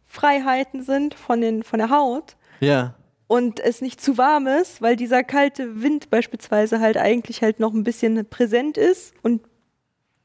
Freiheiten 0.05 0.83
sind 0.83 1.13
von, 1.15 1.41
den, 1.41 1.63
von 1.63 1.79
der 1.79 1.89
Haut 1.89 2.37
Ja. 2.61 2.93
und 3.27 3.59
es 3.59 3.81
nicht 3.81 3.99
zu 4.01 4.17
warm 4.17 4.47
ist, 4.47 4.81
weil 4.81 4.95
dieser 4.95 5.23
kalte 5.23 5.81
Wind 5.81 6.09
beispielsweise 6.09 6.79
halt 6.79 6.95
eigentlich 6.97 7.41
halt 7.41 7.59
noch 7.59 7.73
ein 7.73 7.83
bisschen 7.83 8.25
präsent 8.29 8.77
ist 8.77 9.13
und 9.21 9.41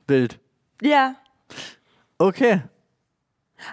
Bild. 0.06 0.38
ja, 0.80 1.16
Okay. 2.18 2.62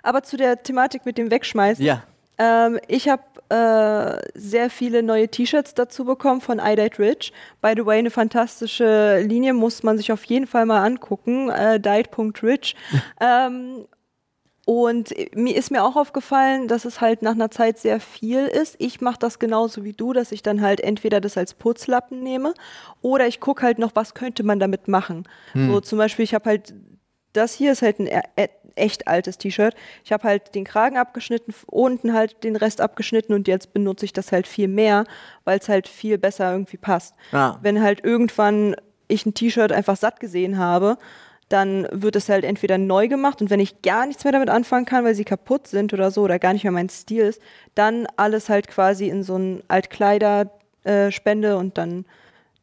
aber 0.02 0.24
zu 0.24 0.36
der 0.36 0.64
Thematik 0.64 1.06
mit 1.06 1.18
dem 1.20 1.30
Wegschmeißen. 1.30 1.86
Ja. 1.86 2.04
Ähm, 2.40 2.80
ich 2.88 3.10
habe 3.10 3.24
äh, 3.50 4.30
sehr 4.34 4.70
viele 4.70 5.04
neue 5.04 5.28
T-Shirts 5.28 5.74
dazu 5.74 6.06
bekommen 6.06 6.40
von 6.40 6.60
I 6.60 6.76
Died 6.76 6.98
Rich. 6.98 7.34
By 7.62 7.74
the 7.76 7.86
way, 7.86 8.00
eine 8.00 8.12
fantastische 8.12 9.20
Linie 9.22 9.54
muss 9.54 9.84
man 9.84 9.98
sich 9.98 10.12
auf 10.12 10.24
jeden 10.24 10.48
Fall 10.48 10.66
mal 10.66 10.84
angucken. 10.84 11.50
Äh, 11.50 11.80
Died.rich. 11.80 12.76
ähm, 13.22 13.86
und 14.66 15.16
mir 15.36 15.56
ist 15.56 15.72
mir 15.72 15.84
auch 15.84 15.96
aufgefallen, 15.96 16.68
dass 16.68 16.86
es 16.86 17.02
halt 17.02 17.24
nach 17.24 17.32
einer 17.32 17.50
Zeit 17.50 17.80
sehr 17.80 18.00
viel 18.00 18.46
ist. 18.46 18.76
Ich 18.78 19.02
mache 19.02 19.18
das 19.18 19.40
genauso 19.40 19.84
wie 19.84 19.94
du, 19.94 20.14
dass 20.14 20.32
ich 20.32 20.44
dann 20.44 20.62
halt 20.62 20.80
entweder 20.80 21.20
das 21.20 21.38
als 21.38 21.56
Putzlappen 21.56 22.22
nehme 22.22 22.54
oder 23.02 23.26
ich 23.26 23.40
gucke 23.40 23.64
halt 23.64 23.80
noch, 23.80 23.92
was 23.96 24.14
könnte 24.14 24.44
man 24.44 24.60
damit 24.60 24.88
machen. 24.88 25.28
So 25.56 25.82
zum 25.82 25.98
Beispiel, 25.98 26.24
ich 26.24 26.36
habe 26.36 26.46
halt 26.48 26.76
das 27.34 27.54
hier 27.54 27.72
ist 27.72 27.82
halt 27.82 28.00
ein 28.00 28.10
echt 28.80 29.08
altes 29.08 29.38
T-Shirt. 29.38 29.76
Ich 30.04 30.12
habe 30.12 30.24
halt 30.24 30.56
den 30.56 30.64
Kragen 30.64 30.98
abgeschnitten, 30.98 31.54
unten 31.68 32.14
halt 32.14 32.44
den 32.44 32.56
Rest 32.56 32.82
abgeschnitten 32.82 33.34
und 33.34 33.48
jetzt 33.48 33.74
benutze 33.74 34.06
ich 34.06 34.14
das 34.14 34.32
halt 34.32 34.48
viel 34.48 34.68
mehr, 34.68 35.04
weil 35.44 35.60
es 35.60 35.70
halt 35.70 35.88
viel 35.88 36.18
besser 36.18 36.52
irgendwie 36.52 36.78
passt. 36.78 37.14
Ja. 37.32 37.60
Wenn 37.62 37.82
halt 37.82 38.04
irgendwann 38.04 38.76
ich 39.08 39.26
ein 39.26 39.34
T-Shirt 39.34 39.72
einfach 39.72 39.98
satt 39.98 40.20
gesehen 40.20 40.58
habe, 40.58 40.98
dann 41.50 41.88
wird 41.92 42.16
es 42.16 42.30
halt 42.30 42.46
entweder 42.46 42.78
neu 42.78 43.08
gemacht 43.08 43.42
und 43.42 43.50
wenn 43.50 43.60
ich 43.60 43.82
gar 43.82 44.06
nichts 44.06 44.24
mehr 44.24 44.34
damit 44.34 44.52
anfangen 44.52 44.86
kann, 44.86 45.04
weil 45.04 45.16
sie 45.16 45.26
kaputt 45.26 45.66
sind 45.68 45.94
oder 45.94 46.12
so 46.12 46.22
oder 46.22 46.38
gar 46.38 46.54
nicht 46.54 46.64
mehr 46.64 46.72
mein 46.72 46.90
Stil 46.90 47.24
ist, 47.24 47.42
dann 47.74 48.06
alles 48.18 48.50
halt 48.50 48.68
quasi 48.68 49.08
in 49.10 49.24
so 49.24 49.36
ein 49.36 49.64
Altkleider 49.68 50.52
äh, 50.84 51.10
spende 51.12 51.58
und 51.58 51.78
dann 51.80 52.06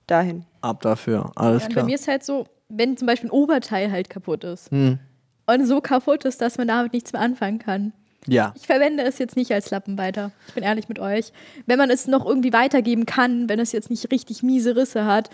dahin. 0.07 0.45
Ab 0.61 0.83
dafür. 0.83 1.33
Alles 1.35 1.63
Ja, 1.63 1.67
und 1.67 1.75
bei 1.75 1.81
klar. 1.81 1.85
mir 1.87 1.95
ist 1.97 2.07
halt 2.07 2.25
so, 2.25 2.47
wenn 2.69 2.97
zum 2.97 3.07
Beispiel 3.07 3.29
ein 3.29 3.33
Oberteil 3.33 3.91
halt 3.91 4.09
kaputt 4.09 4.45
ist 4.45 4.71
Hm. 4.71 5.01
Und 5.47 5.67
so 5.67 5.81
kaputt 5.81 6.25
ist, 6.25 6.41
dass 6.41 6.59
man 6.59 6.69
damit 6.69 6.93
nichts 6.93 7.13
mehr 7.13 7.23
anfangen 7.23 7.59
kann. 7.59 7.93
Ja. 8.27 8.53
Ich 8.57 8.67
verwende 8.67 9.05
es 9.05 9.19
jetzt 9.19 9.37
nicht 9.37 9.53
als 9.53 9.71
Lappen 9.71 9.97
weiter. 9.99 10.33
Ich 10.49 10.55
bin 10.55 10.65
ehrlich 10.65 10.89
mit 10.89 10.99
euch. 10.99 11.33
Wenn 11.67 11.79
man 11.79 11.91
es 11.91 12.07
noch 12.09 12.27
irgendwie 12.27 12.53
weitergeben 12.53 13.07
kann, 13.07 13.49
wenn 13.49 13.61
es 13.61 13.73
jetzt 13.73 13.89
nicht 13.89 14.11
richtig 14.11 14.43
miese 14.43 14.75
Risse 14.75 15.05
hat. 15.05 15.31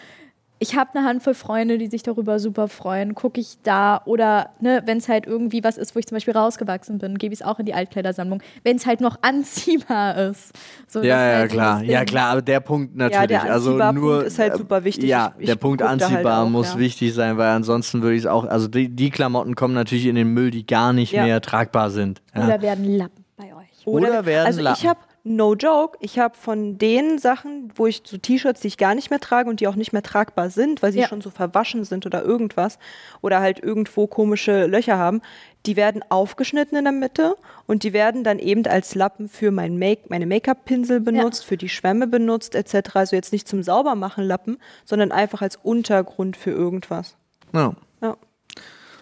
Ich 0.63 0.77
habe 0.77 0.91
eine 0.95 1.07
Handvoll 1.07 1.35
Freunde, 1.35 1.77
die 1.77 1.89
sich 1.89 2.03
darüber 2.05 2.39
super 2.39 2.69
freuen. 2.69 3.15
Gucke 3.17 3.41
ich 3.41 3.59
da 3.65 4.01
oder 4.05 4.51
ne, 4.61 4.81
wenn 4.87 4.99
es 4.99 5.09
halt 5.09 5.27
irgendwie 5.27 5.65
was 5.65 5.77
ist, 5.77 5.95
wo 5.95 5.99
ich 5.99 6.07
zum 6.07 6.15
Beispiel 6.17 6.35
rausgewachsen 6.37 6.99
bin, 6.99 7.19
gebe 7.19 7.35
ich 7.35 7.41
es 7.41 7.47
auch 7.47 7.59
in 7.59 7.67
die 7.67 7.75
Altkleidersammlung. 7.75 8.43
Wenn 8.63 8.77
es 8.77 8.87
halt 8.87 9.01
noch 9.01 9.17
anziehbar 9.23 10.17
ist. 10.17 10.53
So, 10.87 11.01
Ja, 11.03 11.27
ja, 11.31 11.37
halt 11.39 11.51
klar. 11.51 11.83
Ja, 11.83 12.05
klar, 12.05 12.31
aber 12.31 12.43
der 12.43 12.61
Punkt 12.61 12.95
natürlich. 12.97 13.27
der 13.29 13.53
also 13.53 13.73
nur, 13.93 14.25
ist 14.25 14.39
halt 14.39 14.57
super 14.57 14.85
wichtig. 14.85 15.09
Ja, 15.09 15.35
Ich- 15.39 15.47
der 15.47 15.55
ich 15.57 15.61
Punkt 15.61 15.81
guck 15.81 15.89
da 15.89 15.91
halt 15.93 16.03
anziehbar 16.03 16.45
auch, 16.45 16.49
muss 16.49 16.75
ja. 16.75 16.79
wichtig 16.79 17.13
sein, 17.13 17.37
weil 17.39 17.49
ansonsten 17.51 18.01
würde 18.03 18.15
ich 18.15 18.23
es 18.23 18.27
auch, 18.27 18.45
also 18.45 18.69
die, 18.69 18.89
die 18.89 19.11
Klamotten 19.11 19.55
kommen 19.57 19.75
natürlich 19.75 20.07
in 20.07 20.15
den 20.15 20.29
Müll, 20.29 20.51
die 20.53 20.65
gar 20.67 20.93
nicht 20.93 21.13
Ja. 21.13 21.25
mehr 21.25 21.41
tragbar 21.41 21.91
sind. 21.91 22.23
Ja. 22.37 22.45
Oder 22.45 22.63
werden 22.63 22.85
Lappen 22.97 23.25
bei 23.37 23.47
euch. 23.55 23.85
Oder 23.87 24.25
werden 24.27 24.47
also 24.47 24.61
ich 24.61 24.65
Lappen. 24.65 24.89
habe 24.89 25.01
no 25.25 25.55
joke, 25.55 25.97
ich 26.01 26.19
habe 26.19 26.37
von 26.37 26.79
den 26.79 27.19
Sachen, 27.19 27.73
wo 27.77 27.87
ich 27.87 28.03
so 28.05 28.17
T-Shirts, 28.19 28.61
die 28.61 28.69
ich 28.69 28.77
gar 28.77 28.95
nicht 28.95 29.11
mehr 29.11 29.21
trage 29.21 29.49
und 29.49 29.61
die 29.61 29.69
auch 29.69 29.77
nicht 29.77 29.93
mehr 29.93 30.03
tragbar 30.03 30.51
sind, 30.51 30.83
weil 30.83 30.93
sie 30.93 31.01
Ja. 31.01 31.09
schon 31.09 31.21
so 31.21 31.31
verwaschen 31.31 31.85
sind 31.85 32.07
oder 32.07 32.23
irgendwas 32.25 32.79
oder 33.21 33.41
halt 33.41 33.61
irgendwo 33.63 34.07
komische 34.07 34.67
Löcher 34.67 34.99
haben, 34.99 35.23
die 35.65 35.77
werden 35.77 36.03
aufgeschnitten 36.09 36.77
in 36.77 36.85
der 36.85 36.93
Mitte 36.93 37.37
und 37.69 37.85
die 37.85 37.93
werden 37.93 38.25
dann 38.25 38.41
eben 38.41 38.67
als 38.67 38.97
Lappen 38.97 39.29
für 39.29 39.53
mein 39.53 39.79
Make, 39.79 40.03
meine 40.09 40.27
Make-up-Pinsel 40.27 40.99
benutzt, 41.01 41.45
für 41.45 41.57
die 41.57 41.69
Schwämme 41.69 42.09
benutzt 42.09 42.57
etc. 42.57 42.97
Also 42.97 43.15
jetzt 43.15 43.33
nicht 43.33 43.47
zum 43.47 43.63
Saubermachen 43.63 44.25
Lappen, 44.25 44.59
sondern 44.85 45.13
einfach 45.13 45.41
als 45.41 45.57
Untergrund 45.57 46.37
für 46.37 46.51
irgendwas. 46.51 47.17
Ja. 47.53 47.61
Ja. 47.61 47.77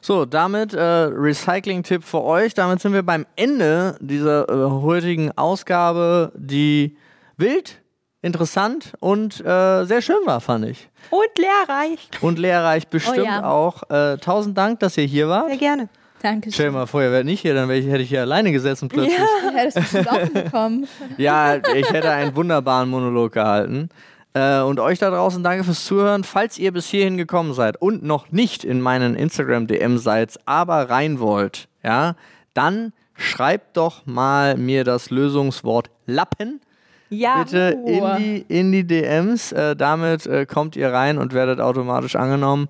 So, 0.01 0.25
damit 0.25 0.73
äh, 0.75 0.81
Recycling-Tipp 0.81 2.05
für 2.05 2.23
euch. 2.23 2.55
Damit 2.55 2.81
sind 2.81 2.93
wir 2.93 3.03
beim 3.03 3.27
Ende 3.37 3.97
dieser 4.01 4.49
äh, 4.49 4.71
heutigen 4.71 5.31
Ausgabe, 5.37 6.33
die 6.35 6.97
wild, 7.37 7.81
interessant 8.23 8.93
und 9.01 9.41
äh, 9.41 9.85
sehr 9.85 10.03
schön 10.03 10.21
war, 10.25 10.41
fand 10.41 10.67
ich. 10.67 10.89
Und 11.11 11.39
lehrreich. 11.39 12.09
Und 12.21 12.39
lehrreich 12.39 12.89
bestimmt 12.89 13.27
ja. 13.27 13.45
auch. 13.45 13.89
Äh, 13.91 14.19
tausend 14.19 14.57
Dank, 14.57 14.81
dass 14.81 14.97
ihr 14.97 15.05
hier 15.05 15.29
wart. 15.29 15.49
Sehr 15.49 15.57
gerne. 15.57 15.89
Danke 16.23 16.53
Stell 16.53 16.67
dir 16.67 16.73
mal 16.73 16.87
vor, 16.87 17.03
ihr 17.03 17.11
wärt 17.11 17.25
nicht 17.25 17.41
hier, 17.41 17.55
dann 17.55 17.71
ich, 17.71 17.87
hätte 17.87 18.03
ich 18.03 18.11
hier 18.11 18.21
alleine 18.21 18.53
gesessen 18.53 18.89
plötzlich. 18.89 19.17
Du 19.43 19.57
hättest 19.57 20.09
auch 20.09 20.29
bekommen. 20.29 20.87
Ja, 21.17 21.57
ich 21.57 21.91
hätte 21.91 22.11
einen 22.11 22.37
wunderbaren 22.37 22.91
Monolog 22.91 23.33
gehalten. 23.33 23.89
Äh, 24.33 24.61
und 24.61 24.79
euch 24.79 24.99
da 24.99 25.11
draußen 25.11 25.43
danke 25.43 25.65
fürs 25.65 25.85
Zuhören. 25.85 26.23
Falls 26.25 26.59
ihr 26.59 26.73
bis 26.73 26.87
hierhin 26.87 27.17
gekommen 27.17 27.53
seid 27.55 27.81
und 27.81 28.03
noch 28.05 28.31
nicht 28.31 28.63
in 28.65 28.81
meinen 28.81 29.15
Instagram-DM 29.17 29.99
seid, 29.99 30.39
aber 30.47 30.89
rein 30.91 31.19
wollt, 31.19 31.69
ja, 31.83 32.15
dann 32.55 32.93
schreibt 33.17 33.77
doch 33.77 34.07
mal 34.07 34.57
mir 34.57 34.85
das 34.85 35.11
Lösungswort 35.11 35.91
Lappen 36.07 36.61
Ja. 37.09 37.43
bitte 37.43 37.77
in 37.87 38.05
die, 38.19 38.45
in 38.49 38.73
die 38.73 38.87
DMs. 38.87 39.53
Äh, 39.53 39.75
damit 39.77 40.27
äh, 40.27 40.47
kommt 40.47 40.77
ihr 40.77 40.93
rein 40.93 41.19
und 41.19 41.33
werdet 41.35 41.61
automatisch 41.61 42.15
angenommen. 42.17 42.69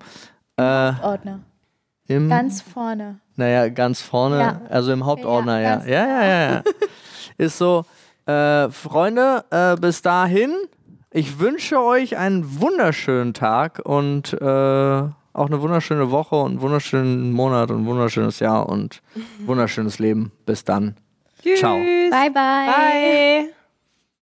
Äh, 0.57 0.63
Ordner. 0.63 1.39
Im, 2.07 2.27
Ganz 2.27 2.61
vorne. 2.61 3.19
naja, 3.37 3.69
ganz 3.69 4.01
vorne, 4.01 4.39
Ja. 4.39 4.61
also 4.69 4.91
im 4.91 5.05
Hauptordner, 5.05 5.61
Ja, 5.61 5.81
Ja, 5.85 6.05
ja, 6.07 6.23
ja, 6.25 6.51
ja. 6.55 6.63
Ist 7.37 7.57
so, 7.57 7.85
äh, 8.25 8.69
Freunde, 8.69 9.45
äh, 9.49 9.75
bis 9.79 10.01
dahin, 10.01 10.51
ich 11.11 11.39
wünsche 11.39 11.79
euch 11.81 12.17
einen 12.17 12.59
wunderschönen 12.59 13.33
Tag 13.33 13.81
und 13.83 14.33
äh, 14.33 14.45
auch 14.45 15.45
eine 15.45 15.61
wunderschöne 15.61 16.11
Woche 16.11 16.35
und 16.35 16.51
einen 16.51 16.61
wunderschönen 16.61 17.31
Monat 17.31 17.71
und 17.71 17.83
ein 17.83 17.85
wunderschönes 17.85 18.39
Jahr 18.39 18.67
und 18.67 19.01
wunderschönes 19.45 19.99
Leben. 19.99 20.31
Bis 20.45 20.63
dann. 20.63 20.95
Tschüss. 21.41 21.59
Ciao. 21.59 21.75
Bye, 21.75 22.31
bye. 22.31 22.31
Bye. 22.33 23.53